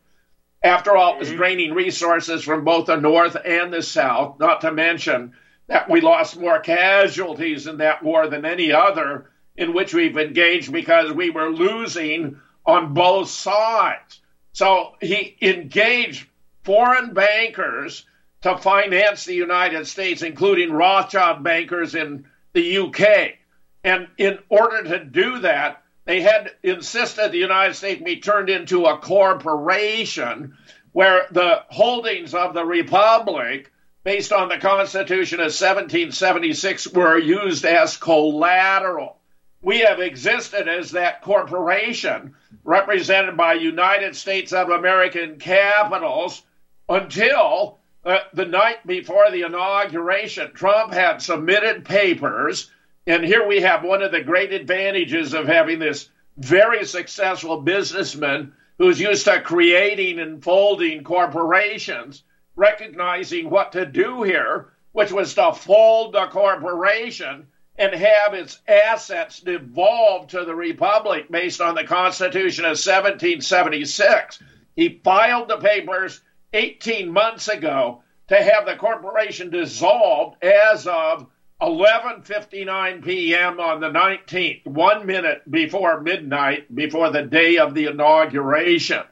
After 0.61 0.97
all, 0.97 1.13
it 1.13 1.19
was 1.19 1.29
mm-hmm. 1.29 1.37
draining 1.37 1.73
resources 1.73 2.43
from 2.43 2.65
both 2.65 2.87
the 2.87 2.97
North 2.97 3.37
and 3.45 3.71
the 3.71 3.81
South, 3.81 4.37
not 4.39 4.61
to 4.61 4.71
mention 4.71 5.33
that 5.67 5.89
we 5.89 6.01
lost 6.01 6.37
more 6.37 6.59
casualties 6.59 7.65
in 7.65 7.77
that 7.77 8.03
war 8.03 8.27
than 8.27 8.45
any 8.45 8.71
other 8.71 9.31
in 9.55 9.73
which 9.73 9.93
we've 9.93 10.17
engaged 10.17 10.73
because 10.73 11.11
we 11.13 11.29
were 11.29 11.49
losing 11.49 12.39
on 12.65 12.93
both 12.93 13.29
sides. 13.29 14.19
So 14.51 14.95
he 14.99 15.37
engaged 15.41 16.27
foreign 16.63 17.13
bankers 17.13 18.05
to 18.45 18.55
finance 18.59 19.25
the 19.25 19.33
United 19.33 19.87
States, 19.87 20.21
including 20.21 20.71
Rothschild 20.71 21.41
bankers 21.41 21.95
in 21.95 22.25
the 22.53 22.77
UK. 22.77 23.39
And 23.83 24.07
in 24.19 24.37
order 24.49 24.83
to 24.83 25.03
do 25.03 25.39
that, 25.39 25.81
they 26.05 26.21
had 26.21 26.51
insisted 26.61 27.31
the 27.31 27.39
United 27.39 27.73
States 27.73 28.03
be 28.03 28.17
turned 28.17 28.51
into 28.51 28.85
a 28.85 28.99
corporation 28.99 30.55
where 30.91 31.25
the 31.31 31.63
holdings 31.69 32.35
of 32.35 32.53
the 32.53 32.63
Republic, 32.63 33.71
based 34.03 34.31
on 34.31 34.47
the 34.47 34.59
Constitution 34.59 35.39
of 35.39 35.45
1776, 35.45 36.89
were 36.89 37.17
used 37.17 37.65
as 37.65 37.97
collateral. 37.97 39.17
We 39.63 39.79
have 39.79 39.99
existed 39.99 40.67
as 40.67 40.91
that 40.91 41.23
corporation 41.23 42.35
represented 42.63 43.37
by 43.37 43.53
United 43.55 44.15
States 44.15 44.53
of 44.53 44.69
American 44.69 45.39
capitals 45.39 46.43
until 46.87 47.79
uh, 48.05 48.19
the 48.33 48.45
night 48.45 48.85
before 48.85 49.31
the 49.31 49.41
inauguration. 49.41 50.51
Trump 50.53 50.93
had 50.93 51.21
submitted 51.21 51.85
papers 51.85 52.69
and 53.07 53.23
here 53.23 53.47
we 53.47 53.61
have 53.61 53.83
one 53.83 54.01
of 54.01 54.11
the 54.11 54.23
great 54.23 54.51
advantages 54.51 55.33
of 55.35 55.45
having 55.45 55.77
this 55.77 56.09
very 56.37 56.85
successful 56.85 57.61
businessman 57.61 58.53
who's 58.79 58.99
used 58.99 59.25
to 59.25 59.39
creating 59.41 60.19
and 60.19 60.43
folding 60.43 61.03
corporations, 61.03 62.23
recognizing 62.55 63.49
what 63.49 63.71
to 63.73 63.85
do 63.85 64.23
here, 64.23 64.69
which 64.91 65.11
was 65.11 65.35
to 65.35 65.53
fold 65.53 66.13
the 66.13 66.25
corporation 66.27 67.45
and 67.77 67.93
have 67.93 68.33
its 68.33 68.59
assets 68.67 69.39
devolved 69.39 70.31
to 70.31 70.43
the 70.43 70.55
Republic 70.55 71.29
based 71.29 71.61
on 71.61 71.75
the 71.75 71.83
Constitution 71.83 72.65
of 72.65 72.69
1776. 72.69 74.39
He 74.75 74.99
filed 75.03 75.47
the 75.47 75.57
papers 75.57 76.21
18 76.55 77.11
months 77.11 77.47
ago 77.47 78.01
to 78.29 78.35
have 78.35 78.65
the 78.65 78.75
corporation 78.75 79.49
dissolved 79.49 80.43
as 80.43 80.87
of 80.87 81.27
11:59 81.61 83.03
p.m. 83.03 83.59
on 83.59 83.79
the 83.79 83.89
19th, 83.89 84.65
1 84.65 85.05
minute 85.05 85.49
before 85.49 86.01
midnight 86.01 86.73
before 86.73 87.11
the 87.11 87.23
day 87.23 87.57
of 87.57 87.73
the 87.73 87.85
inauguration. 87.85 89.03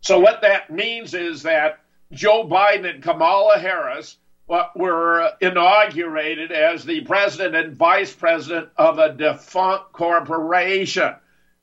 So 0.00 0.20
what 0.20 0.42
that 0.42 0.70
means 0.70 1.14
is 1.14 1.42
that 1.42 1.80
Joe 2.12 2.46
Biden 2.46 2.88
and 2.88 3.02
Kamala 3.02 3.58
Harris 3.58 4.16
uh, 4.48 4.64
were 4.74 5.32
inaugurated 5.40 6.52
as 6.52 6.84
the 6.84 7.02
president 7.02 7.54
and 7.54 7.76
vice 7.76 8.12
president 8.12 8.70
of 8.76 8.98
a 8.98 9.12
defunct 9.12 9.92
corporation. 9.92 11.14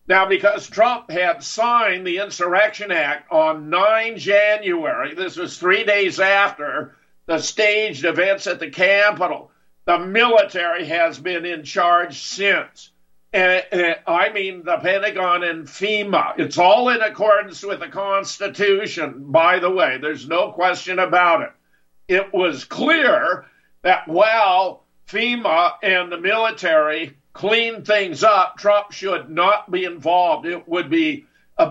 Now, 0.07 0.27
because 0.27 0.69
Trump 0.69 1.09
had 1.09 1.43
signed 1.43 2.05
the 2.05 2.19
Insurrection 2.19 2.91
Act 2.91 3.31
on 3.31 3.69
9 3.69 4.17
January, 4.17 5.15
this 5.15 5.35
was 5.35 5.57
three 5.57 5.83
days 5.83 6.19
after 6.19 6.95
the 7.25 7.39
staged 7.39 8.05
events 8.05 8.45
at 8.45 8.59
the 8.59 8.69
Capitol, 8.69 9.49
the 9.85 9.97
military 9.97 10.85
has 10.85 11.17
been 11.17 11.45
in 11.45 11.63
charge 11.63 12.19
since. 12.19 12.91
And, 13.33 13.65
and, 13.71 13.97
I 14.05 14.29
mean 14.29 14.63
the 14.63 14.77
Pentagon 14.77 15.43
and 15.43 15.67
FEMA. 15.67 16.35
It's 16.37 16.57
all 16.57 16.89
in 16.89 17.01
accordance 17.01 17.63
with 17.63 17.79
the 17.79 17.87
Constitution, 17.87 19.31
by 19.31 19.59
the 19.59 19.71
way. 19.71 19.97
There's 19.97 20.27
no 20.27 20.51
question 20.51 20.99
about 20.99 21.41
it. 21.41 21.51
It 22.07 22.33
was 22.33 22.63
clear 22.63 23.45
that 23.81 24.07
while 24.07 24.85
FEMA 25.07 25.73
and 25.81 26.11
the 26.11 26.19
military 26.19 27.17
clean 27.36 27.83
things 27.83 28.23
up, 28.23 28.57
Trump 28.57 28.91
should 28.91 29.29
not 29.29 29.69
be 29.69 29.83
involved. 29.83 30.47
It 30.47 30.67
would 30.67 30.89
be 30.89 31.25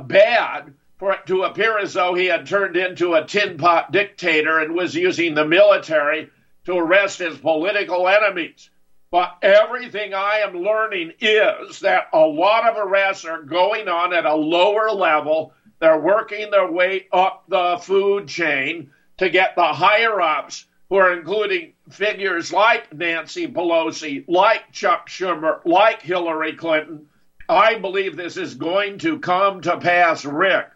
bad 0.07 0.75
for 0.99 1.13
it 1.13 1.27
to 1.27 1.43
appear 1.43 1.79
as 1.79 1.95
though 1.95 2.15
he 2.15 2.27
had 2.27 2.47
turned 2.47 2.77
into 2.77 3.15
a 3.15 3.25
tin 3.25 3.57
pot 3.57 3.91
dictator 3.91 4.61
and 4.61 4.75
was 4.75 4.95
using 4.95 5.35
the 5.35 5.45
military 5.45 6.29
to 6.67 6.77
arrest 6.77 7.19
his 7.19 7.39
political 7.39 8.07
enemies. 8.07 8.71
But 9.11 9.37
everything 9.43 10.13
I 10.13 10.39
am 10.39 10.55
learning 10.55 11.13
is 11.21 11.81
that 11.81 12.09
a 12.13 12.21
lot 12.21 12.69
of 12.69 12.77
arrests 12.77 13.25
are 13.25 13.43
going 13.43 13.89
on 13.89 14.13
at 14.13 14.27
a 14.27 14.35
lower 14.35 14.91
level. 14.91 15.55
They're 15.81 16.01
working 16.01 16.51
their 16.51 16.71
way 16.71 17.07
up 17.13 17.45
the 17.49 17.79
food 17.81 18.29
chain 18.29 18.91
to 19.19 19.31
get 19.31 19.57
the 19.57 19.73
higher 19.73 20.21
ups, 20.21 20.67
who 20.95 21.01
are 21.01 21.13
including 21.13 21.73
figures 21.91 22.53
like 22.53 22.95
Nancy 22.95 23.49
Pelosi, 23.49 24.25
like 24.29 24.71
Chuck 24.71 25.09
Schumer, 25.09 25.59
like 25.65 26.01
Hillary 26.01 26.53
Clinton. 26.53 27.07
I 27.49 27.75
believe 27.81 28.17
this 28.17 28.37
is 28.37 28.55
going 28.55 28.99
to 28.99 29.19
come 29.19 29.61
to 29.63 29.77
pass, 29.81 30.25
Rick. 30.25 30.69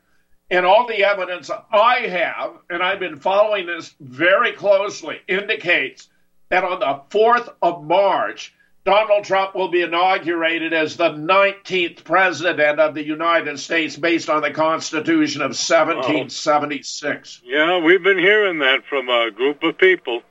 And 0.50 0.66
all 0.66 0.88
the 0.88 1.04
evidence 1.04 1.52
I 1.70 1.98
have, 2.08 2.54
and 2.68 2.82
I've 2.82 2.98
been 2.98 3.20
following 3.20 3.66
this 3.66 3.94
very 4.00 4.50
closely, 4.50 5.20
indicates 5.28 6.08
that 6.48 6.64
on 6.64 6.80
the 6.80 7.16
4th 7.16 7.54
of 7.62 7.84
March, 7.84 8.52
Donald 8.88 9.24
Trump 9.24 9.54
will 9.54 9.68
be 9.68 9.82
inaugurated 9.82 10.72
as 10.72 10.96
the 10.96 11.10
19th 11.10 12.04
president 12.04 12.80
of 12.80 12.94
the 12.94 13.04
United 13.04 13.60
States 13.60 13.96
based 13.96 14.30
on 14.30 14.40
the 14.40 14.50
Constitution 14.50 15.42
of 15.42 15.48
1776. 15.48 17.42
Yeah, 17.44 17.80
we've 17.80 18.02
been 18.02 18.18
hearing 18.18 18.60
that 18.60 18.86
from 18.88 19.10
a 19.10 19.30
group 19.30 19.62
of 19.62 19.76
people. 19.76 20.22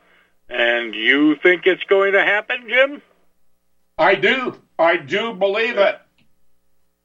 And 0.50 0.96
you 0.96 1.36
think 1.36 1.68
it's 1.68 1.84
going 1.84 2.14
to 2.14 2.24
happen, 2.24 2.66
Jim? 2.68 3.04
I 3.96 4.16
do. 4.16 4.60
I 4.80 4.98
do 4.98 5.36
believe 5.36 5.78
it. 5.78 6.00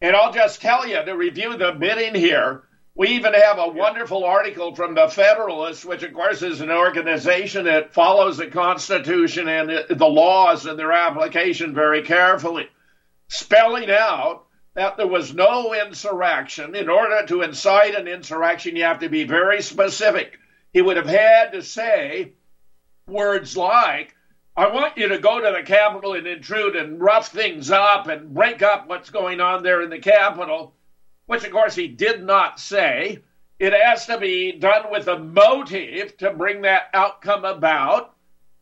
And 0.01 0.17
I'll 0.17 0.33
just 0.33 0.63
tell 0.63 0.89
you 0.89 1.05
to 1.05 1.13
review 1.13 1.59
the 1.59 1.73
bidding 1.73 2.15
here. 2.15 2.63
We 2.95 3.09
even 3.11 3.33
have 3.33 3.59
a 3.59 3.69
wonderful 3.69 4.23
article 4.25 4.75
from 4.75 4.95
the 4.95 5.09
Federalist, 5.09 5.87
which, 5.87 6.03
of 6.03 6.13
course, 6.13 6.43
is 6.43 6.61
an 6.61 6.71
organization 6.71 7.65
that 7.65 7.95
follows 7.95 8.37
the 8.37 8.49
Constitution 8.49 9.49
and 9.49 9.71
the 9.89 10.07
laws 10.07 10.67
and 10.67 10.79
their 10.79 10.93
application 10.93 11.75
very 11.75 12.03
carefully, 12.03 12.69
spelling 13.29 13.91
out 13.91 14.45
that 14.75 14.99
there 14.99 15.07
was 15.07 15.33
no 15.33 15.73
insurrection. 15.73 16.75
In 16.75 16.91
order 16.91 17.25
to 17.27 17.41
incite 17.41 17.95
an 17.95 18.09
insurrection, 18.09 18.77
you 18.77 18.85
have 18.85 19.01
to 19.01 19.09
be 19.09 19.25
very 19.25 19.63
specific. 19.63 20.39
He 20.75 20.83
would 20.83 20.99
have 20.99 21.07
had 21.07 21.53
to 21.53 21.63
say 21.63 22.33
words 23.07 23.57
like, 23.57 24.15
I 24.55 24.69
want 24.69 24.99
you 24.99 25.09
to 25.09 25.19
go 25.19 25.41
to 25.41 25.57
the 25.57 25.63
Capitol 25.63 26.13
and 26.13 26.27
intrude 26.27 26.77
and 26.77 27.01
rough 27.01 27.29
things 27.29 27.71
up 27.71 28.09
and 28.09 28.35
break 28.35 28.61
up 28.61 28.87
what's 28.87 29.09
going 29.09 29.41
on 29.41 29.63
there 29.63 29.81
in 29.81 29.89
the 29.89 29.99
Capitol 29.99 30.75
which 31.27 31.45
of 31.45 31.51
course 31.51 31.75
he 31.75 31.89
did 31.89 32.23
not 32.23 32.61
say. 32.61 33.19
It 33.59 33.73
has 33.73 34.07
to 34.07 34.19
be 34.19 34.53
done 34.53 34.91
with 34.91 35.07
a 35.09 35.19
motive 35.19 36.17
to 36.19 36.33
bring 36.33 36.63
that 36.63 36.89
outcome 36.93 37.45
about. 37.45 38.15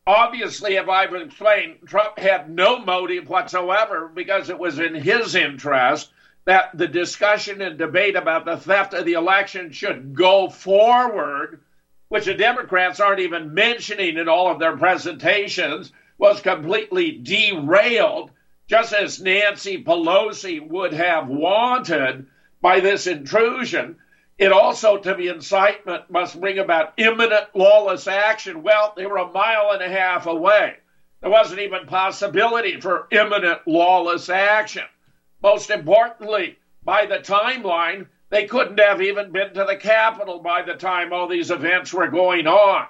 Obviously, 0.07 0.77
if 0.77 0.89
I've 0.89 1.15
explained, 1.15 1.79
Trump 1.87 2.19
had 2.19 2.51
no 2.51 2.79
motive 2.79 3.29
whatsoever 3.29 4.11
because 4.15 4.51
it 4.51 4.59
was 4.59 4.79
in 4.79 4.95
his 4.95 5.35
interest 5.35 6.11
that 6.45 6.71
the 6.75 6.87
discussion 6.87 7.61
and 7.63 7.79
debate 7.79 8.17
about 8.17 8.45
the 8.45 8.57
theft 8.57 8.95
of 8.95 9.05
the 9.05 9.13
election 9.15 9.73
should 9.73 10.15
go 10.15 10.49
forward, 10.49 11.61
which 12.09 12.27
the 12.27 12.35
Democrats 12.35 13.01
aren't 13.01 13.21
even 13.21 13.55
mentioning 13.55 14.17
in 14.17 14.29
all 14.29 14.51
of 14.51 14.59
their 14.59 14.77
presentations, 14.77 15.93
was 16.19 16.41
completely 16.41 17.13
derailed, 17.13 18.31
just 18.67 18.93
as 18.93 19.21
Nancy 19.21 19.83
Pelosi 19.83 20.61
would 20.61 20.93
have 20.93 21.29
wanted 21.29 22.27
by 22.61 22.81
this 22.81 23.07
intrusion. 23.07 23.97
It 24.39 24.53
also, 24.53 24.97
to 24.97 25.15
be 25.15 25.29
incitement, 25.29 26.11
must 26.11 26.41
bring 26.41 26.59
about 26.59 26.95
imminent 26.97 27.49
lawless 27.55 28.07
action. 28.07 28.63
Well, 28.63 28.95
they 28.97 29.07
were 29.07 29.19
a 29.19 29.31
mile 29.31 29.73
and 29.73 29.83
a 29.83 29.89
half 29.89 30.27
away. 30.27 30.77
There 31.21 31.31
wasn't 31.31 31.61
even 31.61 31.87
possibility 31.87 32.81
for 32.81 33.07
imminent 33.11 33.61
lawless 33.67 34.31
action. 34.31 34.85
Most 35.43 35.71
importantly, 35.71 36.57
by 36.83 37.05
the 37.07 37.19
timeline, 37.19 38.07
they 38.31 38.47
couldn't 38.47 38.81
have 38.81 39.03
even 39.03 39.33
been 39.33 39.53
to 39.55 39.65
the 39.65 39.77
Capitol 39.77 40.39
by 40.39 40.63
the 40.63 40.75
time 40.75 41.13
all 41.13 41.29
these 41.29 41.51
events 41.51 41.93
were 41.93 42.09
going 42.09 42.47
on, 42.47 42.87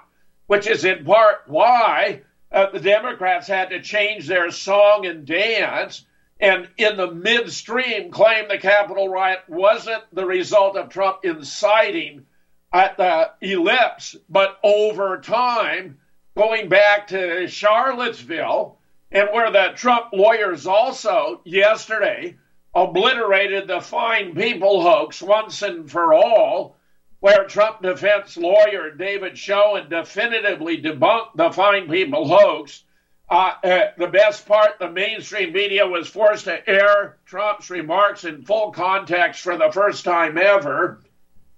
which 0.47 0.67
is 0.67 0.85
in 0.85 1.03
part 1.03 1.43
why 1.47 2.21
uh, 2.51 2.69
the 2.71 2.79
Democrats 2.79 3.47
had 3.47 3.69
to 3.71 3.81
change 3.81 4.27
their 4.27 4.51
song 4.51 5.05
and 5.05 5.25
dance 5.25 6.05
and 6.41 6.67
in 6.77 6.97
the 6.97 7.11
midstream 7.11 8.11
claim 8.11 8.47
the 8.47 8.57
Capitol 8.57 9.07
riot 9.07 9.41
wasn't 9.47 10.03
the 10.11 10.25
result 10.25 10.75
of 10.75 10.89
Trump 10.89 11.19
inciting 11.23 12.25
at 12.73 12.97
the 12.97 13.29
ellipse, 13.41 14.15
but 14.27 14.57
over 14.63 15.19
time, 15.19 15.99
going 16.35 16.67
back 16.67 17.07
to 17.07 17.47
Charlottesville, 17.47 18.79
and 19.11 19.29
where 19.31 19.51
the 19.51 19.73
Trump 19.75 20.07
lawyers 20.13 20.65
also 20.65 21.41
yesterday 21.43 22.35
obliterated 22.73 23.67
the 23.67 23.81
fine 23.81 24.33
people 24.33 24.81
hoax 24.81 25.21
once 25.21 25.61
and 25.61 25.91
for 25.91 26.13
all, 26.13 26.77
where 27.19 27.45
Trump 27.45 27.83
defense 27.83 28.35
lawyer 28.35 28.89
David 28.89 29.37
Schoen 29.37 29.89
definitively 29.89 30.81
debunked 30.81 31.35
the 31.35 31.51
fine 31.51 31.87
people 31.87 32.27
hoax 32.27 32.83
Uh, 33.31 33.53
uh, 33.63 33.91
the 33.97 34.07
best 34.07 34.45
part, 34.45 34.77
the 34.77 34.91
mainstream 34.91 35.53
media 35.53 35.87
was 35.87 36.05
forced 36.05 36.43
to 36.43 36.69
air 36.69 37.15
Trump's 37.25 37.69
remarks 37.69 38.25
in 38.25 38.43
full 38.43 38.73
context 38.73 39.41
for 39.41 39.57
the 39.57 39.71
first 39.71 40.03
time 40.03 40.37
ever. 40.37 40.99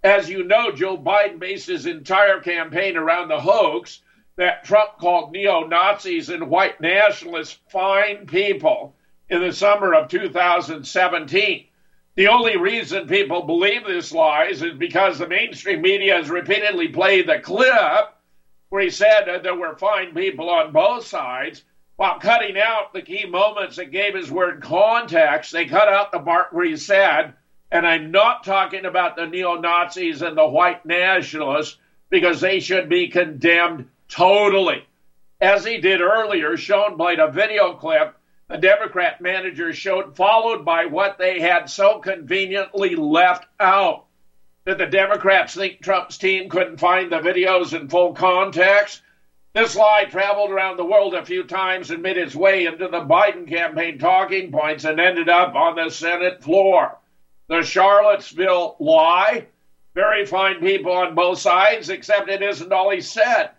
As 0.03 0.29
you 0.29 0.43
know, 0.43 0.71
Joe 0.71 0.99
Biden 0.99 1.39
based 1.39 1.65
his 1.65 1.87
entire 1.87 2.39
campaign 2.41 2.95
around 2.95 3.29
the 3.29 3.39
hoax 3.39 4.01
that 4.35 4.65
Trump 4.65 4.99
called 4.99 5.31
neo 5.31 5.65
Nazis 5.65 6.29
and 6.29 6.47
white 6.47 6.79
nationalists 6.79 7.57
fine 7.69 8.27
people 8.27 8.93
in 9.27 9.41
the 9.41 9.51
summer 9.51 9.95
of 9.95 10.09
2017. 10.09 11.65
The 12.13 12.27
only 12.27 12.55
reason 12.55 13.07
people 13.07 13.47
believe 13.47 13.83
this 13.83 14.11
lies 14.11 14.61
is 14.61 14.75
because 14.75 15.17
the 15.17 15.27
mainstream 15.27 15.81
media 15.81 16.17
has 16.17 16.29
repeatedly 16.29 16.89
played 16.89 17.27
the 17.27 17.39
clip 17.39 18.13
where 18.73 18.81
he 18.81 18.89
said 18.89 19.25
that 19.27 19.43
there 19.43 19.53
were 19.53 19.77
fine 19.77 20.15
people 20.15 20.49
on 20.49 20.71
both 20.71 21.05
sides 21.05 21.61
while 21.95 22.17
cutting 22.17 22.57
out 22.57 22.91
the 22.91 23.03
key 23.03 23.23
moments 23.23 23.75
that 23.75 23.91
gave 23.91 24.15
his 24.15 24.31
word 24.31 24.63
context. 24.63 25.51
They 25.51 25.67
cut 25.67 25.87
out 25.87 26.11
the 26.11 26.17
part 26.17 26.51
where 26.51 26.65
he 26.65 26.75
said, 26.75 27.35
and 27.69 27.85
I'm 27.85 28.09
not 28.09 28.43
talking 28.43 28.85
about 28.85 29.15
the 29.15 29.27
neo 29.27 29.57
Nazis 29.57 30.23
and 30.23 30.35
the 30.35 30.47
white 30.47 30.83
nationalists 30.87 31.77
because 32.09 32.41
they 32.41 32.59
should 32.59 32.89
be 32.89 33.09
condemned 33.09 33.85
totally. 34.07 34.83
As 35.39 35.63
he 35.63 35.77
did 35.77 36.01
earlier, 36.01 36.57
shown 36.57 36.97
by 36.97 37.13
a 37.13 37.29
video 37.29 37.75
clip 37.75 38.15
the 38.47 38.57
Democrat 38.57 39.21
manager 39.21 39.71
showed, 39.71 40.15
followed 40.15 40.65
by 40.65 40.85
what 40.85 41.19
they 41.19 41.39
had 41.39 41.69
so 41.69 41.99
conveniently 41.99 42.95
left 42.95 43.45
out. 43.59 44.05
Did 44.65 44.77
the 44.77 44.85
Democrats 44.85 45.55
think 45.55 45.81
Trump's 45.81 46.17
team 46.17 46.47
couldn't 46.47 46.79
find 46.79 47.11
the 47.11 47.19
videos 47.19 47.77
in 47.77 47.89
full 47.89 48.13
context? 48.13 49.01
This 49.53 49.75
lie 49.75 50.05
traveled 50.05 50.51
around 50.51 50.77
the 50.77 50.85
world 50.85 51.13
a 51.13 51.25
few 51.25 51.43
times 51.43 51.91
and 51.91 52.01
made 52.01 52.15
its 52.15 52.33
way 52.33 52.65
into 52.65 52.87
the 52.87 53.01
Biden 53.01 53.45
campaign 53.45 53.99
talking 53.99 54.53
points 54.53 54.85
and 54.85 55.01
ended 55.01 55.27
up 55.27 55.53
on 55.53 55.75
the 55.75 55.89
Senate 55.89 56.41
floor. 56.41 56.97
The 57.49 57.61
Charlottesville 57.61 58.77
lie, 58.79 59.47
very 59.95 60.25
fine 60.25 60.61
people 60.61 60.93
on 60.93 61.13
both 61.13 61.39
sides, 61.39 61.89
except 61.89 62.29
it 62.29 62.41
isn't 62.41 62.71
all 62.71 62.89
he 62.89 63.01
said. 63.01 63.49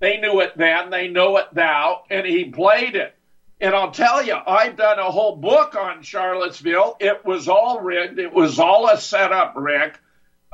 They 0.00 0.16
knew 0.16 0.40
it 0.40 0.56
then, 0.56 0.88
they 0.88 1.08
know 1.08 1.36
it 1.36 1.52
now, 1.52 2.04
and 2.08 2.26
he 2.26 2.46
played 2.46 2.96
it. 2.96 3.14
And 3.60 3.74
I'll 3.74 3.90
tell 3.90 4.24
you, 4.24 4.36
I've 4.46 4.76
done 4.76 4.98
a 4.98 5.10
whole 5.10 5.36
book 5.36 5.76
on 5.76 6.02
Charlottesville. 6.02 6.96
It 7.00 7.22
was 7.22 7.48
all 7.48 7.80
rigged. 7.80 8.18
It 8.18 8.32
was 8.32 8.58
all 8.58 8.88
a 8.88 8.96
setup, 8.96 9.52
Rick. 9.56 9.98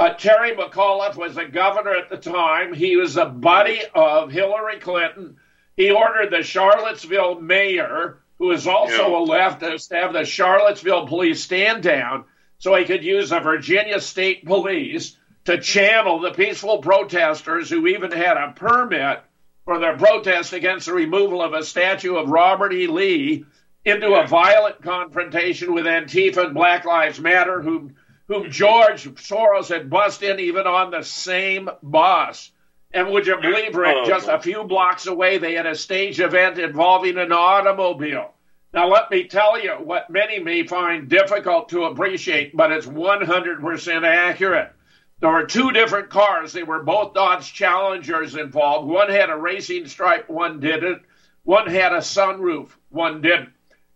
Uh, 0.00 0.14
Terry 0.14 0.52
McAuliffe 0.52 1.16
was 1.16 1.34
the 1.34 1.44
governor 1.44 1.94
at 1.94 2.08
the 2.08 2.16
time. 2.16 2.72
He 2.72 2.96
was 2.96 3.18
a 3.18 3.26
buddy 3.26 3.82
of 3.94 4.32
Hillary 4.32 4.80
Clinton. 4.80 5.36
He 5.76 5.90
ordered 5.90 6.30
the 6.30 6.42
Charlottesville 6.42 7.38
mayor, 7.38 8.20
who 8.38 8.50
is 8.50 8.66
also 8.66 9.10
yeah. 9.10 9.18
a 9.18 9.26
leftist, 9.26 9.90
to 9.90 9.96
have 9.96 10.14
the 10.14 10.24
Charlottesville 10.24 11.06
police 11.06 11.44
stand 11.44 11.82
down 11.82 12.24
so 12.56 12.74
he 12.74 12.86
could 12.86 13.04
use 13.04 13.28
the 13.28 13.40
Virginia 13.40 14.00
State 14.00 14.46
Police 14.46 15.18
to 15.44 15.60
channel 15.60 16.18
the 16.18 16.32
peaceful 16.32 16.78
protesters 16.78 17.68
who 17.68 17.86
even 17.86 18.10
had 18.10 18.38
a 18.38 18.54
permit 18.56 19.20
for 19.66 19.78
their 19.78 19.98
protest 19.98 20.54
against 20.54 20.86
the 20.86 20.94
removal 20.94 21.42
of 21.42 21.52
a 21.52 21.62
statue 21.62 22.16
of 22.16 22.30
Robert 22.30 22.72
E. 22.72 22.86
Lee 22.86 23.44
into 23.84 24.14
a 24.14 24.26
violent 24.26 24.80
confrontation 24.80 25.74
with 25.74 25.84
Antifa 25.84 26.46
and 26.46 26.54
Black 26.54 26.86
Lives 26.86 27.20
Matter, 27.20 27.60
whom, 27.60 27.96
whom 28.30 28.48
George 28.48 29.12
Soros 29.16 29.68
had 29.68 29.90
bussed 29.90 30.22
in 30.22 30.38
even 30.38 30.64
on 30.64 30.92
the 30.92 31.02
same 31.02 31.68
bus. 31.82 32.52
And 32.92 33.10
would 33.10 33.26
you 33.26 33.36
believe, 33.40 33.74
Rick, 33.74 33.96
oh, 33.98 34.06
just 34.06 34.28
a 34.28 34.36
oh. 34.36 34.40
few 34.40 34.62
blocks 34.62 35.08
away, 35.08 35.38
they 35.38 35.54
had 35.54 35.66
a 35.66 35.74
stage 35.74 36.20
event 36.20 36.56
involving 36.56 37.18
an 37.18 37.32
automobile. 37.32 38.32
Now, 38.72 38.86
let 38.86 39.10
me 39.10 39.24
tell 39.24 39.60
you 39.60 39.72
what 39.72 40.10
many 40.10 40.38
may 40.38 40.64
find 40.64 41.08
difficult 41.08 41.70
to 41.70 41.86
appreciate, 41.86 42.56
but 42.56 42.70
it's 42.70 42.86
100% 42.86 44.06
accurate. 44.06 44.72
There 45.18 45.30
were 45.30 45.46
two 45.46 45.72
different 45.72 46.08
cars. 46.08 46.52
They 46.52 46.62
were 46.62 46.84
both 46.84 47.14
Dodge 47.14 47.52
Challengers 47.52 48.36
involved. 48.36 48.88
One 48.88 49.10
had 49.10 49.30
a 49.30 49.36
racing 49.36 49.88
stripe, 49.88 50.30
one 50.30 50.60
didn't. 50.60 51.02
One 51.42 51.66
had 51.66 51.92
a 51.92 51.98
sunroof, 51.98 52.68
one 52.90 53.22
didn't. 53.22 53.50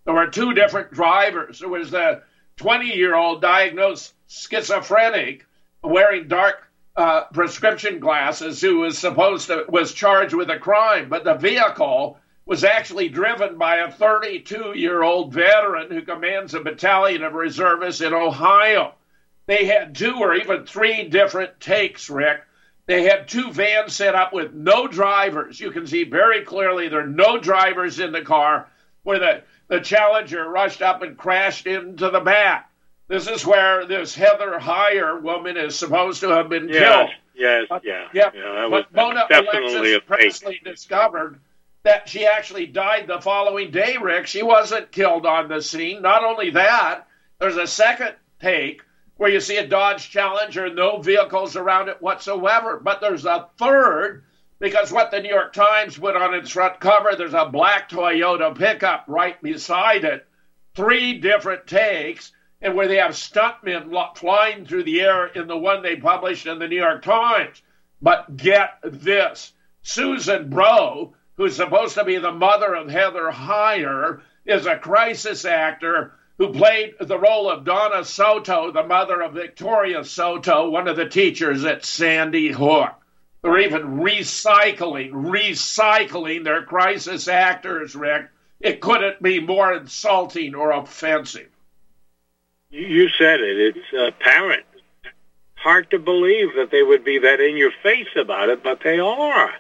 There 0.05 0.15
were 0.15 0.27
two 0.27 0.55
different 0.55 0.91
drivers. 0.91 1.61
There 1.61 1.69
was 1.69 1.93
the 1.93 2.23
20 2.57 2.87
year 2.95 3.15
old 3.15 3.41
diagnosed 3.41 4.13
schizophrenic 4.35 5.47
wearing 5.83 6.29
dark 6.29 6.69
uh, 6.97 7.25
prescription 7.33 8.01
glasses 8.01 8.61
who 8.61 8.79
was 8.79 8.99
supposed 8.99 9.47
to 9.49 9.65
was 9.69 9.93
charged 9.93 10.35
with 10.35 10.51
a 10.51 10.59
crime, 10.59 11.09
but 11.09 11.25
the 11.25 11.35
vehicle 11.35 12.19
was 12.47 12.65
actually 12.65 13.09
driven 13.09 13.57
by 13.57 13.77
a 13.77 13.91
32 13.91 14.75
year 14.77 15.03
old 15.03 15.33
veteran 15.33 15.91
who 15.91 16.03
commands 16.03 16.55
a 16.55 16.61
battalion 16.61 17.23
of 17.23 17.35
reservists 17.35 18.01
in 18.01 18.13
Ohio. 18.13 18.95
They 19.47 19.67
had 19.67 19.95
two 19.95 20.17
or 20.21 20.35
even 20.35 20.67
three 20.67 21.09
different 21.09 21.61
takes, 21.61 22.09
Rick. 22.11 22.43
They 22.87 23.05
had 23.05 23.29
two 23.29 23.51
vans 23.51 23.95
set 23.95 24.15
up 24.15 24.33
with 24.33 24.53
no 24.53 24.87
drivers. 24.87 25.59
You 25.59 25.71
can 25.71 25.87
see 25.87 26.05
very 26.05 26.43
clearly 26.43 26.89
there 26.89 27.01
are 27.01 27.07
no 27.07 27.39
drivers 27.39 27.99
in 27.99 28.13
the 28.13 28.23
car 28.23 28.69
where 29.05 29.19
the, 29.19 29.43
the 29.69 29.81
Challenger 29.81 30.49
rushed 30.49 30.83
up 30.83 31.03
and 31.03 31.17
crashed 31.17 31.67
into 31.67 32.11
the 32.11 32.21
back. 32.21 32.71
This 33.15 33.29
is 33.29 33.47
where 33.47 33.87
this 33.87 34.13
Heather 34.13 34.59
Heyer 34.59 35.23
woman 35.23 35.57
is 35.57 35.79
supposed 35.79 36.19
to 36.23 36.31
have 36.31 36.49
been 36.49 36.69
yes, 36.69 36.81
killed. 36.81 37.11
Yes, 37.37 37.67
but, 37.71 37.85
yeah. 37.85 38.09
yeah, 38.13 38.31
yeah 38.35 38.67
but 38.69 38.93
Mona 38.93 39.25
Alexis 39.31 40.01
Presley 40.05 40.61
discovered 40.65 41.39
that 41.85 42.09
she 42.09 42.27
actually 42.27 42.67
died 42.67 43.07
the 43.07 43.21
following 43.21 43.71
day, 43.71 43.99
Rick. 44.03 44.27
She 44.27 44.43
wasn't 44.43 44.91
killed 44.91 45.27
on 45.27 45.47
the 45.47 45.63
scene. 45.63 46.03
Not 46.03 46.25
only 46.25 46.51
that, 46.51 47.07
there's 47.39 47.57
a 47.57 47.69
second 47.69 48.17
take 48.41 48.83
where 49.17 49.31
you 49.31 49.39
see 49.39 49.59
a 49.59 49.67
Dodge 49.69 50.11
Challenger, 50.11 50.75
no 50.75 51.01
vehicles 51.01 51.55
around 51.55 51.91
it 51.91 52.03
whatsoever. 52.03 52.81
But 52.83 53.01
there's 53.01 53.27
a 53.27 53.47
third, 53.59 54.25
because 54.59 54.91
what 54.91 55.13
the 55.13 55.21
New 55.21 55.31
York 55.31 55.53
Times 55.53 55.97
put 55.97 56.17
on 56.17 56.35
its 56.35 56.51
front 56.51 56.81
cover, 56.81 57.15
there's 57.17 57.33
a 57.33 57.47
black 57.47 57.89
Toyota 57.89 58.59
pickup 58.59 59.05
right 59.07 59.41
beside 59.41 60.03
it. 60.03 60.27
Three 60.75 61.21
different 61.21 61.69
takes, 61.69 62.33
and 62.65 62.75
where 62.75 62.89
they 62.89 62.97
have 62.97 63.13
stuntmen 63.13 63.93
flying 64.17 64.65
through 64.65 64.85
the 64.85 65.03
air 65.03 65.27
in 65.27 65.47
the 65.47 65.57
one 65.57 65.83
they 65.83 65.97
published 65.97 66.47
in 66.47 66.59
the 66.59 66.67
New 66.67 66.79
York 66.79 67.03
Times. 67.03 67.61
But 68.01 68.39
get 68.39 68.79
this 68.83 69.53
Susan 69.83 70.49
Bro, 70.49 71.15
who's 71.37 71.57
supposed 71.57 71.95
to 71.97 72.05
be 72.05 72.17
the 72.17 72.33
mother 72.33 72.75
of 72.75 72.89
Heather 72.89 73.31
Heyer, 73.31 74.23
is 74.47 74.65
a 74.65 74.79
crisis 74.79 75.45
actor 75.45 76.15
who 76.39 76.55
played 76.55 76.95
the 77.01 77.19
role 77.19 77.51
of 77.51 77.65
Donna 77.65 78.03
Soto, 78.03 78.73
the 78.73 78.83
mother 78.83 79.21
of 79.21 79.35
Victoria 79.35 80.03
Soto, 80.03 80.71
one 80.71 80.89
of 80.89 80.97
the 80.97 81.09
teachers 81.09 81.67
at 81.67 81.85
Sandy 81.85 82.51
Hook. 82.51 82.95
They're 83.43 83.61
even 83.61 83.99
recycling, 83.99 85.13
recycling 85.13 86.45
their 86.45 86.63
crisis 86.63 87.29
actors, 87.29 87.95
Rick. 87.95 88.31
It 88.59 88.81
couldn't 88.81 89.23
be 89.23 89.39
more 89.41 89.75
insulting 89.75 90.55
or 90.55 90.73
offensive. 90.73 91.51
You 92.75 93.09
said 93.09 93.41
it. 93.41 93.77
It's 93.77 93.93
apparent. 93.97 94.65
Hard 95.55 95.93
to 95.93 95.99
believe 96.01 96.57
that 96.57 96.73
they 96.73 96.83
would 96.83 97.05
be 97.05 97.19
that 97.19 97.41
in 97.41 97.57
your 97.57 97.71
face 97.85 98.09
about 98.17 98.49
it, 98.49 98.65
but 98.65 98.81
they 98.83 98.99
are. 98.99 99.53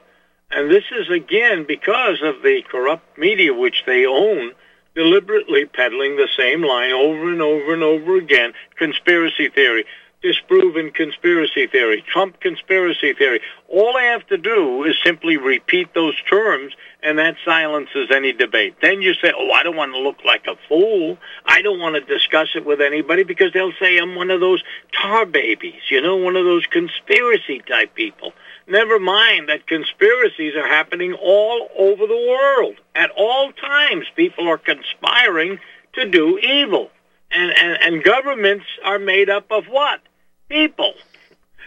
And 0.50 0.68
this 0.68 0.82
is, 0.90 1.08
again, 1.08 1.64
because 1.66 2.22
of 2.22 2.42
the 2.42 2.62
corrupt 2.68 3.16
media 3.16 3.54
which 3.54 3.84
they 3.86 4.04
own 4.04 4.50
deliberately 4.96 5.64
peddling 5.64 6.16
the 6.16 6.28
same 6.36 6.62
line 6.62 6.90
over 6.90 7.30
and 7.30 7.40
over 7.40 7.72
and 7.72 7.84
over 7.84 8.16
again. 8.16 8.52
Conspiracy 8.76 9.48
theory, 9.48 9.84
disproven 10.24 10.90
conspiracy 10.90 11.66
theory, 11.66 12.02
Trump 12.10 12.40
conspiracy 12.40 13.12
theory. 13.12 13.40
All 13.68 13.94
I 13.94 14.04
have 14.04 14.26
to 14.28 14.38
do 14.38 14.82
is 14.84 14.96
simply 15.04 15.36
repeat 15.36 15.92
those 15.92 16.14
terms 16.22 16.72
and 17.02 17.18
that 17.18 17.36
silences 17.44 18.10
any 18.10 18.32
debate. 18.32 18.76
Then 18.80 19.02
you 19.02 19.12
say, 19.12 19.34
oh, 19.36 19.50
I 19.50 19.62
don't 19.62 19.76
want 19.76 19.92
to 19.92 19.98
look 19.98 20.24
like 20.24 20.46
a 20.46 20.56
fool. 20.66 21.18
I 21.44 21.60
don't 21.60 21.78
want 21.78 21.96
to 21.96 22.00
discuss 22.00 22.48
it 22.54 22.64
with 22.64 22.80
anybody 22.80 23.22
because 23.22 23.52
they'll 23.52 23.74
say 23.78 23.98
I'm 23.98 24.14
one 24.14 24.30
of 24.30 24.40
those 24.40 24.64
tar 24.98 25.26
babies, 25.26 25.82
you 25.90 26.00
know, 26.00 26.16
one 26.16 26.36
of 26.36 26.46
those 26.46 26.64
conspiracy 26.66 27.60
type 27.68 27.94
people. 27.94 28.32
Never 28.66 28.98
mind 28.98 29.50
that 29.50 29.66
conspiracies 29.66 30.54
are 30.56 30.66
happening 30.66 31.12
all 31.12 31.68
over 31.78 32.06
the 32.06 32.26
world. 32.30 32.76
At 32.94 33.10
all 33.10 33.52
times, 33.52 34.06
people 34.16 34.48
are 34.48 34.56
conspiring 34.56 35.58
to 35.92 36.08
do 36.08 36.38
evil. 36.38 36.88
And, 37.30 37.52
and, 37.54 37.78
and 37.82 38.02
governments 38.02 38.64
are 38.82 38.98
made 38.98 39.28
up 39.28 39.50
of 39.50 39.66
what? 39.66 40.00
People. 40.48 40.94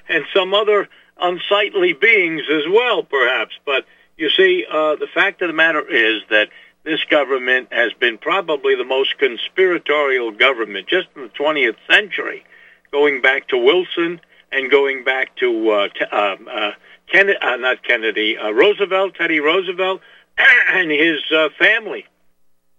And 0.09 0.25
some 0.34 0.53
other 0.53 0.88
unsightly 1.19 1.93
beings 1.93 2.43
as 2.49 2.63
well, 2.69 3.03
perhaps. 3.03 3.53
But 3.65 3.86
you 4.17 4.30
see, 4.30 4.65
uh, 4.69 4.95
the 4.95 5.07
fact 5.13 5.41
of 5.41 5.47
the 5.47 5.53
matter 5.53 5.86
is 5.88 6.21
that 6.30 6.49
this 6.84 7.03
government 7.03 7.69
has 7.71 7.91
been 7.93 8.17
probably 8.17 8.75
the 8.75 8.86
most 8.86 9.17
conspiratorial 9.17 10.32
government 10.32 10.88
just 10.88 11.07
in 11.15 11.23
the 11.23 11.30
20th 11.30 11.75
century, 11.89 12.45
going 12.91 13.21
back 13.21 13.49
to 13.49 13.57
Wilson 13.57 14.21
and 14.51 14.71
going 14.71 15.03
back 15.03 15.36
to 15.38 15.69
uh, 15.69 15.88
t- 15.89 16.05
um, 16.05 16.47
uh, 16.49 16.71
Kennedy, 17.11 17.38
uh, 17.41 17.55
not 17.57 17.84
Kennedy, 17.84 18.38
uh, 18.38 18.51
Roosevelt, 18.51 19.15
Teddy 19.15 19.39
Roosevelt, 19.39 20.01
and 20.38 20.91
his 20.91 21.19
uh, 21.36 21.49
family, 21.59 22.05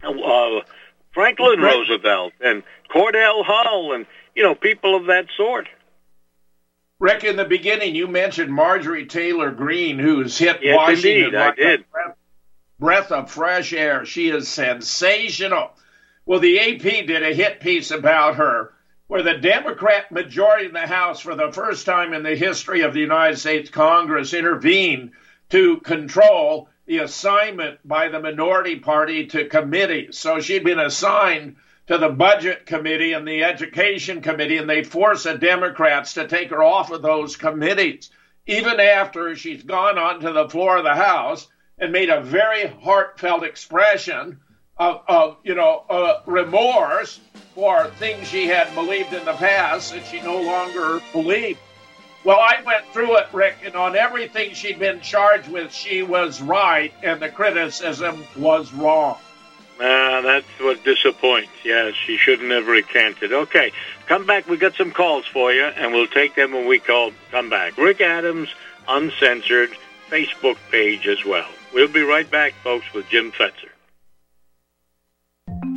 uh, 0.03 0.61
Franklin 1.13 1.61
Roosevelt 1.61 2.33
and 2.41 2.63
Cordell 2.91 3.45
Hull, 3.45 3.93
and 3.93 4.07
you 4.35 4.43
know 4.43 4.55
people 4.55 4.95
of 4.97 5.07
that 5.07 5.27
sort. 5.37 5.69
Rick, 7.01 7.23
in 7.25 7.37
the 7.37 7.45
beginning, 7.45 7.95
you 7.95 8.09
mentioned 8.09 8.53
Marjorie 8.53 9.07
Taylor 9.07 9.53
Greene, 9.53 9.99
who's 9.99 10.37
hit 10.37 10.59
Yes, 10.63 10.77
Washington 10.77 11.11
indeed, 11.11 11.35
like 11.35 11.59
a 11.59 11.65
did. 11.65 11.91
breath, 11.91 12.17
breath 12.81 13.13
of 13.13 13.31
fresh 13.31 13.73
air. 13.73 14.05
She 14.05 14.31
is 14.31 14.49
sensational. 14.49 15.71
Well, 16.27 16.41
the 16.41 16.59
AP 16.59 17.07
did 17.07 17.23
a 17.23 17.33
hit 17.33 17.61
piece 17.61 17.93
about 17.93 18.37
her, 18.37 18.75
where 19.07 19.23
the 19.23 19.39
Democrat 19.39 20.11
majority 20.11 20.67
in 20.67 20.73
the 20.73 20.87
House, 20.87 21.21
for 21.21 21.37
the 21.37 21.53
first 21.53 21.87
time 21.87 22.13
in 22.13 22.25
the 22.25 22.35
history 22.35 22.81
of 22.81 22.95
the 22.95 23.01
United 23.01 23.39
States 23.39 23.71
Congress, 23.71 24.35
intervened 24.35 25.13
to 25.51 25.79
control 25.79 26.69
the 26.87 26.99
assignment 26.99 27.79
by 27.87 28.09
the 28.09 28.21
minority 28.21 28.77
party 28.77 29.27
to 29.27 29.49
committees. 29.49 30.19
So 30.19 30.41
she'd 30.41 30.65
been 30.65 30.81
assigned 30.81 31.57
to 31.89 31.97
the 31.97 32.09
budget 32.09 32.67
committee 32.67 33.15
and 33.15 33.27
the 33.27 33.43
education 33.43 34.21
committee, 34.21 34.59
and 34.59 34.69
they 34.69 34.85
force 34.85 35.25
the 35.25 35.37
Democrats 35.37 36.15
to 36.15 36.29
take 36.29 36.51
her 36.51 36.63
off 36.63 36.91
of 36.91 37.03
those 37.03 37.37
committees, 37.37 38.11
even 38.47 38.79
after 38.79 39.35
she's 39.35 39.63
gone 39.63 39.99
onto 39.99 40.33
the 40.33 40.49
floor 40.49 40.77
of 40.77 40.85
the 40.85 40.95
House 40.95 41.49
and 41.79 41.91
made 41.91 42.11
a 42.11 42.21
very 42.21 42.67
heartfelt 42.67 43.43
expression 43.43 44.39
of, 44.77 45.01
of 45.09 45.37
you 45.45 45.55
know, 45.55 45.85
uh, 45.89 46.21
remorse 46.27 47.21
for 47.55 47.87
things 47.99 48.29
she 48.29 48.47
had 48.47 48.73
believed 48.75 49.13
in 49.15 49.25
the 49.25 49.33
past 49.33 49.93
that 49.93 50.07
she 50.07 50.21
no 50.21 50.41
longer 50.41 51.01
believed. 51.13 51.59
Well, 52.23 52.39
I 52.39 52.61
went 52.67 52.85
through 52.93 53.17
it, 53.17 53.29
Rick, 53.33 53.57
and 53.65 53.75
on 53.75 53.97
everything 53.97 54.53
she'd 54.53 54.79
been 54.79 55.01
charged 55.01 55.49
with, 55.49 55.73
she 55.73 56.03
was 56.03 56.43
right, 56.43 56.93
and 57.03 57.21
the 57.21 57.31
criticism 57.31 58.25
was 58.37 58.73
wrong. 58.75 59.17
Ah, 59.81 60.21
that's 60.23 60.47
what 60.61 60.83
disappoints. 60.85 61.53
Yes, 61.65 61.95
she 61.95 62.17
shouldn't 62.17 62.51
have 62.51 62.67
recanted. 62.67 63.33
Okay, 63.33 63.73
come 64.07 64.27
back. 64.27 64.49
We 64.49 64.57
got 64.57 64.75
some 64.75 64.91
calls 64.91 65.27
for 65.27 65.53
you, 65.53 65.65
and 65.65 65.93
we'll 65.93 66.09
take 66.09 66.35
them 66.35 66.53
when 66.53 66.67
we 66.67 66.81
call. 66.81 67.13
Come 67.31 67.49
back. 67.49 67.79
Rick 67.79 68.01
Adams, 68.01 68.49
uncensored 68.89 69.71
Facebook 70.11 70.57
page 70.71 71.07
as 71.07 71.25
well. 71.25 71.49
We'll 71.73 71.89
be 71.89 72.03
right 72.03 72.29
back, 72.29 72.55
folks, 72.65 72.93
with 72.93 73.09
Jim 73.09 73.31
Fetzer. 73.31 73.71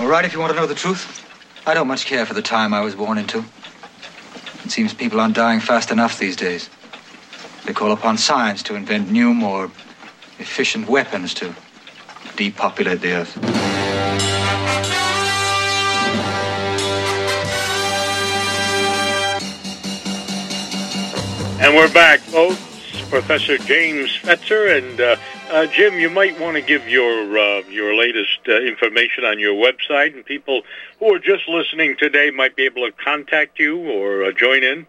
All 0.00 0.06
right, 0.06 0.24
if 0.24 0.32
you 0.32 0.38
want 0.38 0.52
to 0.52 0.56
know 0.56 0.66
the 0.66 0.76
truth, 0.76 1.26
I 1.66 1.74
don't 1.74 1.88
much 1.88 2.06
care 2.06 2.24
for 2.24 2.32
the 2.32 2.40
time 2.40 2.72
I 2.72 2.80
was 2.82 2.94
born 2.94 3.18
into. 3.18 3.44
It 4.64 4.70
seems 4.70 4.94
people 4.94 5.18
aren't 5.18 5.34
dying 5.34 5.58
fast 5.58 5.90
enough 5.90 6.20
these 6.20 6.36
days. 6.36 6.70
They 7.64 7.72
call 7.72 7.90
upon 7.90 8.16
science 8.16 8.62
to 8.64 8.76
invent 8.76 9.10
new, 9.10 9.34
more 9.34 9.72
efficient 10.38 10.88
weapons 10.88 11.34
to 11.34 11.52
depopulate 12.36 13.00
the 13.00 13.12
earth. 13.12 13.36
And 21.60 21.74
we're 21.74 21.92
back, 21.92 22.20
folks. 22.20 22.67
Professor 23.10 23.58
James 23.58 24.16
Fetzer 24.16 24.76
and 24.76 25.00
uh, 25.00 25.16
uh, 25.50 25.66
Jim. 25.66 25.98
You 25.98 26.10
might 26.10 26.38
want 26.38 26.56
to 26.56 26.62
give 26.62 26.88
your 26.88 27.38
uh, 27.38 27.62
your 27.68 27.94
latest 27.94 28.40
uh, 28.48 28.60
information 28.60 29.24
on 29.24 29.38
your 29.38 29.54
website, 29.54 30.14
and 30.14 30.24
people 30.24 30.62
who 30.98 31.14
are 31.14 31.18
just 31.18 31.48
listening 31.48 31.96
today 31.98 32.30
might 32.30 32.56
be 32.56 32.64
able 32.64 32.86
to 32.86 32.92
contact 32.92 33.58
you 33.58 33.90
or 33.90 34.24
uh, 34.24 34.32
join 34.32 34.62
in. 34.62 34.86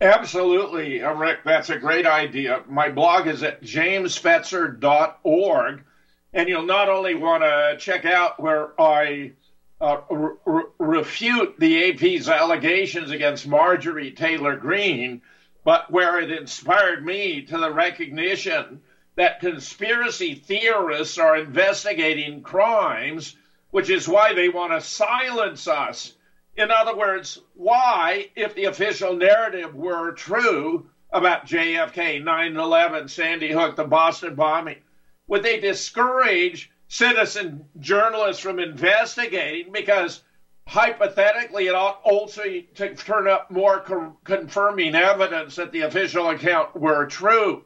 Absolutely, 0.00 1.02
Rick. 1.02 1.40
That's 1.44 1.68
a 1.68 1.78
great 1.78 2.06
idea. 2.06 2.62
My 2.68 2.90
blog 2.90 3.26
is 3.26 3.42
at 3.42 3.62
jamesfetzer.org. 3.62 5.84
And 6.32 6.48
you'll 6.48 6.66
not 6.66 6.88
only 6.88 7.16
want 7.16 7.42
to 7.42 7.76
check 7.78 8.04
out 8.04 8.40
where 8.40 8.80
I 8.80 9.32
uh, 9.80 10.00
re- 10.10 10.62
refute 10.78 11.58
the 11.58 11.90
AP's 11.90 12.28
allegations 12.28 13.10
against 13.10 13.48
Marjorie 13.48 14.12
Taylor 14.12 14.54
Greene, 14.56 15.22
but 15.64 15.90
where 15.90 16.20
it 16.20 16.30
inspired 16.30 17.04
me 17.04 17.42
to 17.42 17.58
the 17.58 17.70
recognition 17.70 18.80
that 19.16 19.40
conspiracy 19.40 20.34
theorists 20.34 21.18
are 21.18 21.36
investigating 21.36 22.42
crimes, 22.42 23.36
which 23.70 23.90
is 23.90 24.08
why 24.08 24.32
they 24.32 24.48
want 24.48 24.72
to 24.72 24.80
silence 24.80 25.68
us. 25.68 26.14
In 26.56 26.70
other 26.70 26.96
words, 26.96 27.40
why, 27.54 28.30
if 28.34 28.54
the 28.54 28.64
official 28.64 29.14
narrative 29.14 29.74
were 29.74 30.12
true 30.12 30.88
about 31.12 31.46
JFK, 31.46 32.22
9 32.22 32.56
11, 32.56 33.08
Sandy 33.08 33.50
Hook, 33.50 33.76
the 33.76 33.84
Boston 33.84 34.34
bombing, 34.34 34.82
would 35.26 35.42
they 35.42 35.60
discourage 35.60 36.70
citizen 36.88 37.64
journalists 37.78 38.42
from 38.42 38.58
investigating 38.58 39.72
because 39.72 40.22
hypothetically 40.70 41.66
it 41.66 41.74
ought 41.74 42.00
also 42.04 42.44
to 42.76 42.94
turn 42.94 43.26
up 43.26 43.50
more 43.50 43.80
co- 43.80 44.16
confirming 44.24 44.94
evidence 44.94 45.56
that 45.56 45.72
the 45.72 45.80
official 45.80 46.30
account 46.30 46.76
were 46.76 47.06
true 47.06 47.64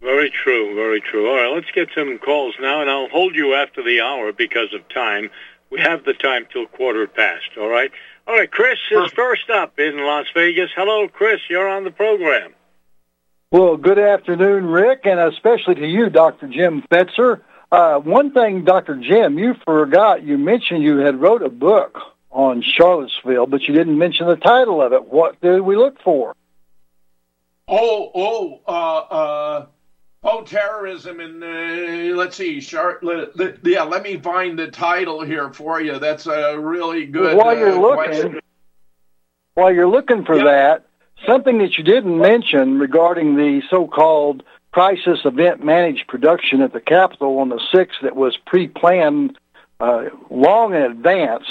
Very 0.00 0.30
true, 0.30 0.74
very 0.74 1.00
true. 1.00 1.28
All 1.28 1.36
right, 1.36 1.54
let's 1.54 1.70
get 1.74 1.88
some 1.94 2.18
calls 2.18 2.54
now, 2.60 2.80
and 2.80 2.88
I'll 2.88 3.08
hold 3.08 3.34
you 3.34 3.54
after 3.54 3.82
the 3.82 4.00
hour 4.00 4.32
because 4.32 4.72
of 4.72 4.88
time. 4.88 5.30
We 5.70 5.80
have 5.80 6.04
the 6.04 6.14
time 6.14 6.46
till 6.50 6.66
quarter 6.66 7.06
past, 7.06 7.50
all 7.58 7.68
right? 7.68 7.92
All 8.30 8.36
right, 8.36 8.48
Chris 8.48 8.78
is 8.92 9.10
first 9.10 9.50
up 9.50 9.76
in 9.80 9.98
Las 9.98 10.26
Vegas. 10.34 10.70
Hello, 10.76 11.08
Chris, 11.08 11.40
you're 11.50 11.68
on 11.68 11.82
the 11.82 11.90
program. 11.90 12.54
Well, 13.50 13.76
good 13.76 13.98
afternoon, 13.98 14.66
Rick, 14.66 15.00
and 15.02 15.18
especially 15.18 15.74
to 15.74 15.84
you, 15.84 16.10
Dr. 16.10 16.46
Jim 16.46 16.84
Fetzer. 16.92 17.40
Uh, 17.72 17.98
one 17.98 18.30
thing, 18.30 18.64
Dr. 18.64 18.94
Jim, 18.94 19.36
you 19.36 19.54
forgot, 19.64 20.22
you 20.22 20.38
mentioned 20.38 20.84
you 20.84 20.98
had 20.98 21.20
wrote 21.20 21.42
a 21.42 21.48
book 21.48 21.98
on 22.30 22.62
Charlottesville, 22.62 23.46
but 23.46 23.62
you 23.62 23.74
didn't 23.74 23.98
mention 23.98 24.28
the 24.28 24.36
title 24.36 24.80
of 24.80 24.92
it. 24.92 25.06
What 25.06 25.40
did 25.40 25.62
we 25.62 25.74
look 25.74 26.00
for? 26.00 26.36
Oh, 27.66 28.12
oh, 28.14 28.60
uh, 28.64 28.98
uh, 29.12 29.66
Oh, 30.22 30.42
terrorism 30.42 31.18
and 31.20 31.42
uh, 31.42 32.14
let's 32.16 32.36
see, 32.36 32.60
Char- 32.60 33.00
yeah. 33.64 33.82
Let 33.84 34.02
me 34.02 34.18
find 34.18 34.58
the 34.58 34.70
title 34.70 35.22
here 35.22 35.50
for 35.50 35.80
you. 35.80 35.98
That's 35.98 36.26
a 36.26 36.58
really 36.58 37.06
good. 37.06 37.38
While 37.38 37.56
you're 37.56 37.70
uh, 37.70 37.80
looking, 37.80 38.04
question. 38.04 38.40
while 39.54 39.72
you're 39.72 39.88
looking 39.88 40.26
for 40.26 40.36
Yeah. 40.36 40.44
that, 40.44 40.86
something 41.26 41.58
that 41.58 41.78
you 41.78 41.84
didn't 41.84 42.18
mention 42.18 42.78
regarding 42.78 43.36
the 43.36 43.62
so-called 43.70 44.42
crisis 44.72 45.20
event 45.24 45.64
managed 45.64 46.06
production 46.06 46.60
at 46.60 46.74
the 46.74 46.80
Capitol 46.80 47.38
on 47.38 47.48
the 47.48 47.60
sixth 47.72 48.00
that 48.02 48.14
was 48.14 48.36
pre-planned 48.36 49.38
uh, 49.80 50.04
long 50.28 50.74
in 50.74 50.82
advance. 50.82 51.46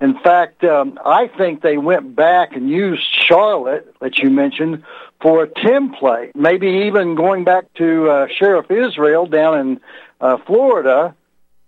In 0.00 0.18
fact, 0.18 0.64
um, 0.64 0.98
I 1.06 1.28
think 1.28 1.62
they 1.62 1.78
went 1.78 2.16
back 2.16 2.56
and 2.56 2.68
used 2.68 3.04
Charlotte, 3.28 3.94
that 4.00 4.18
you 4.18 4.28
mentioned, 4.28 4.82
for 5.22 5.44
a 5.44 5.48
template. 5.48 6.32
Maybe 6.34 6.84
even 6.86 7.14
going 7.14 7.44
back 7.44 7.72
to 7.74 8.10
uh, 8.10 8.26
Sheriff 8.38 8.70
Israel 8.70 9.26
down 9.26 9.58
in 9.58 9.80
uh, 10.20 10.36
Florida, 10.46 11.14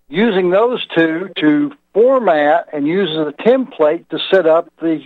using 0.09 0.51
those 0.51 0.85
two 0.95 1.31
to 1.39 1.73
format 1.95 2.69
and 2.73 2.87
use 2.87 3.11
as 3.11 3.29
a 3.29 3.33
template 3.33 4.09
to 4.09 4.19
set 4.31 4.47
up 4.47 4.69
the 4.81 5.03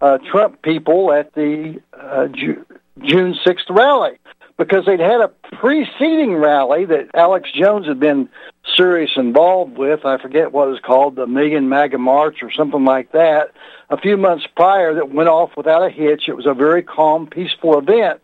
uh, 0.00 0.18
Trump 0.30 0.62
people 0.62 1.12
at 1.12 1.34
the 1.34 1.82
uh, 1.92 2.28
Ju- 2.28 2.64
June 3.02 3.34
6th 3.44 3.68
rally. 3.68 4.16
Because 4.56 4.84
they'd 4.84 5.00
had 5.00 5.22
a 5.22 5.28
preceding 5.28 6.34
rally 6.34 6.84
that 6.84 7.08
Alex 7.14 7.48
Jones 7.50 7.86
had 7.86 7.98
been 7.98 8.28
serious 8.76 9.10
involved 9.16 9.78
with. 9.78 10.04
I 10.04 10.18
forget 10.18 10.52
what 10.52 10.68
it 10.68 10.72
was 10.72 10.80
called, 10.80 11.16
the 11.16 11.26
Million 11.26 11.70
MAGA 11.70 11.96
March 11.96 12.42
or 12.42 12.52
something 12.52 12.84
like 12.84 13.12
that. 13.12 13.52
A 13.90 13.96
few 13.96 14.16
months 14.16 14.46
prior, 14.54 14.94
that 14.94 15.10
went 15.10 15.28
off 15.28 15.50
without 15.56 15.82
a 15.82 15.90
hitch. 15.90 16.28
It 16.28 16.36
was 16.36 16.46
a 16.46 16.54
very 16.54 16.82
calm, 16.82 17.26
peaceful 17.26 17.78
event. 17.78 18.20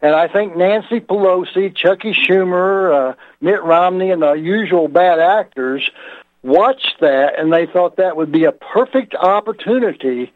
And 0.00 0.14
I 0.14 0.28
think 0.28 0.56
Nancy 0.56 1.00
Pelosi, 1.00 1.74
Chucky 1.74 2.12
Schumer, 2.12 3.10
uh, 3.10 3.14
Mitt 3.40 3.62
Romney, 3.62 4.10
and 4.10 4.22
the 4.22 4.32
usual 4.32 4.88
bad 4.88 5.18
actors 5.18 5.90
watched 6.42 6.96
that 7.00 7.38
and 7.38 7.52
they 7.52 7.66
thought 7.66 7.96
that 7.96 8.16
would 8.16 8.32
be 8.32 8.44
a 8.44 8.52
perfect 8.52 9.14
opportunity 9.14 10.32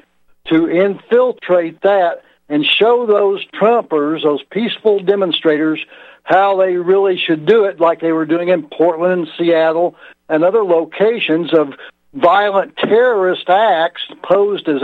to 0.48 0.68
infiltrate 0.68 1.80
that 1.80 2.22
and 2.48 2.64
show 2.66 3.06
those 3.06 3.44
Trumpers, 3.54 4.22
those 4.22 4.42
peaceful 4.50 5.00
demonstrators, 5.00 5.80
how 6.24 6.58
they 6.58 6.76
really 6.76 7.16
should 7.16 7.46
do 7.46 7.64
it, 7.64 7.80
like 7.80 8.00
they 8.00 8.12
were 8.12 8.26
doing 8.26 8.48
in 8.48 8.68
Portland 8.68 9.12
and 9.12 9.28
Seattle 9.38 9.96
and 10.28 10.44
other 10.44 10.62
locations 10.62 11.54
of 11.54 11.72
violent 12.14 12.76
terrorist 12.76 13.48
acts 13.48 14.02
posed 14.22 14.68
as 14.68 14.80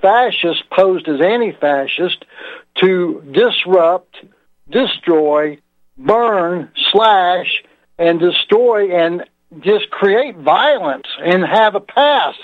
fascist, 0.00 0.68
posed 0.70 1.08
as 1.08 1.20
anti-fascist, 1.20 2.24
to 2.76 3.22
disrupt, 3.32 4.16
destroy, 4.68 5.58
burn, 5.96 6.70
slash, 6.92 7.62
and 7.98 8.20
destroy 8.20 8.90
and 8.94 9.24
just 9.60 9.90
create 9.90 10.36
violence 10.36 11.06
and 11.24 11.44
have 11.44 11.74
a 11.74 11.80
pass 11.80 12.34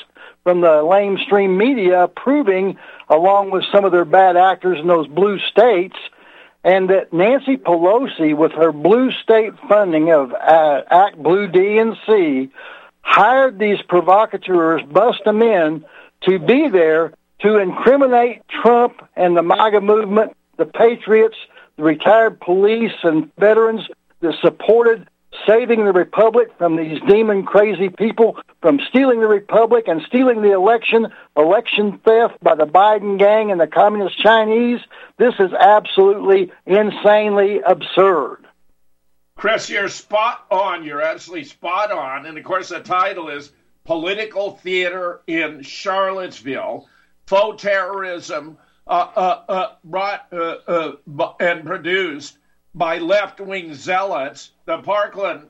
from 0.42 0.60
the 0.60 0.66
lamestream 0.66 1.56
media 1.56 2.04
approving, 2.04 2.76
along 3.08 3.50
with 3.50 3.64
some 3.72 3.84
of 3.84 3.92
their 3.92 4.04
bad 4.04 4.36
actors 4.36 4.78
in 4.78 4.86
those 4.88 5.06
blue 5.06 5.38
states, 5.50 5.96
and 6.64 6.90
that 6.90 7.12
Nancy 7.12 7.56
Pelosi, 7.56 8.36
with 8.36 8.52
her 8.52 8.72
blue 8.72 9.10
state 9.22 9.52
funding 9.68 10.12
of 10.12 10.32
uh, 10.32 10.82
ActBlue 10.90 11.52
D 11.52 11.78
and 11.78 11.96
C, 12.06 12.50
hired 13.02 13.58
these 13.58 13.80
provocateurs, 13.82 14.82
bussed 14.90 15.24
them 15.24 15.42
in, 15.42 15.84
to 16.22 16.38
be 16.38 16.68
there 16.68 17.12
to 17.40 17.58
incriminate 17.58 18.42
Trump 18.48 19.06
and 19.16 19.36
the 19.36 19.42
MAGA 19.42 19.80
movement, 19.80 20.36
the 20.56 20.66
patriots, 20.66 21.36
the 21.76 21.82
retired 21.82 22.40
police 22.40 22.92
and 23.02 23.34
veterans 23.36 23.82
that 24.20 24.34
supported 24.40 25.08
saving 25.46 25.84
the 25.84 25.92
republic 25.92 26.48
from 26.58 26.76
these 26.76 27.00
demon 27.08 27.44
crazy 27.44 27.88
people 27.88 28.36
from 28.60 28.78
stealing 28.88 29.20
the 29.20 29.26
republic 29.26 29.88
and 29.88 30.02
stealing 30.02 30.42
the 30.42 30.52
election, 30.52 31.08
election 31.36 31.98
theft 32.04 32.36
by 32.42 32.54
the 32.54 32.66
Biden 32.66 33.18
gang 33.18 33.50
and 33.50 33.60
the 33.60 33.66
communist 33.66 34.18
Chinese. 34.18 34.80
This 35.16 35.34
is 35.40 35.52
absolutely 35.52 36.52
insanely 36.66 37.60
absurd. 37.60 38.46
Chris, 39.36 39.68
you're 39.68 39.88
spot 39.88 40.46
on. 40.50 40.84
You're 40.84 41.02
absolutely 41.02 41.44
spot 41.44 41.90
on. 41.90 42.26
And 42.26 42.38
of 42.38 42.44
course, 42.44 42.68
the 42.68 42.80
title 42.80 43.28
is 43.28 43.52
Political 43.84 44.56
Theater 44.58 45.22
in 45.26 45.62
Charlottesville 45.62 46.88
Faux 47.26 47.62
Terrorism 47.62 48.58
uh, 48.86 49.08
uh, 49.16 49.42
uh, 49.48 49.72
brought 49.84 50.26
uh, 50.32 50.56
uh, 50.66 51.32
and 51.40 51.64
produced 51.64 52.38
by 52.74 52.98
left 52.98 53.40
wing 53.40 53.74
zealots. 53.74 54.52
The 54.66 54.78
Parkland. 54.78 55.48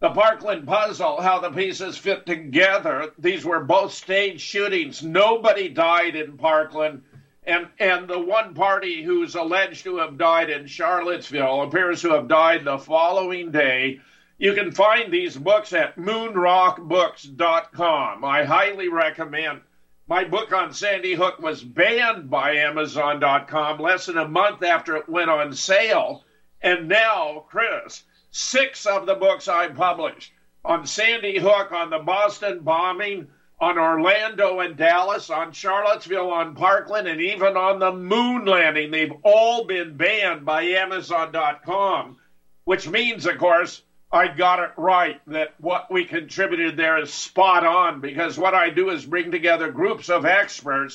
The 0.00 0.10
Parkland 0.10 0.66
puzzle, 0.66 1.20
how 1.20 1.38
the 1.38 1.50
pieces 1.50 1.96
fit 1.96 2.26
together. 2.26 3.12
These 3.18 3.44
were 3.44 3.62
both 3.62 3.92
stage 3.92 4.40
shootings. 4.40 5.00
Nobody 5.00 5.68
died 5.68 6.16
in 6.16 6.36
Parkland. 6.36 7.04
And, 7.44 7.68
and 7.78 8.06
the 8.06 8.20
one 8.20 8.54
party 8.54 9.02
who's 9.02 9.34
alleged 9.34 9.82
to 9.84 9.98
have 9.98 10.16
died 10.16 10.48
in 10.48 10.66
Charlottesville 10.66 11.62
appears 11.62 12.00
to 12.02 12.10
have 12.10 12.28
died 12.28 12.64
the 12.64 12.78
following 12.78 13.50
day. 13.50 14.00
You 14.38 14.54
can 14.54 14.70
find 14.70 15.12
these 15.12 15.36
books 15.36 15.72
at 15.72 15.96
moonrockbooks.com. 15.96 18.24
I 18.24 18.44
highly 18.44 18.88
recommend. 18.88 19.62
My 20.06 20.22
book 20.24 20.52
on 20.52 20.72
Sandy 20.72 21.14
Hook 21.14 21.40
was 21.40 21.64
banned 21.64 22.30
by 22.30 22.56
Amazon.com 22.56 23.78
less 23.78 24.06
than 24.06 24.18
a 24.18 24.28
month 24.28 24.62
after 24.62 24.96
it 24.96 25.08
went 25.08 25.30
on 25.30 25.52
sale. 25.52 26.24
And 26.60 26.88
now, 26.88 27.44
Chris, 27.48 28.04
six 28.30 28.86
of 28.86 29.06
the 29.06 29.14
books 29.14 29.48
I 29.48 29.68
published 29.68 30.32
on 30.64 30.86
Sandy 30.86 31.38
Hook, 31.38 31.72
on 31.72 31.90
the 31.90 31.98
Boston 31.98 32.60
bombing, 32.60 33.28
on 33.62 33.78
Orlando 33.78 34.58
and 34.58 34.76
Dallas, 34.76 35.30
on 35.30 35.52
Charlottesville, 35.52 36.32
on 36.32 36.56
Parkland, 36.56 37.06
and 37.06 37.20
even 37.20 37.56
on 37.56 37.78
the 37.78 37.92
moon 37.92 38.44
landing. 38.44 38.90
They've 38.90 39.12
all 39.22 39.64
been 39.64 39.96
banned 39.96 40.44
by 40.44 40.62
Amazon.com, 40.62 42.16
which 42.64 42.88
means, 42.88 43.24
of 43.24 43.38
course, 43.38 43.80
I 44.10 44.26
got 44.26 44.58
it 44.58 44.72
right 44.76 45.20
that 45.28 45.54
what 45.58 45.92
we 45.92 46.04
contributed 46.04 46.76
there 46.76 46.98
is 47.00 47.14
spot 47.14 47.64
on 47.64 48.00
because 48.00 48.36
what 48.36 48.52
I 48.52 48.68
do 48.68 48.90
is 48.90 49.06
bring 49.06 49.30
together 49.30 49.70
groups 49.70 50.10
of 50.10 50.26
experts 50.26 50.90